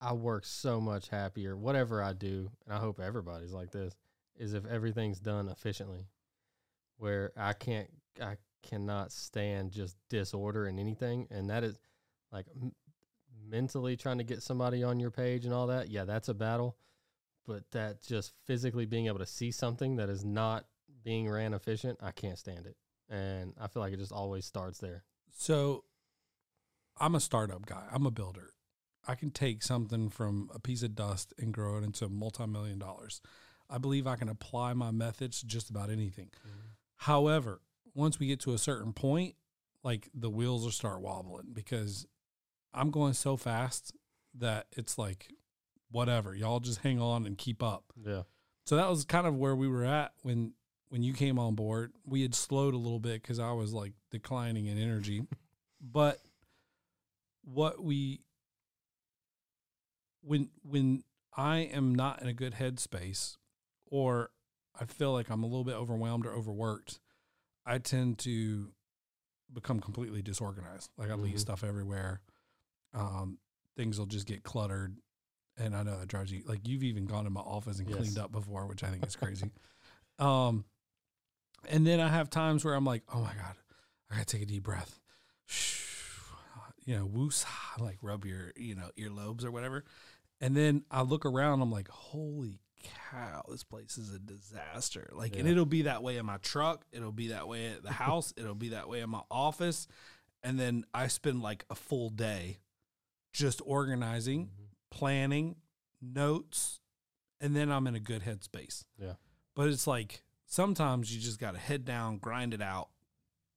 I 0.00 0.14
work 0.14 0.46
so 0.46 0.80
much 0.80 1.08
happier. 1.08 1.56
Whatever 1.56 2.02
I 2.02 2.12
do, 2.12 2.50
and 2.64 2.74
I 2.74 2.78
hope 2.78 3.00
everybody's 3.00 3.52
like 3.52 3.70
this, 3.70 3.94
is 4.36 4.54
if 4.54 4.64
everything's 4.66 5.20
done 5.20 5.48
efficiently. 5.48 6.06
Where 6.96 7.32
I 7.36 7.52
can't, 7.52 7.88
I 8.20 8.36
cannot 8.62 9.12
stand 9.12 9.72
just 9.72 9.96
disorder 10.08 10.66
in 10.66 10.78
anything. 10.78 11.26
And 11.30 11.50
that 11.50 11.64
is 11.64 11.78
like 12.32 12.46
m- 12.60 12.72
mentally 13.48 13.96
trying 13.96 14.18
to 14.18 14.24
get 14.24 14.42
somebody 14.42 14.82
on 14.82 15.00
your 15.00 15.10
page 15.10 15.44
and 15.44 15.54
all 15.54 15.66
that. 15.68 15.88
Yeah, 15.88 16.04
that's 16.04 16.28
a 16.28 16.34
battle. 16.34 16.76
But 17.46 17.70
that 17.72 18.02
just 18.02 18.32
physically 18.46 18.86
being 18.86 19.06
able 19.06 19.18
to 19.18 19.26
see 19.26 19.50
something 19.50 19.96
that 19.96 20.08
is 20.08 20.24
not 20.24 20.66
being 21.02 21.28
ran 21.28 21.54
efficient, 21.54 21.98
I 22.02 22.12
can't 22.12 22.38
stand 22.38 22.66
it. 22.66 22.76
And 23.08 23.54
I 23.60 23.66
feel 23.66 23.82
like 23.82 23.92
it 23.92 23.98
just 23.98 24.12
always 24.12 24.44
starts 24.44 24.78
there. 24.78 25.04
So 25.32 25.84
I'm 26.98 27.14
a 27.14 27.20
startup 27.20 27.66
guy. 27.66 27.84
I'm 27.92 28.06
a 28.06 28.10
builder. 28.10 28.52
I 29.06 29.14
can 29.14 29.30
take 29.30 29.62
something 29.62 30.10
from 30.10 30.50
a 30.54 30.58
piece 30.58 30.82
of 30.82 30.94
dust 30.94 31.32
and 31.38 31.52
grow 31.52 31.78
it 31.78 31.84
into 31.84 32.08
multi-million 32.08 32.78
dollars. 32.78 33.20
I 33.68 33.78
believe 33.78 34.06
I 34.06 34.16
can 34.16 34.28
apply 34.28 34.74
my 34.74 34.90
methods 34.90 35.40
to 35.40 35.46
just 35.46 35.70
about 35.70 35.90
anything. 35.90 36.30
Mm-hmm. 36.46 36.68
However, 36.96 37.62
once 37.94 38.18
we 38.18 38.26
get 38.26 38.40
to 38.40 38.52
a 38.52 38.58
certain 38.58 38.92
point, 38.92 39.36
like 39.82 40.10
the 40.14 40.30
wheels 40.30 40.64
will 40.64 40.70
start 40.70 41.00
wobbling 41.00 41.52
because 41.52 42.06
I'm 42.74 42.90
going 42.90 43.14
so 43.14 43.36
fast 43.36 43.94
that 44.34 44.66
it's 44.72 44.98
like 44.98 45.32
whatever. 45.90 46.34
Y'all 46.34 46.60
just 46.60 46.80
hang 46.80 47.00
on 47.00 47.26
and 47.26 47.38
keep 47.38 47.62
up. 47.62 47.84
Yeah. 48.04 48.22
So 48.66 48.76
that 48.76 48.88
was 48.88 49.04
kind 49.04 49.26
of 49.26 49.36
where 49.36 49.56
we 49.56 49.68
were 49.68 49.84
at 49.84 50.12
when 50.22 50.52
when 50.90 51.02
you 51.02 51.12
came 51.12 51.38
on 51.38 51.54
board. 51.54 51.92
We 52.04 52.22
had 52.22 52.34
slowed 52.34 52.74
a 52.74 52.78
little 52.78 53.00
bit 53.00 53.22
because 53.22 53.38
I 53.38 53.52
was 53.52 53.72
like 53.72 53.92
declining 54.10 54.66
in 54.66 54.78
energy, 54.78 55.22
but 55.80 56.20
what 57.44 57.82
we 57.82 58.20
when 60.22 60.50
when 60.62 61.02
I 61.36 61.58
am 61.58 61.94
not 61.94 62.20
in 62.22 62.28
a 62.28 62.32
good 62.32 62.54
headspace 62.54 63.36
or 63.86 64.30
I 64.78 64.84
feel 64.84 65.12
like 65.12 65.30
I'm 65.30 65.42
a 65.42 65.46
little 65.46 65.64
bit 65.64 65.74
overwhelmed 65.74 66.26
or 66.26 66.32
overworked, 66.32 67.00
I 67.66 67.78
tend 67.78 68.18
to 68.20 68.72
become 69.52 69.80
completely 69.80 70.22
disorganized. 70.22 70.90
Like 70.96 71.10
I 71.10 71.14
leave 71.14 71.36
Mhm. 71.36 71.40
stuff 71.40 71.64
everywhere. 71.64 72.20
Um, 72.92 73.38
things 73.76 73.98
will 73.98 74.06
just 74.06 74.26
get 74.26 74.42
cluttered. 74.42 74.96
And 75.56 75.76
I 75.76 75.82
know 75.82 75.98
that 75.98 76.08
drives 76.08 76.32
you 76.32 76.42
like 76.46 76.66
you've 76.66 76.84
even 76.84 77.06
gone 77.06 77.24
to 77.24 77.30
my 77.30 77.40
office 77.40 77.78
and 77.78 77.88
Yes. 77.88 77.98
cleaned 77.98 78.18
up 78.18 78.32
before, 78.32 78.66
which 78.66 78.82
I 78.82 78.90
think 78.90 79.04
is 79.06 79.16
crazy. 79.16 79.50
um, 80.18 80.64
and 81.68 81.86
then 81.86 82.00
I 82.00 82.08
have 82.08 82.30
times 82.30 82.64
where 82.64 82.74
I'm 82.74 82.84
like, 82.84 83.02
oh 83.12 83.20
my 83.20 83.34
God, 83.34 83.56
I 84.10 84.14
gotta 84.14 84.26
take 84.26 84.42
a 84.42 84.46
deep 84.46 84.62
breath. 84.62 84.98
You 86.90 86.96
know, 86.98 87.06
woos, 87.06 87.46
like 87.78 87.98
rub 88.02 88.24
your, 88.24 88.52
you 88.56 88.74
know, 88.74 88.90
earlobes 88.98 89.44
or 89.44 89.52
whatever. 89.52 89.84
And 90.40 90.56
then 90.56 90.82
I 90.90 91.02
look 91.02 91.24
around, 91.24 91.62
I'm 91.62 91.70
like, 91.70 91.86
holy 91.86 92.58
cow, 92.82 93.44
this 93.48 93.62
place 93.62 93.96
is 93.96 94.12
a 94.12 94.18
disaster. 94.18 95.08
Like, 95.12 95.36
and 95.36 95.46
it'll 95.46 95.66
be 95.66 95.82
that 95.82 96.02
way 96.02 96.16
in 96.16 96.26
my 96.26 96.38
truck, 96.38 96.84
it'll 96.90 97.12
be 97.12 97.28
that 97.28 97.46
way 97.46 97.68
at 97.68 97.84
the 97.84 97.92
house, 98.04 98.34
it'll 98.36 98.56
be 98.56 98.70
that 98.70 98.88
way 98.88 99.02
in 99.02 99.10
my 99.10 99.20
office. 99.30 99.86
And 100.42 100.58
then 100.58 100.84
I 100.92 101.06
spend 101.06 101.42
like 101.42 101.64
a 101.70 101.76
full 101.76 102.10
day 102.10 102.58
just 103.32 103.62
organizing, 103.64 104.46
Mhm. 104.46 104.66
planning, 104.90 105.56
notes, 106.02 106.80
and 107.40 107.54
then 107.54 107.70
I'm 107.70 107.86
in 107.86 107.94
a 107.94 108.00
good 108.00 108.22
headspace. 108.22 108.84
Yeah. 108.98 109.14
But 109.54 109.68
it's 109.68 109.86
like 109.86 110.24
sometimes 110.44 111.14
you 111.14 111.20
just 111.20 111.38
got 111.38 111.52
to 111.52 111.58
head 111.60 111.84
down, 111.84 112.18
grind 112.18 112.52
it 112.52 112.62
out, 112.62 112.88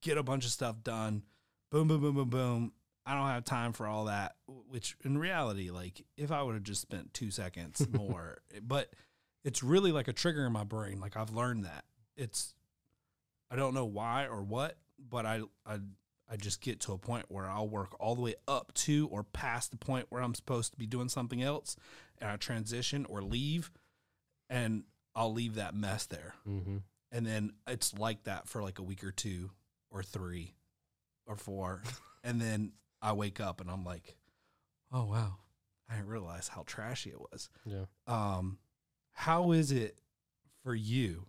get 0.03 0.19
a 0.19 0.23
bunch 0.23 0.45
of 0.45 0.51
stuff 0.51 0.83
done. 0.83 1.23
Boom, 1.71 1.87
boom, 1.87 2.01
boom, 2.01 2.13
boom, 2.13 2.29
boom. 2.29 2.73
I 3.05 3.13
don't 3.15 3.27
have 3.27 3.43
time 3.45 3.73
for 3.73 3.85
all 3.87 4.05
that. 4.05 4.35
Which 4.69 4.95
in 5.03 5.17
reality, 5.17 5.69
like 5.71 6.05
if 6.17 6.31
I 6.31 6.41
would 6.41 6.53
have 6.55 6.63
just 6.63 6.81
spent 6.81 7.13
two 7.13 7.31
seconds 7.31 7.85
more, 7.93 8.39
but 8.61 8.93
it's 9.43 9.61
really 9.63 9.91
like 9.91 10.07
a 10.07 10.13
trigger 10.13 10.45
in 10.45 10.53
my 10.53 10.63
brain. 10.63 10.99
Like 10.99 11.17
I've 11.17 11.31
learned 11.33 11.65
that 11.65 11.83
it's, 12.15 12.55
I 13.51 13.55
don't 13.55 13.73
know 13.73 13.85
why 13.85 14.27
or 14.27 14.41
what, 14.41 14.77
but 14.97 15.25
I, 15.25 15.41
I, 15.65 15.79
I 16.31 16.37
just 16.37 16.61
get 16.61 16.79
to 16.81 16.93
a 16.93 16.97
point 16.97 17.25
where 17.27 17.49
I'll 17.49 17.67
work 17.67 17.89
all 17.99 18.15
the 18.15 18.21
way 18.21 18.35
up 18.47 18.73
to 18.75 19.09
or 19.11 19.23
past 19.23 19.71
the 19.71 19.77
point 19.77 20.05
where 20.09 20.21
I'm 20.23 20.33
supposed 20.33 20.71
to 20.71 20.77
be 20.79 20.87
doing 20.87 21.09
something 21.09 21.43
else, 21.43 21.75
and 22.19 22.29
I 22.31 22.37
transition 22.37 23.05
or 23.09 23.21
leave, 23.21 23.69
and 24.49 24.83
I'll 25.13 25.33
leave 25.33 25.55
that 25.55 25.75
mess 25.75 26.05
there 26.05 26.35
Mm-hmm. 26.47 26.77
and 27.11 27.25
then 27.27 27.51
it's 27.67 27.93
like 27.97 28.23
that 28.23 28.47
for 28.47 28.63
like 28.63 28.79
a 28.79 28.83
week 28.83 29.03
or 29.03 29.11
two 29.11 29.51
or 29.91 30.01
three 30.01 30.55
or 31.27 31.35
four 31.35 31.83
and 32.23 32.39
then 32.41 32.71
i 33.03 33.11
wake 33.13 33.39
up 33.39 33.61
and 33.61 33.69
i'm 33.69 33.83
like 33.83 34.15
oh 34.91 35.05
wow. 35.05 35.35
I 35.89 35.95
didn't 35.97 36.07
realize 36.09 36.47
how 36.47 36.63
trashy 36.65 37.11
it 37.11 37.19
was. 37.19 37.49
Yeah. 37.65 37.85
um 38.07 38.57
how 39.11 39.51
is 39.51 39.71
it 39.71 39.99
for 40.63 40.73
you 40.73 41.27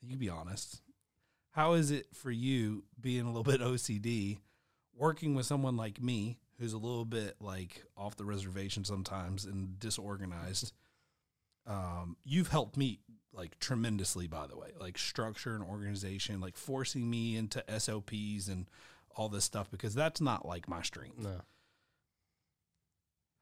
you 0.00 0.08
can 0.08 0.18
be 0.18 0.30
honest 0.30 0.80
how 1.50 1.72
is 1.74 1.90
it 1.90 2.06
for 2.14 2.30
you 2.30 2.84
being 2.98 3.22
a 3.22 3.26
little 3.32 3.42
bit 3.42 3.60
ocd 3.72 4.38
working 4.94 5.34
with 5.34 5.44
someone 5.44 5.76
like 5.76 6.00
me 6.00 6.38
who's 6.58 6.72
a 6.72 6.78
little 6.78 7.04
bit 7.04 7.36
like 7.40 7.84
off 7.96 8.16
the 8.16 8.24
reservation 8.24 8.84
sometimes 8.84 9.44
and 9.44 9.78
disorganized? 9.78 10.72
Um, 11.68 12.16
you've 12.24 12.46
helped 12.46 12.76
me 12.76 13.00
like 13.32 13.58
tremendously 13.58 14.28
by 14.28 14.46
the 14.46 14.56
way 14.56 14.68
like 14.78 14.96
structure 14.96 15.56
and 15.56 15.64
organization 15.64 16.40
like 16.40 16.56
forcing 16.56 17.10
me 17.10 17.36
into 17.36 17.60
sops 17.80 18.46
and 18.46 18.70
all 19.16 19.28
this 19.28 19.44
stuff 19.44 19.70
because 19.70 19.94
that's 19.94 20.20
not 20.20 20.46
like 20.46 20.68
my 20.68 20.82
strength 20.82 21.18
No. 21.18 21.40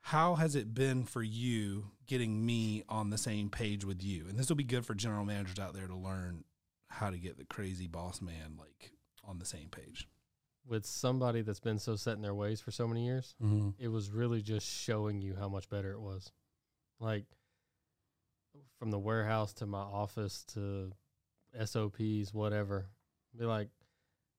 how 0.02 0.34
has 0.34 0.54
it 0.54 0.74
been 0.74 1.04
for 1.04 1.22
you 1.22 1.90
getting 2.06 2.44
me 2.44 2.84
on 2.88 3.10
the 3.10 3.18
same 3.18 3.48
page 3.48 3.84
with 3.84 4.02
you? 4.02 4.26
And 4.28 4.38
this 4.38 4.48
will 4.48 4.56
be 4.56 4.64
good 4.64 4.84
for 4.84 4.94
general 4.94 5.24
managers 5.24 5.58
out 5.58 5.74
there 5.74 5.86
to 5.86 5.96
learn 5.96 6.44
how 6.88 7.10
to 7.10 7.18
get 7.18 7.38
the 7.38 7.44
crazy 7.44 7.86
boss 7.86 8.20
man 8.20 8.56
like 8.58 8.92
on 9.24 9.38
the 9.38 9.46
same 9.46 9.68
page. 9.70 10.06
With 10.66 10.84
somebody 10.86 11.42
that's 11.42 11.60
been 11.60 11.78
so 11.78 11.96
set 11.96 12.16
in 12.16 12.22
their 12.22 12.34
ways 12.34 12.60
for 12.60 12.70
so 12.70 12.86
many 12.86 13.04
years, 13.06 13.34
Mm-hmm. 13.42 13.70
it 13.82 13.88
was 13.88 14.10
really 14.10 14.42
just 14.42 14.66
showing 14.66 15.20
you 15.20 15.34
how 15.38 15.48
much 15.48 15.68
better 15.68 15.92
it 15.92 16.00
was. 16.00 16.30
Like 17.00 17.24
from 18.78 18.90
the 18.90 18.98
warehouse 18.98 19.52
to 19.54 19.66
my 19.66 19.80
office 19.80 20.44
to 20.54 20.92
SOPs, 21.64 22.32
whatever. 22.32 22.86
Be 23.36 23.44
like, 23.44 23.68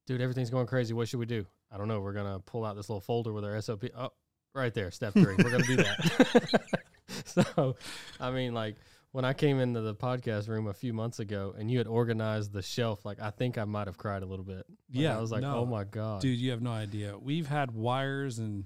dude, 0.05 0.21
everything's 0.21 0.49
going 0.49 0.67
crazy. 0.67 0.93
What 0.93 1.07
should 1.07 1.19
we 1.19 1.25
do? 1.25 1.45
I 1.71 1.77
don't 1.77 1.87
know. 1.87 1.99
We're 1.99 2.13
gonna 2.13 2.39
pull 2.39 2.65
out 2.65 2.75
this 2.75 2.89
little 2.89 3.01
folder 3.01 3.33
with 3.33 3.43
our 3.45 3.59
SOP. 3.61 3.85
Oh, 3.97 4.09
right 4.53 4.73
there, 4.73 4.91
step 4.91 5.13
three. 5.13 5.35
We're 5.37 5.51
gonna 5.51 5.63
do 5.63 5.75
that. 5.77 6.61
so, 7.25 7.75
I 8.19 8.31
mean, 8.31 8.53
like 8.53 8.75
when 9.11 9.25
I 9.25 9.33
came 9.33 9.59
into 9.59 9.81
the 9.81 9.95
podcast 9.95 10.47
room 10.49 10.67
a 10.67 10.73
few 10.73 10.93
months 10.93 11.19
ago, 11.19 11.55
and 11.57 11.71
you 11.71 11.77
had 11.77 11.87
organized 11.87 12.51
the 12.53 12.61
shelf, 12.61 13.05
like 13.05 13.19
I 13.21 13.29
think 13.29 13.57
I 13.57 13.65
might 13.65 13.87
have 13.87 13.97
cried 13.97 14.23
a 14.23 14.25
little 14.25 14.45
bit. 14.45 14.65
Like, 14.67 14.77
Yeah, 14.89 15.17
I 15.17 15.21
was 15.21 15.31
like, 15.31 15.41
no. 15.41 15.55
oh 15.59 15.65
my 15.65 15.83
god, 15.85 16.21
Dude, 16.21 16.37
you 16.39 16.51
have 16.51 16.61
no 16.61 16.71
idea. 16.71 17.17
We've 17.17 17.47
had 17.47 17.71
wires 17.71 18.39
and 18.39 18.65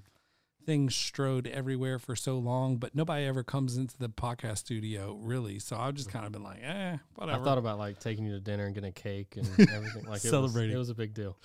things 0.64 0.94
strode 0.94 1.46
everywhere 1.46 1.98
for 1.98 2.14
so 2.14 2.38
long, 2.38 2.76
but 2.76 2.94
nobody 2.94 3.24
ever 3.26 3.42
comes 3.42 3.76
into 3.76 3.96
the 3.98 4.08
podcast 4.08 4.58
studio 4.58 5.18
really. 5.20 5.58
So 5.58 5.76
I've 5.76 5.94
just 5.94 6.10
kind 6.10 6.26
of 6.26 6.32
been 6.32 6.42
like, 6.42 6.60
eh, 6.62 6.96
whatever. 7.14 7.40
I 7.40 7.44
thought 7.44 7.58
about 7.58 7.78
like 7.78 7.98
taking 8.00 8.24
you 8.26 8.32
to 8.32 8.40
dinner 8.40 8.66
and 8.66 8.74
getting 8.74 8.90
a 8.90 8.92
cake 8.92 9.36
and 9.36 9.46
everything. 9.70 10.04
Like 10.04 10.24
it 10.24 10.28
Celebrating. 10.30 10.76
Was, 10.76 10.88
it 10.88 10.90
was 10.90 10.90
a 10.90 10.94
big 10.94 11.14
deal. 11.14 11.36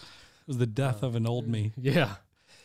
it 0.42 0.48
was 0.48 0.58
the 0.58 0.68
death 0.68 1.04
of 1.04 1.16
an 1.16 1.26
old 1.28 1.48
me. 1.48 1.72
Yeah. 1.78 2.16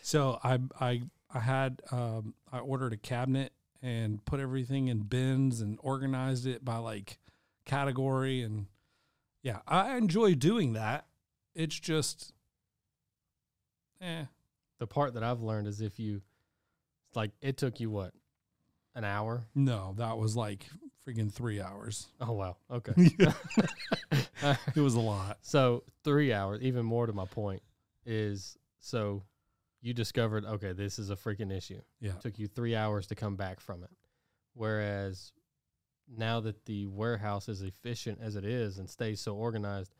So 0.03 0.39
I 0.43 0.59
I 0.79 1.01
I 1.33 1.39
had 1.39 1.81
um 1.91 2.33
I 2.51 2.59
ordered 2.59 2.93
a 2.93 2.97
cabinet 2.97 3.53
and 3.81 4.23
put 4.25 4.39
everything 4.39 4.87
in 4.87 4.99
bins 5.01 5.61
and 5.61 5.77
organized 5.81 6.45
it 6.45 6.63
by 6.65 6.77
like 6.77 7.19
category 7.65 8.41
and 8.41 8.65
yeah, 9.43 9.59
I 9.67 9.97
enjoy 9.97 10.35
doing 10.35 10.73
that. 10.73 11.05
It's 11.55 11.79
just 11.79 12.33
eh. 14.01 14.25
The 14.79 14.87
part 14.87 15.13
that 15.13 15.23
I've 15.23 15.41
learned 15.41 15.67
is 15.67 15.79
if 15.79 15.99
you, 15.99 16.21
like, 17.15 17.31
it 17.41 17.57
took 17.57 17.79
you 17.79 17.89
what, 17.89 18.13
an 18.95 19.03
hour? 19.03 19.43
No, 19.55 19.93
that 19.97 20.17
was 20.17 20.35
like 20.35 20.65
freaking 21.07 21.31
three 21.31 21.61
hours. 21.61 22.07
Oh 22.19 22.33
wow. 22.33 22.57
Okay. 22.69 22.93
It 24.75 24.81
was 24.81 24.95
a 24.95 24.99
lot. 24.99 25.37
so 25.41 25.83
three 26.03 26.33
hours, 26.33 26.61
even 26.61 26.83
more 26.85 27.05
to 27.05 27.13
my 27.13 27.25
point, 27.25 27.61
is 28.05 28.57
so 28.79 29.23
you 29.81 29.93
discovered 29.93 30.45
okay, 30.45 30.73
this 30.73 30.99
is 30.99 31.09
a 31.09 31.15
freaking 31.15 31.55
issue. 31.55 31.81
Yeah. 31.99 32.13
took 32.13 32.39
you 32.39 32.47
three 32.47 32.75
hours 32.75 33.07
to 33.07 33.15
come 33.15 33.35
back 33.35 33.59
from 33.59 33.83
it. 33.83 33.91
Whereas 34.53 35.31
now 36.17 36.39
that 36.41 36.65
the 36.65 36.87
warehouse 36.87 37.47
is 37.47 37.61
efficient 37.61 38.19
as 38.21 38.35
it 38.35 38.43
is 38.43 38.79
and 38.79 38.89
stays 38.89 39.21
so 39.21 39.35
organized, 39.35 39.93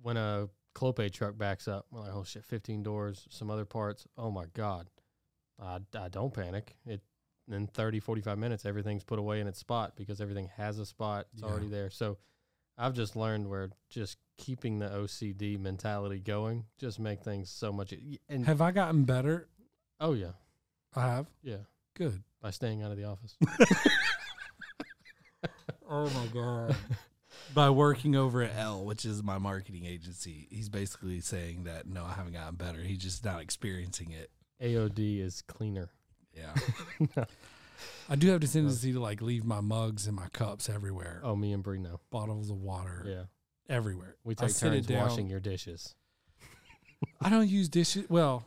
when 0.00 0.16
a 0.16 0.48
Clopay 0.74 1.12
truck 1.12 1.36
backs 1.36 1.68
up, 1.68 1.86
we're 1.90 2.00
like, 2.00 2.14
oh 2.14 2.24
shit, 2.24 2.44
15 2.44 2.82
doors, 2.82 3.26
some 3.28 3.50
other 3.50 3.66
parts. 3.66 4.06
Oh 4.16 4.30
my 4.30 4.46
God. 4.54 4.88
I, 5.60 5.78
I 5.98 6.08
don't 6.08 6.32
panic. 6.32 6.76
It 6.86 7.00
in 7.50 7.66
30, 7.66 7.98
45 8.00 8.38
minutes, 8.38 8.64
everything's 8.64 9.02
put 9.04 9.18
away 9.18 9.40
in 9.40 9.46
its 9.48 9.58
spot 9.58 9.94
because 9.96 10.20
everything 10.20 10.48
has 10.56 10.78
a 10.78 10.86
spot. 10.86 11.26
It's 11.32 11.42
Yeah. 11.42 11.48
already 11.48 11.68
there. 11.68 11.90
So 11.90 12.18
I've 12.78 12.94
just 12.94 13.16
learned 13.16 13.48
where 13.50 13.70
just 13.90 14.16
keeping 14.38 14.78
the 14.78 14.86
OCD 14.88 15.58
mentality 15.58 16.20
going 16.20 16.64
just 16.78 16.98
make 17.00 17.22
things 17.22 17.50
so 17.50 17.72
much. 17.72 17.92
e- 17.92 18.20
And 18.28 18.46
Have 18.46 18.60
I 18.60 18.70
gotten 18.70 19.04
better? 19.04 19.48
oh 20.00 20.12
yeah, 20.14 20.32
I 20.94 21.02
have. 21.02 21.26
yeah, 21.42 21.56
Good. 21.94 22.22
by 22.40 22.50
staying 22.50 22.82
out 22.82 22.90
of 22.92 22.96
the 22.96 23.04
office. 23.04 23.36
Oh 25.88 26.08
my 26.10 26.26
god. 26.32 26.76
By 27.54 27.68
working 27.68 28.16
over 28.16 28.42
at 28.42 28.56
L, 28.56 28.82
which 28.84 29.04
is 29.04 29.22
my 29.22 29.36
marketing 29.36 29.84
agency, 29.84 30.46
he's 30.50 30.70
basically 30.70 31.20
saying 31.20 31.64
that 31.64 31.86
no, 31.86 32.04
I 32.04 32.12
haven't 32.14 32.32
gotten 32.32 32.54
better. 32.54 32.80
He's 32.80 32.98
just 32.98 33.24
not 33.26 33.42
experiencing 33.42 34.10
it. 34.12 34.30
AOD 34.62 35.20
is 35.20 35.42
cleaner. 35.42 35.90
Yeah. 36.34 36.54
I 38.08 38.16
do 38.16 38.28
have 38.30 38.40
the 38.40 38.46
tendency 38.46 38.92
to 38.92 39.00
like 39.00 39.20
leave 39.20 39.44
my 39.44 39.60
mugs 39.60 40.06
and 40.06 40.14
my 40.16 40.28
cups 40.32 40.68
everywhere. 40.68 41.20
Oh, 41.24 41.34
me 41.36 41.52
and 41.52 41.62
Bree 41.62 41.78
know. 41.78 42.00
Bottles 42.10 42.50
of 42.50 42.56
water 42.60 43.04
Yeah, 43.06 43.74
everywhere. 43.74 44.16
we 44.24 44.34
I 44.38 44.42
take 44.46 44.50
sit 44.50 44.72
it 44.72 44.86
turns 44.86 45.00
washing 45.00 45.24
down. 45.26 45.30
your 45.30 45.40
dishes, 45.40 45.94
I 47.20 47.28
don't 47.30 47.48
use 47.48 47.68
dishes. 47.68 48.06
Well, 48.08 48.46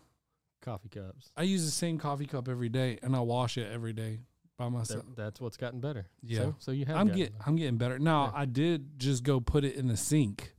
coffee 0.62 0.90
cups. 0.90 1.32
I 1.36 1.44
use 1.44 1.66
the 1.66 1.72
same 1.72 1.98
coffee 1.98 2.26
cup 2.26 2.48
every 2.48 2.70
day 2.70 2.98
and 3.04 3.16
I 3.16 3.20
wash 3.20 3.58
it 3.58 3.70
every 3.72 3.94
day 3.94 4.20
by 4.58 4.70
myself. 4.70 5.04
That, 5.06 5.16
that's 5.16 5.42
what's 5.42 5.58
gotten 5.58 5.80
better. 5.80 6.08
Yeah. 6.24 6.40
So, 6.40 6.56
so 6.60 6.72
you 6.72 6.86
have. 6.86 6.96
I'm 6.98 7.08
gotten 7.08 7.22
get 7.22 7.32
better. 7.34 7.44
I'm 7.50 7.56
getting 7.56 7.78
better. 7.78 8.00
Now 8.00 8.26
Yeah. 8.26 8.42
I 8.42 8.46
did 8.46 9.00
just 9.00 9.24
go 9.24 9.40
put 9.40 9.64
it 9.66 9.76
in 9.76 9.88
the 9.88 9.98
sink, 9.98 10.54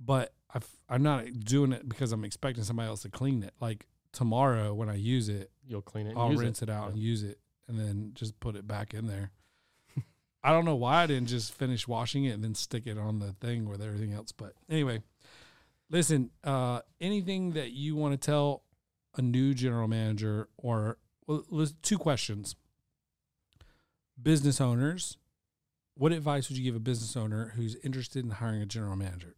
but 0.00 0.32
i 0.54 0.60
I'm 0.88 1.02
not 1.02 1.24
doing 1.40 1.72
it 1.72 1.88
because 1.88 2.12
I'm 2.12 2.24
expecting 2.24 2.64
somebody 2.64 2.88
else 2.88 3.02
to 3.02 3.08
clean 3.10 3.42
it. 3.42 3.52
Like 3.60 3.86
tomorrow 4.14 4.72
when 4.72 4.88
I 4.88 4.94
use 4.94 5.28
it, 5.28 5.50
You'll 5.66 5.82
clean 5.82 6.06
it. 6.06 6.14
I'll 6.16 6.30
rinse 6.30 6.62
it, 6.62 6.68
out 6.68 6.84
Yeah. 6.84 6.88
and 6.90 6.98
use 6.98 7.22
it, 7.22 7.38
and 7.68 7.78
then 7.78 8.12
just 8.14 8.38
put 8.38 8.54
it 8.56 8.66
back 8.66 8.92
in 8.92 9.06
there. 9.06 9.30
I 10.42 10.50
don't 10.50 10.64
know 10.66 10.74
why 10.76 11.02
I 11.02 11.06
didn't 11.06 11.28
just 11.28 11.54
finish 11.54 11.88
washing 11.88 12.24
it 12.24 12.32
and 12.32 12.44
then 12.44 12.54
stick 12.54 12.86
it 12.86 12.98
on 12.98 13.18
the 13.18 13.32
thing 13.32 13.66
with 13.68 13.80
everything 13.80 14.12
else. 14.12 14.30
But 14.32 14.52
anyway, 14.68 15.02
listen. 15.88 16.30
Uh, 16.42 16.80
anything 17.00 17.52
that 17.52 17.72
you 17.72 17.96
want 17.96 18.12
to 18.12 18.24
tell 18.26 18.64
a 19.16 19.22
new 19.22 19.54
general 19.54 19.88
manager, 19.88 20.48
or 20.58 20.98
well, 21.26 21.66
two 21.82 21.98
questions. 21.98 22.56
Business 24.20 24.60
owners, 24.60 25.16
what 25.94 26.12
advice 26.12 26.48
would 26.48 26.58
you 26.58 26.64
give 26.64 26.76
a 26.76 26.80
business 26.80 27.16
owner 27.16 27.52
who's 27.56 27.74
interested 27.76 28.24
in 28.24 28.32
hiring 28.32 28.60
a 28.62 28.66
general 28.66 28.96
manager? 28.96 29.34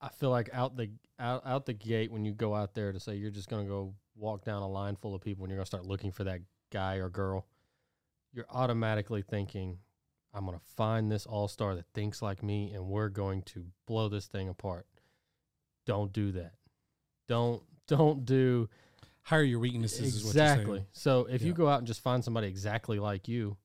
I 0.00 0.08
feel 0.08 0.30
like 0.30 0.48
out 0.52 0.76
the 0.76 0.90
out 1.20 1.46
out 1.46 1.66
the 1.66 1.72
gate 1.72 2.10
when 2.10 2.24
you 2.24 2.32
go 2.32 2.54
out 2.54 2.74
there 2.74 2.92
to 2.92 2.98
say 3.00 3.14
you're 3.14 3.30
just 3.30 3.48
gonna 3.48 3.64
go 3.68 3.94
walk 4.16 4.44
down 4.44 4.62
a 4.62 4.68
line 4.68 4.96
full 4.96 5.14
of 5.14 5.20
people 5.20 5.44
and 5.44 5.50
you're 5.50 5.58
gonna 5.58 5.66
start 5.66 5.86
looking 5.86 6.10
for 6.12 6.24
that 6.24 6.40
guy 6.72 6.96
or 6.96 7.08
girl, 7.08 7.46
you're 8.32 8.46
automatically 8.50 9.22
thinking, 9.22 9.78
I'm 10.32 10.44
gonna 10.46 10.60
find 10.76 11.10
this 11.10 11.26
all 11.26 11.48
star 11.48 11.74
that 11.74 11.86
thinks 11.94 12.22
like 12.22 12.42
me 12.42 12.72
and 12.72 12.86
we're 12.86 13.08
going 13.08 13.42
to 13.42 13.66
blow 13.86 14.08
this 14.08 14.26
thing 14.26 14.48
apart. 14.48 14.86
Don't 15.86 16.12
do 16.12 16.32
that. 16.32 16.54
Don't 17.28 17.62
don't 17.86 18.24
do 18.24 18.68
Hire 19.22 19.42
your 19.42 19.58
weaknesses. 19.60 20.16
Is 20.16 20.24
what 20.24 20.34
you're 20.34 20.42
exactly. 20.44 20.86
So 20.92 21.26
if 21.26 21.42
Yeah. 21.42 21.48
you 21.48 21.52
go 21.54 21.68
out 21.68 21.78
and 21.78 21.86
just 21.86 22.00
find 22.00 22.24
somebody 22.24 22.46
exactly 22.48 22.98
like 22.98 23.28
you, 23.28 23.58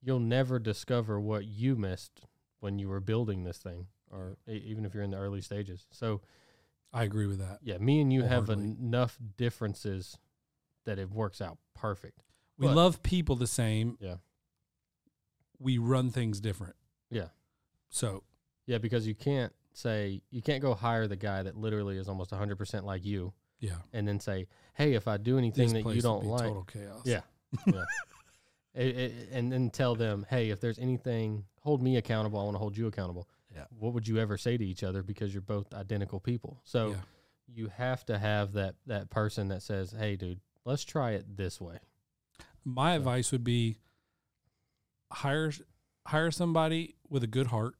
you'll 0.00 0.20
never 0.20 0.58
discover 0.58 1.20
what 1.20 1.44
you 1.44 1.76
missed 1.76 2.22
when 2.60 2.78
you 2.78 2.88
were 2.88 3.00
building 3.00 3.44
this 3.44 3.58
thing, 3.58 3.88
or 4.10 4.38
even 4.46 4.84
if 4.84 4.94
you're 4.94 5.02
in 5.02 5.10
the 5.10 5.18
early 5.18 5.42
stages. 5.42 5.86
So 5.90 6.22
I 6.96 7.04
agree 7.04 7.26
with 7.26 7.38
that. 7.38 7.58
yeah, 7.62 7.78
me 7.78 8.00
and 8.00 8.12
you 8.12 8.22
have 8.22 8.48
enough 8.48 9.18
differences 9.36 10.18
that 10.84 10.98
it 10.98 11.10
works 11.10 11.40
out 11.40 11.58
perfect. 11.74 12.22
We 12.58 12.66
But- 12.68 12.76
love 12.76 13.02
people 13.02 13.36
the 13.36 13.46
same. 13.46 13.96
Yeah. 14.00 14.16
We 15.58 15.78
run 15.78 16.10
things 16.10 16.40
different. 16.40 16.76
Yeah. 17.10 17.28
So 17.88 18.24
Yeah, 18.66 18.78
because 18.78 19.06
you 19.06 19.14
can't 19.14 19.52
say 19.72 20.22
you 20.30 20.42
can't 20.42 20.62
go 20.62 20.74
hire 20.74 21.06
the 21.06 21.16
guy 21.16 21.42
that 21.42 21.56
literally 21.56 21.98
is 21.98 22.08
almost 22.08 22.30
100% 22.32 22.84
like 22.84 23.04
you 23.04 23.32
yeah, 23.60 23.76
and 23.92 24.06
then 24.08 24.20
say, 24.20 24.48
"Hey, 24.74 24.94
if 24.94 25.06
I 25.08 25.16
do 25.18 25.38
anything 25.38 25.72
that 25.72 25.86
you 25.94 26.00
don't 26.02 26.22
be 26.22 26.26
like, 26.28 26.42
total 26.42 26.64
chaos. 26.64 27.02
Yeah. 27.04 27.20
yeah. 27.66 27.84
It- 28.74 28.96
it- 28.98 29.28
and 29.32 29.50
then 29.50 29.70
tell 29.70 29.94
them, 29.94 30.26
hey, 30.28 30.50
if 30.50 30.60
there's 30.60 30.78
anything, 30.78 31.46
hold 31.60 31.80
me 31.82 31.96
accountable. 31.96 32.38
I 32.38 32.42
want 32.44 32.56
to 32.56 32.58
hold 32.58 32.76
you 32.76 32.86
accountable. 32.88 33.26
Yeah. 33.56 33.64
What 33.70 33.94
would 33.94 34.06
you 34.06 34.18
ever 34.18 34.36
say 34.38 34.56
to 34.56 34.64
each 34.64 34.82
other 34.84 35.02
because 35.02 35.32
you're 35.32 35.40
both 35.40 35.72
identical 35.74 36.20
people? 36.20 36.60
So 36.64 36.90
Yeah. 36.90 36.96
you 37.48 37.68
have 37.68 38.04
to 38.06 38.18
have 38.18 38.52
that 38.52 38.74
that 38.86 39.08
person 39.10 39.48
that 39.48 39.62
says, 39.62 39.92
hey, 39.98 40.14
dude, 40.16 40.40
let's 40.64 40.84
try 40.84 41.12
it 41.12 41.36
this 41.36 41.60
way. 41.60 41.78
My 42.64 42.92
So- 42.92 42.96
advice 42.98 43.32
would 43.32 43.44
be 43.44 43.78
hire 45.12 45.52
hire 46.06 46.30
somebody 46.30 46.96
with 47.08 47.22
a 47.24 47.26
good 47.26 47.48
heart 47.48 47.74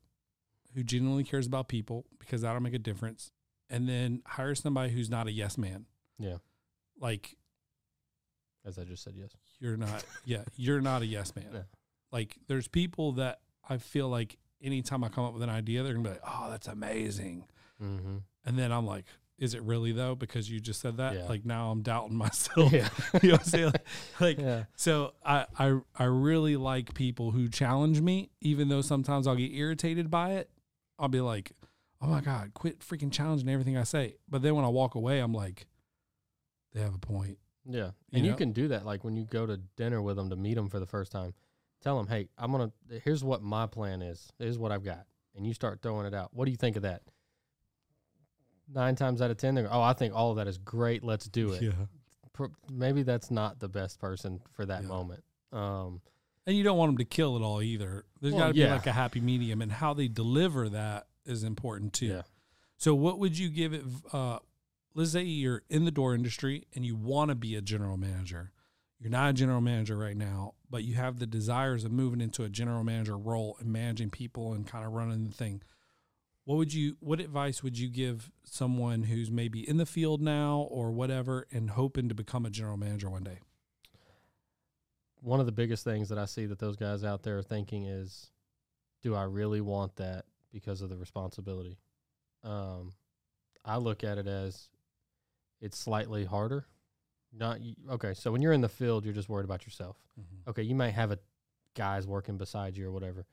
who 0.74 0.82
genuinely 0.82 1.24
cares 1.24 1.46
about 1.46 1.68
people 1.68 2.06
because 2.18 2.42
that'll 2.42 2.60
make 2.60 2.74
a 2.74 2.78
difference. 2.78 3.30
And 3.70 3.88
then 3.88 4.22
hire 4.26 4.54
somebody 4.54 4.92
who's 4.92 5.10
not 5.10 5.26
a 5.26 5.32
yes 5.32 5.56
man. 5.58 5.86
Yeah. 6.18 6.38
Like 6.98 7.36
As 8.64 8.78
I 8.78 8.84
just 8.84 9.02
said, 9.04 9.14
yes. 9.16 9.30
you're 9.60 9.76
not 9.76 10.04
yeah, 10.24 10.44
you're 10.56 10.80
not 10.80 11.02
a 11.02 11.06
yes 11.06 11.34
man. 11.36 11.48
Yeah. 11.52 11.62
Like 12.12 12.38
there's 12.46 12.68
people 12.68 13.12
that 13.12 13.40
I 13.68 13.78
feel 13.78 14.08
like 14.08 14.38
anytime 14.62 15.04
I 15.04 15.09
come 15.09 15.24
up 15.24 15.34
with 15.34 15.42
an 15.42 15.50
idea, 15.50 15.82
they're 15.82 15.92
gonna 15.92 16.04
be 16.04 16.11
like, 16.11 16.22
Oh, 16.26 16.48
that's 16.50 16.68
amazing. 16.68 17.44
Mm-hmm. 17.82 18.16
And 18.44 18.59
then 18.59 18.72
I'm 18.72 18.86
like, 18.86 19.04
is 19.38 19.54
it 19.54 19.62
really 19.62 19.92
though? 19.92 20.14
Because 20.14 20.50
you 20.50 20.61
just 20.61 20.80
said 20.80 20.96
that. 20.96 21.14
Yeah. 21.14 21.26
Like 21.26 21.44
now 21.44 21.70
I'm 21.70 21.82
doubting 21.82 22.16
myself. 22.16 22.72
yeah. 22.72 22.88
you 23.22 23.30
know 23.30 23.34
what 23.34 23.40
I'm 23.40 23.46
saying? 23.46 23.66
Like, 23.66 23.86
like 24.20 24.38
yeah. 24.38 24.64
so 24.76 25.14
I, 25.24 25.46
I 25.59 25.78
I 25.98 26.04
really 26.04 26.57
like 26.57 26.94
people 26.94 27.30
who 27.30 27.48
challenge 27.48 28.00
me, 28.00 28.30
even 28.40 28.68
though 28.68 28.82
sometimes 28.82 29.26
I'll 29.26 29.36
get 29.36 29.52
irritated 29.52 30.11
by 30.11 30.32
it. 30.32 30.50
I'll 30.98 31.09
be 31.09 31.20
like, 31.20 31.52
Oh 32.00 32.09
my 32.09 32.20
God, 32.20 32.52
quit 32.54 32.80
freaking 32.80 33.12
challenging 33.12 33.48
everything 33.48 33.76
I 33.76 33.84
say. 33.84 34.16
But 34.28 34.42
then 34.42 34.54
when 34.54 34.64
I 34.64 34.68
walk 34.68 34.94
away, 34.94 35.18
I'm 35.18 35.32
like, 35.32 35.66
they 36.72 36.80
have 36.80 36.94
a 36.94 36.98
point. 36.98 37.38
Yeah, 37.68 37.90
and 38.12 38.24
you 38.24 38.30
know? 38.30 38.36
can 38.36 38.52
do 38.52 38.68
that. 38.68 38.86
Like 38.86 39.02
when 39.02 39.16
you 39.16 39.24
go 39.24 39.44
to 39.44 39.57
dinner 39.76 40.00
with 40.00 40.16
them 40.16 40.30
to 40.30 40.36
meet 40.36 40.54
them 40.54 40.68
for 40.68 40.78
the 40.78 40.86
first 40.86 41.11
time, 41.11 41.34
tell 41.82 41.96
them, 41.96 42.06
"Hey, 42.06 42.28
I'm 42.38 42.50
gonna. 42.52 42.72
Here's 43.04 43.22
what 43.24 43.42
my 43.42 43.66
plan 43.66 44.02
is. 44.02 44.30
Here's 44.38 44.58
what 44.58 44.72
I've 44.72 44.84
got," 44.84 45.06
and 45.34 45.46
you 45.46 45.54
start 45.54 45.80
throwing 45.82 46.06
it 46.06 46.14
out. 46.14 46.32
What 46.34 46.44
do 46.46 46.50
you 46.50 46.56
think 46.56 46.76
of 46.76 46.82
that? 46.82 47.02
Nine 48.72 48.96
times 48.96 49.22
out 49.22 49.30
of 49.30 49.36
ten, 49.36 49.54
they 49.54 49.62
go, 49.62 49.68
"Oh, 49.70 49.80
I 49.82 49.92
think 49.92 50.14
all 50.14 50.30
of 50.30 50.36
that 50.38 50.48
is 50.48 50.58
great. 50.58 51.04
Let's 51.04 51.26
do 51.28 51.52
it." 51.52 51.62
Yeah. 51.62 51.72
Pro- 52.32 52.52
Maybe 52.70 53.02
that's 53.02 53.30
not 53.30 53.60
the 53.60 53.68
best 53.68 53.98
person 54.00 54.40
for 54.52 54.66
that 54.66 54.82
Yeah. 54.82 54.88
moment. 54.88 55.24
Um, 55.52 56.02
And 56.48 56.56
you 56.56 56.62
don't 56.62 56.78
want 56.78 56.90
them 56.90 56.98
to 56.98 57.04
kill 57.04 57.36
it 57.36 57.42
all 57.42 57.60
either. 57.60 58.04
There's 58.20 58.32
Well, 58.34 58.42
got 58.44 58.48
to 58.48 58.54
be 58.54 58.66
like 58.66 58.86
a 58.86 58.92
happy 58.92 59.20
medium, 59.20 59.60
and 59.62 59.72
how 59.72 59.94
they 59.94 60.06
deliver 60.06 60.68
that 60.68 61.08
is 61.24 61.42
important 61.42 61.92
too. 61.92 62.06
Yeah. 62.06 62.22
So, 62.76 62.94
what 62.94 63.18
would 63.18 63.36
you 63.38 63.48
give 63.48 63.72
it? 63.72 63.84
Uh, 64.12 64.38
let's 64.94 65.10
say 65.12 65.22
you're 65.24 65.62
in 65.68 65.84
the 65.86 65.90
door 65.90 66.14
industry 66.14 66.66
and 66.74 66.84
you 66.86 66.94
want 66.94 67.30
to 67.30 67.34
be 67.34 67.54
a 67.56 67.60
general 67.62 67.96
manager. 67.96 68.52
You're 69.00 69.10
not 69.10 69.30
a 69.30 69.32
general 69.32 69.60
manager 69.60 69.96
right 69.96 70.16
now, 70.16 70.54
but 70.70 70.84
you 70.84 70.94
have 70.94 71.18
the 71.18 71.26
desires 71.26 71.84
of 71.84 71.92
moving 71.92 72.20
into 72.20 72.42
a 72.42 72.48
general 72.48 72.84
manager 72.84 73.16
role 73.16 73.56
and 73.60 73.72
managing 73.72 74.10
people 74.10 74.52
and 74.52 74.66
kind 74.66 74.84
of 74.84 74.92
running 74.92 75.24
the 75.24 75.34
thing. 75.34 75.62
What 76.44 76.56
would 76.56 76.72
you? 76.72 76.96
What 77.00 77.20
advice 77.20 77.62
would 77.62 77.78
you 77.78 77.88
give 77.88 78.30
someone 78.44 79.04
who's 79.04 79.30
maybe 79.30 79.68
in 79.68 79.78
the 79.78 79.86
field 79.86 80.20
now 80.20 80.66
or 80.70 80.92
whatever 80.92 81.46
and 81.50 81.70
hoping 81.70 82.08
to 82.08 82.14
become 82.14 82.46
a 82.46 82.50
general 82.50 82.76
manager 82.76 83.10
one 83.10 83.24
day? 83.24 83.40
one 85.26 85.40
of 85.40 85.46
the 85.46 85.52
biggest 85.52 85.82
things 85.82 86.08
that 86.08 86.18
I 86.18 86.24
see 86.26 86.46
that 86.46 86.60
those 86.60 86.76
guys 86.76 87.02
out 87.02 87.24
there 87.24 87.38
are 87.38 87.42
thinking 87.42 87.84
is, 87.84 88.30
do 89.02 89.16
I 89.16 89.24
really 89.24 89.60
want 89.60 89.96
that 89.96 90.24
because 90.52 90.82
of 90.82 90.88
the 90.88 90.96
responsibility? 90.96 91.78
Um, 92.44 92.92
I 93.64 93.78
look 93.78 94.04
at 94.04 94.18
it 94.18 94.28
as 94.28 94.68
it's 95.60 95.78
slightly 95.78 96.24
harder. 96.24 96.66
Not 97.39 97.59
okay. 97.91 98.14
So 98.14 98.32
when 98.32 98.41
you're 98.41 98.53
in 98.53 98.61
the 98.61 98.68
field, 98.68 99.05
you're 99.05 99.14
just 99.14 99.28
worried 99.28 99.45
about 99.45 99.66
yourself. 99.66 99.97
Okay, 100.49 100.62
you 100.62 100.74
might 100.74 100.91
have 100.91 101.11
a 101.11 101.18
guys 101.74 102.07
working 102.07 102.39
beside 102.39 102.76
you 102.76 102.89
or 102.89 102.93
whatever, 102.93 103.26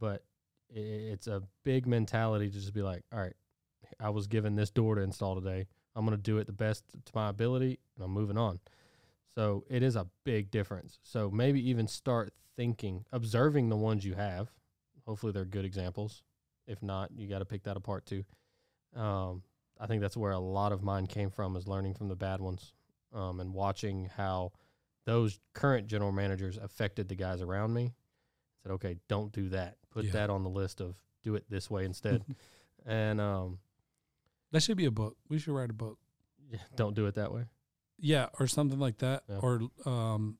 but 0.00 0.24
it's 0.70 1.26
a 1.28 1.42
big 1.64 1.86
mentality 1.86 2.48
to 2.48 2.54
just 2.54 2.74
be 2.74 2.82
like, 2.82 3.04
all 3.12 3.20
right, 3.20 3.34
I 4.00 4.10
was 4.10 4.26
given 4.26 4.56
this 4.56 4.70
door 4.70 4.96
to 4.96 5.02
install 5.02 5.36
today. 5.36 5.66
I'm 5.94 6.04
going 6.04 6.16
to 6.16 6.22
do 6.22 6.38
it 6.38 6.46
the 6.46 6.52
best 6.52 6.84
to 6.92 7.12
my 7.14 7.28
ability, 7.28 7.78
and 7.94 8.04
I'm 8.04 8.10
moving 8.10 8.36
on. 8.36 8.60
So 9.34 9.64
it 9.68 9.82
is 9.82 9.96
a 9.96 10.06
big 10.24 10.50
difference. 10.50 10.98
So 11.02 11.30
maybe 11.30 11.66
even 11.70 11.86
start 11.86 12.32
thinking, 12.56 13.04
observing 13.12 13.68
the 13.68 13.76
ones 13.76 14.04
you 14.04 14.14
have. 14.14 14.50
Hopefully, 15.06 15.32
they're 15.32 15.44
good 15.44 15.64
examples. 15.64 16.22
If 16.66 16.82
not, 16.82 17.10
you 17.16 17.28
got 17.28 17.38
to 17.38 17.44
pick 17.44 17.62
that 17.64 17.76
apart 17.76 18.04
too. 18.04 18.24
Um, 18.96 19.42
I 19.80 19.86
think 19.86 20.02
that's 20.02 20.16
where 20.16 20.32
a 20.32 20.38
lot 20.38 20.72
of 20.72 20.82
mine 20.82 21.06
came 21.06 21.30
from, 21.30 21.56
is 21.56 21.68
learning 21.68 21.94
from 21.94 22.08
the 22.08 22.16
bad 22.16 22.40
ones 22.40 22.72
um, 23.14 23.40
and 23.40 23.52
watching 23.54 24.10
how 24.16 24.52
those 25.06 25.38
current 25.54 25.86
general 25.86 26.12
managers 26.12 26.56
affected 26.58 27.08
the 27.08 27.14
guys 27.14 27.40
around 27.40 27.72
me. 27.74 27.94
Said, 28.62 28.72
okay, 28.72 28.96
don't 29.08 29.32
do 29.32 29.48
that. 29.50 29.76
Put 29.90 30.04
Yeah. 30.06 30.12
that 30.12 30.30
on 30.30 30.42
the 30.44 30.50
list 30.50 30.80
of 30.80 30.96
do 31.22 31.34
it 31.34 31.44
this 31.48 31.70
way 31.70 31.84
instead. 31.84 32.24
and 32.86 33.20
um, 33.20 33.58
That 34.52 34.62
should 34.62 34.76
be 34.76 34.84
a 34.86 34.90
book. 34.90 35.16
We 35.28 35.38
should 35.38 35.54
write 35.54 35.70
a 35.70 35.74
book. 35.74 35.98
yeah, 36.50 36.58
don't 36.76 36.94
do 36.94 37.06
it 37.06 37.14
that 37.14 37.32
way. 37.32 37.44
Yeah, 37.98 38.26
or 38.38 38.46
something 38.46 38.78
like 38.78 38.98
that, 38.98 39.24
Yeah. 39.28 39.38
or 39.38 39.60
um, 39.86 40.38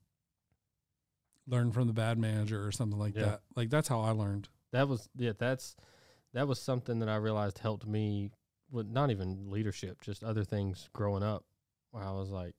learn 1.46 1.72
from 1.72 1.86
the 1.86 1.92
bad 1.92 2.18
manager 2.18 2.64
or 2.66 2.72
something 2.72 2.98
like 2.98 3.14
Yeah. 3.14 3.22
that. 3.24 3.40
Like 3.56 3.70
that's 3.70 3.88
how 3.88 4.00
I 4.00 4.10
learned. 4.10 4.48
that 4.72 4.86
was 4.86 5.08
yeah 5.16 5.32
that's 5.38 5.74
that 6.34 6.46
was 6.46 6.60
something 6.60 6.98
that 6.98 7.08
i 7.08 7.16
realized 7.16 7.56
helped 7.60 7.86
me 7.86 8.30
with 8.70 8.86
not 8.86 9.10
even 9.10 9.48
leadership 9.50 10.02
just 10.02 10.22
other 10.22 10.44
things 10.44 10.90
growing 10.92 11.22
up 11.22 11.42
where 11.90 12.02
i 12.02 12.10
was 12.10 12.30
like 12.30 12.54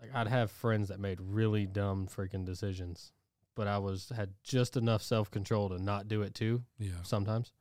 like 0.00 0.14
i'd 0.14 0.28
have 0.28 0.50
friends 0.50 0.88
that 0.88 1.00
made 1.00 1.18
really 1.20 1.66
dumb 1.66 2.06
freaking 2.06 2.44
decisions 2.44 3.12
but 3.54 3.66
i 3.66 3.78
was 3.78 4.10
had 4.14 4.30
just 4.42 4.76
enough 4.76 5.02
self-control 5.02 5.68
to 5.68 5.82
not 5.82 6.08
do 6.08 6.22
it 6.22 6.34
too 6.34 6.62
Yeah, 6.78 6.92
sometimes 7.02 7.52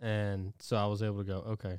and 0.00 0.52
so 0.58 0.76
i 0.76 0.86
was 0.86 1.02
able 1.02 1.18
to 1.18 1.24
go 1.24 1.44
okay 1.50 1.78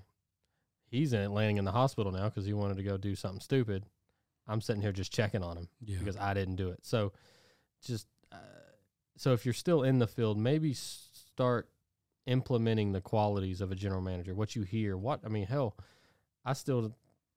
he's 0.90 1.14
in 1.14 1.34
landing 1.34 1.58
in 1.58 1.66
the 1.66 1.72
hospital 1.72 2.12
now 2.12 2.26
because 2.26 2.46
he 2.46 2.54
wanted 2.54 2.78
to 2.78 2.84
go 2.84 2.98
do 2.98 3.16
something 3.16 3.42
stupid 3.42 3.86
i'm 4.48 4.62
sitting 4.62 4.82
here 4.82 4.92
just 4.92 5.12
checking 5.12 5.44
on 5.44 5.58
him 5.58 5.68
yeah, 5.84 5.98
because 6.00 6.18
I 6.18 6.34
didn't 6.34 6.58
do 6.58 6.70
it. 6.70 6.80
So 6.82 7.14
just 7.86 8.08
uh, 8.32 8.38
so 9.16 9.34
if 9.34 9.46
you're 9.46 9.54
still 9.54 9.84
in 9.84 10.00
the 10.00 10.08
field, 10.08 10.38
maybe 10.38 10.74
start 10.74 11.70
implementing 12.26 12.92
the 12.92 13.02
qualities 13.02 13.62
of 13.62 13.72
a 13.72 13.76
general 13.76 14.02
manager. 14.02 14.34
What 14.34 14.56
you 14.56 14.64
hear, 14.64 14.98
what 14.98 15.22
I 15.26 15.30
mean, 15.30 15.46
hell, 15.46 15.78
I 16.46 16.54
still 16.54 16.94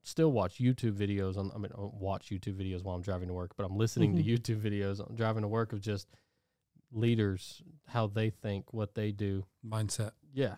still 0.06 0.30
watch 0.30 0.58
YouTube 0.58 0.92
videos 0.92 1.36
on. 1.36 1.50
I 1.54 1.58
mean, 1.58 1.72
I 1.74 1.80
don't 1.80 1.94
watch 1.94 2.28
YouTube 2.30 2.54
videos 2.54 2.84
while 2.84 2.94
I'm 2.94 3.02
driving 3.02 3.26
to 3.28 3.34
work, 3.34 3.52
but 3.56 3.64
I'm 3.64 3.76
listening 3.76 4.14
to 4.16 4.22
mm-hmm. 4.22 4.30
YouTube 4.30 4.60
videos 4.60 5.00
on 5.00 5.16
driving 5.16 5.42
to 5.42 5.48
work 5.48 5.72
of 5.72 5.80
just 5.80 6.06
leaders, 6.92 7.60
how 7.88 8.06
they 8.06 8.30
think, 8.30 8.72
what 8.72 8.94
they 8.94 9.10
do. 9.10 9.44
mindset. 9.66 10.12
Yeah, 10.32 10.54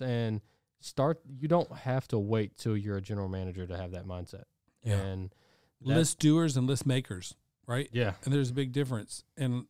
and 0.00 0.40
start. 0.80 1.20
You 1.28 1.48
don't 1.48 1.70
have 1.72 2.06
to 2.08 2.18
wait 2.18 2.56
till 2.56 2.76
you're 2.76 2.96
a 2.96 3.02
general 3.02 3.28
manager 3.28 3.66
to 3.66 3.76
have 3.76 3.90
that 3.90 4.06
mindset. 4.06 4.44
Yeah, 4.84 5.00
And 5.00 5.34
list 5.80 6.20
doers 6.20 6.56
and 6.56 6.66
list 6.66 6.86
makers, 6.86 7.34
right? 7.66 7.88
yeah, 7.92 8.12
And 8.24 8.32
there's 8.32 8.50
a 8.50 8.54
big 8.54 8.72
difference. 8.72 9.24
And 9.36 9.66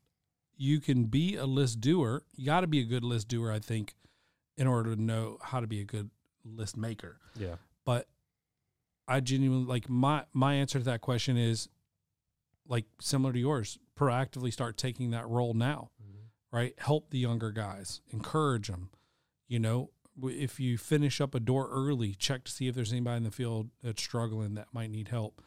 you 0.56 0.80
can 0.80 1.04
be 1.04 1.36
a 1.36 1.46
list 1.46 1.80
doer. 1.80 2.24
You 2.34 2.46
got 2.46 2.60
to 2.60 2.66
be 2.66 2.80
a 2.80 2.84
good 2.84 3.04
list 3.04 3.28
doer, 3.28 3.50
I 3.50 3.58
think, 3.58 3.94
in 4.56 4.66
order 4.66 4.94
to 4.94 5.00
know 5.00 5.38
how 5.40 5.60
to 5.60 5.66
be 5.66 5.80
a 5.80 5.84
good 5.84 6.10
list 6.44 6.76
maker. 6.76 7.20
yeah, 7.36 7.56
But 7.84 8.08
I 9.06 9.20
genuinely 9.20 9.66
like 9.66 9.88
my 9.88 10.24
my 10.32 10.54
answer 10.54 10.78
to 10.78 10.84
that 10.86 11.00
question 11.00 11.36
is 11.36 11.68
like 12.66 12.86
similar 13.00 13.32
to 13.32 13.38
yours. 13.38 13.78
Proactively 13.98 14.52
start 14.52 14.76
taking 14.76 15.10
that 15.10 15.28
role 15.28 15.54
now. 15.54 15.90
right? 16.52 16.74
Help 16.78 17.10
the 17.10 17.18
younger 17.18 17.50
guys, 17.50 18.00
encourage 18.10 18.68
them. 18.68 18.90
You 19.48 19.58
know, 19.58 19.90
if 20.22 20.60
you 20.60 20.78
finish 20.78 21.20
up 21.20 21.34
a 21.34 21.40
door 21.40 21.68
early, 21.70 22.14
check 22.14 22.44
to 22.44 22.52
see 22.52 22.68
if 22.68 22.74
there's 22.76 22.92
anybody 22.92 23.16
in 23.18 23.22
the 23.24 23.30
field 23.32 23.70
that's 23.82 24.00
struggling 24.02 24.54
that 24.54 24.68
might 24.72 24.90
need 24.90 25.08
help. 25.08 25.42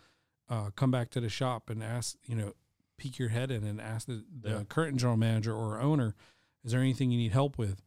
Uh, 0.49 0.69
come 0.75 0.91
back 0.91 1.09
to 1.11 1.19
the 1.21 1.29
shop 1.29 1.69
and 1.69 1.81
ask, 1.83 2.15
you 2.25 2.35
know, 2.35 2.53
peek 2.97 3.17
your 3.19 3.29
head 3.29 3.51
in 3.51 3.63
and 3.63 3.79
ask 3.81 4.05
the, 4.07 4.23
the 4.41 4.49
Yeah. 4.49 4.63
current 4.67 4.97
general 4.97 5.17
manager 5.17 5.53
or 5.55 5.79
owner, 5.81 6.13
is 6.65 6.71
there 6.73 6.81
anything 6.81 7.09
you 7.11 7.17
need 7.17 7.31
help 7.31 7.57
with? 7.57 7.81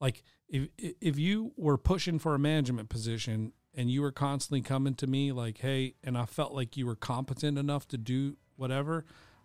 Like 0.00 0.22
if 0.48 0.68
if 0.78 1.18
you 1.18 1.52
were 1.56 1.78
pushing 1.78 2.18
for 2.18 2.34
a 2.34 2.38
management 2.38 2.88
position 2.88 3.52
and 3.76 3.90
you 3.90 4.02
were 4.02 4.12
constantly 4.12 4.60
coming 4.60 4.94
to 4.94 5.06
me 5.06 5.32
like, 5.32 5.58
hey, 5.58 5.94
and 6.04 6.16
I 6.16 6.24
felt 6.26 6.52
like 6.52 6.76
you 6.76 6.86
were 6.86 6.96
competent 6.96 7.58
enough 7.58 7.86
to 7.88 7.98
do 7.98 8.36
whatever, 8.56 9.04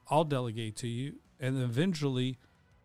I'll 0.09 0.23
delegate 0.23 0.75
to 0.77 0.87
you, 0.87 1.15
and 1.39 1.61
eventually, 1.61 2.37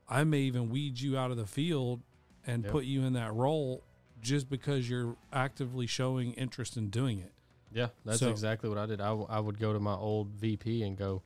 I 0.08 0.24
may 0.24 0.40
even 0.40 0.68
weed 0.70 1.00
you 1.00 1.16
out 1.18 1.30
of 1.30 1.36
the 1.36 1.46
field 1.46 2.02
and 2.46 2.62
Yep. 2.64 2.72
put 2.72 2.84
you 2.84 3.02
in 3.04 3.12
that 3.14 3.32
role 3.34 3.82
just 4.20 4.48
because 4.48 4.88
you're 4.88 5.16
actively 5.32 5.86
showing 5.86 6.32
interest 6.34 6.76
in 6.76 6.88
doing 6.90 7.18
it. 7.18 7.32
Yeah, 7.72 7.88
that's 8.04 8.20
So- 8.20 8.30
exactly 8.30 8.68
what 8.68 8.78
I 8.78 8.86
did. 8.86 9.00
I, 9.00 9.08
w- 9.08 9.26
I 9.28 9.40
would 9.40 9.58
go 9.58 9.72
to 9.72 9.80
my 9.80 9.94
old 9.94 10.28
VP 10.28 10.82
and 10.82 10.96
go, 10.96 11.22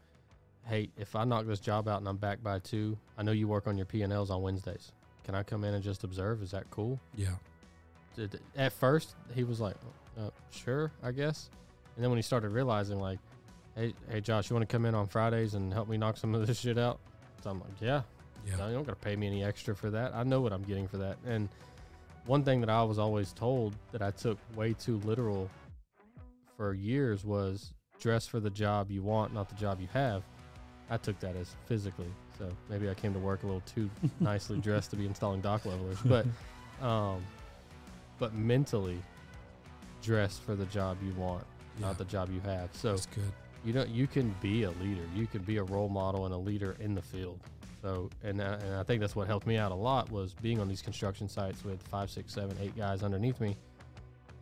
"Hey, 0.65 0.91
if 0.97 1.15
I 1.15 1.25
knock 1.25 1.47
this 1.47 1.61
job 1.61 1.87
out 1.89 1.99
and 1.99 2.09
I'm 2.09 2.17
back 2.17 2.43
by 2.43 2.59
two, 2.59 2.97
I 3.17 3.23
know 3.23 3.33
you 3.33 3.47
work 3.49 3.67
on 3.67 3.77
your 3.77 3.87
P 3.87 4.03
and 4.03 4.13
Ls 4.13 4.31
on 4.31 4.41
Wednesdays. 4.43 4.93
Can 5.25 5.35
I 5.35 5.43
come 5.43 5.63
in 5.65 5.75
and 5.75 5.83
just 5.85 6.05
observe? 6.05 6.43
Is 6.43 6.51
that 6.53 6.71
cool?" 6.71 6.99
Yeah. 7.17 7.35
At 8.57 8.73
first, 8.73 9.15
he 9.35 9.45
was 9.45 9.61
like, 9.61 9.77
uh, 10.19 10.31
"Sure, 10.51 10.91
I 11.03 11.13
guess." 11.13 11.51
And 11.97 12.03
then 12.05 12.11
when 12.11 12.19
he 12.19 12.23
started 12.23 12.51
realizing, 12.51 12.99
like, 13.01 13.19
"Hey, 13.75 13.95
hey, 14.11 14.21
Josh, 14.21 14.51
you 14.51 14.57
want 14.57 14.69
to 14.69 14.73
come 14.73 14.85
in 14.85 14.95
on 14.95 15.07
Fridays 15.07 15.55
and 15.55 15.73
help 15.73 15.89
me 15.89 15.97
knock 15.97 16.17
some 16.17 16.35
of 16.35 16.47
this 16.47 16.59
shit 16.61 16.79
out?" 16.79 16.99
So 17.43 17.51
I'm 17.51 17.61
like, 17.61 17.81
"Yeah, 17.81 18.03
Yeah. 18.47 18.57
no, 18.57 18.69
you 18.69 18.75
don't 18.75 18.85
got 18.85 19.01
to 19.01 19.05
pay 19.05 19.17
me 19.17 19.27
any 19.27 19.45
extra 19.45 19.75
for 19.75 19.91
that. 19.91 20.15
I 20.15 20.23
know 20.25 20.41
what 20.41 20.53
I'm 20.53 20.63
getting 20.65 20.89
for 20.89 20.97
that. 20.99 21.17
And 21.27 21.49
one 22.27 22.45
thing 22.45 22.61
that 22.61 22.71
I 22.71 22.83
was 22.83 22.99
always 22.99 23.33
told 23.33 23.75
that 23.93 24.03
I 24.03 24.11
took 24.11 24.39
way 24.57 24.75
too 24.75 24.99
literal 25.05 25.49
for 26.57 26.75
years 26.75 27.25
was 27.25 27.73
dress 28.01 28.27
for 28.27 28.39
the 28.41 28.51
job 28.51 28.91
you 28.91 29.03
want, 29.03 29.33
not 29.33 29.49
the 29.49 29.55
job 29.55 29.81
you 29.81 29.89
have. 29.93 30.23
I 30.91 30.97
took 30.97 31.19
that 31.21 31.37
as 31.37 31.55
physically. 31.67 32.11
So 32.39 32.49
maybe 32.69 32.89
I 32.91 32.95
came 32.95 33.13
to 33.13 33.19
work 33.19 33.43
a 33.43 33.47
little 33.47 33.63
too 33.63 33.89
nicely 34.21 34.59
dressed 34.59 34.91
to 34.91 34.97
be 34.97 35.07
installing 35.07 35.41
dock 35.41 35.65
levelers. 35.67 35.99
But 36.05 36.27
um 36.85 37.23
but 38.19 38.35
mentally 38.35 38.99
dress 40.03 40.39
for 40.39 40.55
the 40.55 40.67
job 40.67 40.99
you 41.03 41.13
want, 41.15 41.45
Yeah. 41.79 41.87
not 41.87 41.99
the 41.99 42.05
job 42.05 42.31
you 42.33 42.41
have. 42.41 42.71
So 42.75 42.91
That's 42.93 43.07
good. 43.07 43.33
you 43.65 43.73
know 43.73 43.85
you 43.85 44.07
can 44.07 44.35
be 44.41 44.63
a 44.63 44.71
leader 44.71 45.03
you 45.15 45.27
can 45.27 45.43
be 45.43 45.57
a 45.59 45.65
role 45.65 45.89
model 45.89 46.25
and 46.27 46.33
a 46.35 46.39
leader 46.39 46.77
in 46.79 46.95
the 46.95 47.03
field 47.03 47.41
so 47.83 48.09
and, 48.23 48.41
I- 48.41 48.55
and 48.55 48.75
i 48.77 48.85
think 48.85 49.01
that's 49.01 49.17
what 49.17 49.27
helped 49.27 49.49
me 49.49 49.57
out 49.57 49.73
a 49.73 49.75
lot 49.75 50.11
was 50.13 50.33
being 50.35 50.61
on 50.61 50.69
these 50.69 50.81
construction 50.81 51.29
sites 51.29 51.65
with 51.65 51.83
five 51.89 52.09
six 52.09 52.33
seven 52.33 52.57
eight 52.61 52.77
guys 52.77 53.03
underneath 53.03 53.41
me 53.41 53.57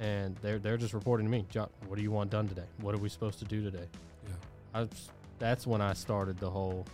and 0.00 0.36
they're 0.42 0.58
they're 0.58 0.76
just 0.76 0.92
reporting 0.92 1.26
to 1.26 1.30
me 1.32 1.46
John, 1.48 1.70
what 1.88 1.96
do 1.96 2.02
you 2.02 2.10
want 2.10 2.30
done 2.30 2.46
today 2.46 2.66
what 2.82 2.94
are 2.94 2.98
we 2.98 3.08
supposed 3.08 3.38
to 3.38 3.46
do 3.46 3.62
today 3.62 3.86
Yeah. 4.28 4.80
I, 4.82 4.88
that's 5.38 5.66
when 5.66 5.80
i 5.80 5.94
started 5.94 6.36
the 6.38 6.50
whole 6.50 6.84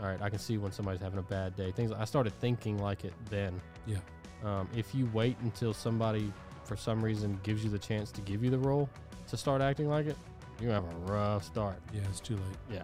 all 0.00 0.06
right 0.06 0.22
i 0.22 0.30
can 0.30 0.38
see 0.38 0.58
when 0.58 0.70
somebody's 0.70 1.00
having 1.02 1.18
a 1.18 1.22
bad 1.22 1.56
day 1.56 1.72
things 1.72 1.90
i 1.90 2.04
started 2.04 2.32
thinking 2.40 2.78
like 2.78 3.04
it 3.04 3.12
then 3.28 3.60
Yeah. 3.86 3.98
um, 4.44 4.68
if 4.74 4.94
you 4.94 5.10
wait 5.12 5.36
until 5.40 5.74
somebody 5.74 6.32
for 6.66 6.76
some 6.76 7.04
reason 7.04 7.38
gives 7.42 7.64
you 7.64 7.70
the 7.70 7.78
chance 7.78 8.10
to 8.10 8.20
give 8.22 8.42
you 8.42 8.50
the 8.50 8.58
role 8.58 8.88
to 9.28 9.36
start 9.36 9.60
acting 9.60 9.88
like 9.88 10.06
it 10.06 10.16
you 10.60 10.68
have 10.70 10.84
a 10.84 11.12
rough 11.12 11.44
start. 11.44 11.76
Yeah, 11.92 12.00
it's 12.08 12.20
too 12.20 12.34
late. 12.34 12.44
Yeah, 12.70 12.82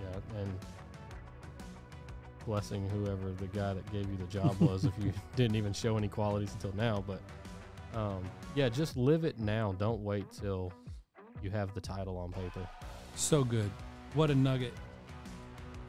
yeah, 0.00 0.40
and 0.40 0.58
blessing 2.46 2.88
whoever 2.88 3.30
the 3.32 3.46
guy 3.48 3.74
that 3.74 3.92
gave 3.92 4.08
you 4.08 4.16
the 4.16 4.26
job 4.26 4.56
was 4.60 4.84
if 4.84 4.92
you 5.00 5.12
didn't 5.36 5.56
even 5.56 5.72
show 5.72 5.96
any 5.96 6.08
qualities 6.08 6.52
until 6.54 6.74
now. 6.76 7.04
But 7.06 7.20
um, 7.98 8.22
yeah, 8.54 8.68
just 8.68 8.96
live 8.96 9.24
it 9.24 9.38
now. 9.38 9.74
Don't 9.78 10.02
wait 10.02 10.30
till 10.32 10.72
you 11.42 11.50
have 11.50 11.74
the 11.74 11.80
title 11.80 12.16
on 12.18 12.32
paper. 12.32 12.68
So 13.14 13.44
good. 13.44 13.70
What 14.14 14.30
a 14.30 14.34
nugget. 14.34 14.72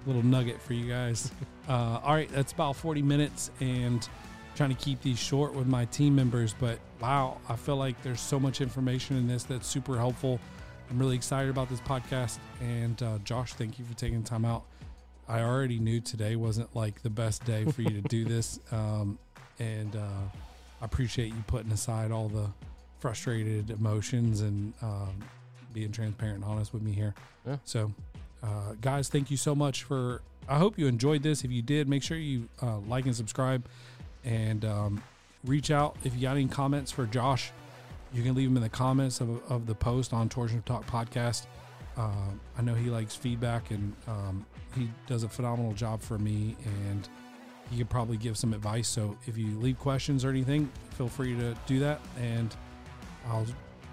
Little 0.05 0.23
nugget 0.23 0.61
for 0.61 0.73
you 0.73 0.89
guys. 0.89 1.31
uh, 1.69 1.99
all 2.03 2.13
right, 2.13 2.29
that's 2.29 2.53
about 2.53 2.75
40 2.75 3.01
minutes 3.01 3.51
and 3.59 4.07
trying 4.55 4.75
to 4.75 4.83
keep 4.83 5.01
these 5.01 5.19
short 5.19 5.53
with 5.53 5.67
my 5.67 5.85
team 5.85 6.15
members. 6.15 6.53
But 6.59 6.79
wow, 7.01 7.37
I 7.47 7.55
feel 7.55 7.77
like 7.77 8.01
there's 8.03 8.21
so 8.21 8.39
much 8.39 8.61
information 8.61 9.17
in 9.17 9.27
this 9.27 9.43
that's 9.43 9.67
super 9.67 9.97
helpful. 9.97 10.39
I'm 10.89 10.99
really 10.99 11.15
excited 11.15 11.49
about 11.49 11.69
this 11.69 11.81
podcast. 11.81 12.39
And 12.61 13.01
uh, 13.03 13.19
Josh, 13.23 13.53
thank 13.53 13.79
you 13.79 13.85
for 13.85 13.93
taking 13.95 14.23
time 14.23 14.45
out. 14.45 14.63
I 15.27 15.41
already 15.41 15.79
knew 15.79 16.01
today 16.01 16.35
wasn't 16.35 16.75
like 16.75 17.03
the 17.03 17.09
best 17.09 17.45
day 17.45 17.65
for 17.65 17.83
you 17.83 18.01
to 18.01 18.01
do 18.01 18.25
this. 18.35 18.59
Um, 18.71 19.19
and 19.59 19.95
uh, 19.95 20.27
I 20.81 20.85
appreciate 20.85 21.27
you 21.27 21.43
putting 21.47 21.71
aside 21.71 22.11
all 22.11 22.29
the 22.29 22.47
frustrated 22.99 23.69
emotions 23.69 24.41
and 24.41 24.73
um, 24.81 25.23
being 25.73 25.91
transparent 25.91 26.37
and 26.37 26.45
honest 26.45 26.73
with 26.73 26.81
me 26.81 26.91
here. 26.91 27.13
Yeah. 27.45 27.57
So, 27.63 27.93
uh, 28.43 28.73
guys, 28.81 29.09
thank 29.09 29.29
you 29.31 29.37
so 29.37 29.55
much 29.55 29.83
for. 29.83 30.21
I 30.47 30.57
hope 30.57 30.79
you 30.79 30.87
enjoyed 30.87 31.21
this. 31.21 31.43
If 31.43 31.51
you 31.51 31.61
did, 31.61 31.87
make 31.87 32.01
sure 32.01 32.17
you 32.17 32.49
uh, 32.61 32.79
like 32.79 33.05
and 33.05 33.15
subscribe, 33.15 33.67
and 34.23 34.65
um, 34.65 35.03
reach 35.45 35.71
out 35.71 35.95
if 36.03 36.13
you 36.15 36.21
got 36.21 36.37
any 36.37 36.47
comments 36.47 36.91
for 36.91 37.05
Josh. 37.05 37.51
You 38.13 38.23
can 38.23 38.35
leave 38.35 38.49
them 38.49 38.57
in 38.57 38.63
the 38.63 38.69
comments 38.69 39.21
of, 39.21 39.43
of 39.51 39.67
the 39.67 39.75
post 39.75 40.13
on 40.13 40.29
Torsion 40.29 40.63
Talk 40.63 40.85
podcast. 40.87 41.45
Uh, 41.95 42.31
I 42.57 42.61
know 42.61 42.73
he 42.73 42.89
likes 42.89 43.15
feedback, 43.15 43.71
and 43.71 43.93
um, 44.07 44.45
he 44.75 44.89
does 45.05 45.23
a 45.23 45.29
phenomenal 45.29 45.73
job 45.73 46.01
for 46.01 46.17
me, 46.17 46.55
and 46.65 47.07
he 47.69 47.77
could 47.77 47.89
probably 47.89 48.17
give 48.17 48.37
some 48.37 48.53
advice. 48.53 48.87
So 48.87 49.17
if 49.27 49.37
you 49.37 49.57
leave 49.59 49.77
questions 49.79 50.25
or 50.25 50.29
anything, 50.29 50.71
feel 50.91 51.07
free 51.07 51.35
to 51.35 51.55
do 51.67 51.79
that, 51.79 51.99
and 52.19 52.55
I'll 53.27 53.45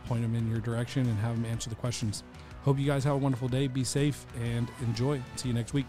point 0.06 0.22
them 0.22 0.34
in 0.34 0.48
your 0.48 0.60
direction 0.60 1.06
and 1.06 1.18
have 1.18 1.34
them 1.34 1.44
answer 1.44 1.68
the 1.68 1.76
questions. 1.76 2.22
Hope 2.62 2.78
you 2.78 2.86
guys 2.86 3.04
have 3.04 3.14
a 3.14 3.18
wonderful 3.18 3.48
day. 3.48 3.66
Be 3.66 3.84
safe 3.84 4.24
and 4.42 4.68
enjoy. 4.82 5.20
See 5.36 5.48
you 5.48 5.54
next 5.54 5.72
week. 5.72 5.86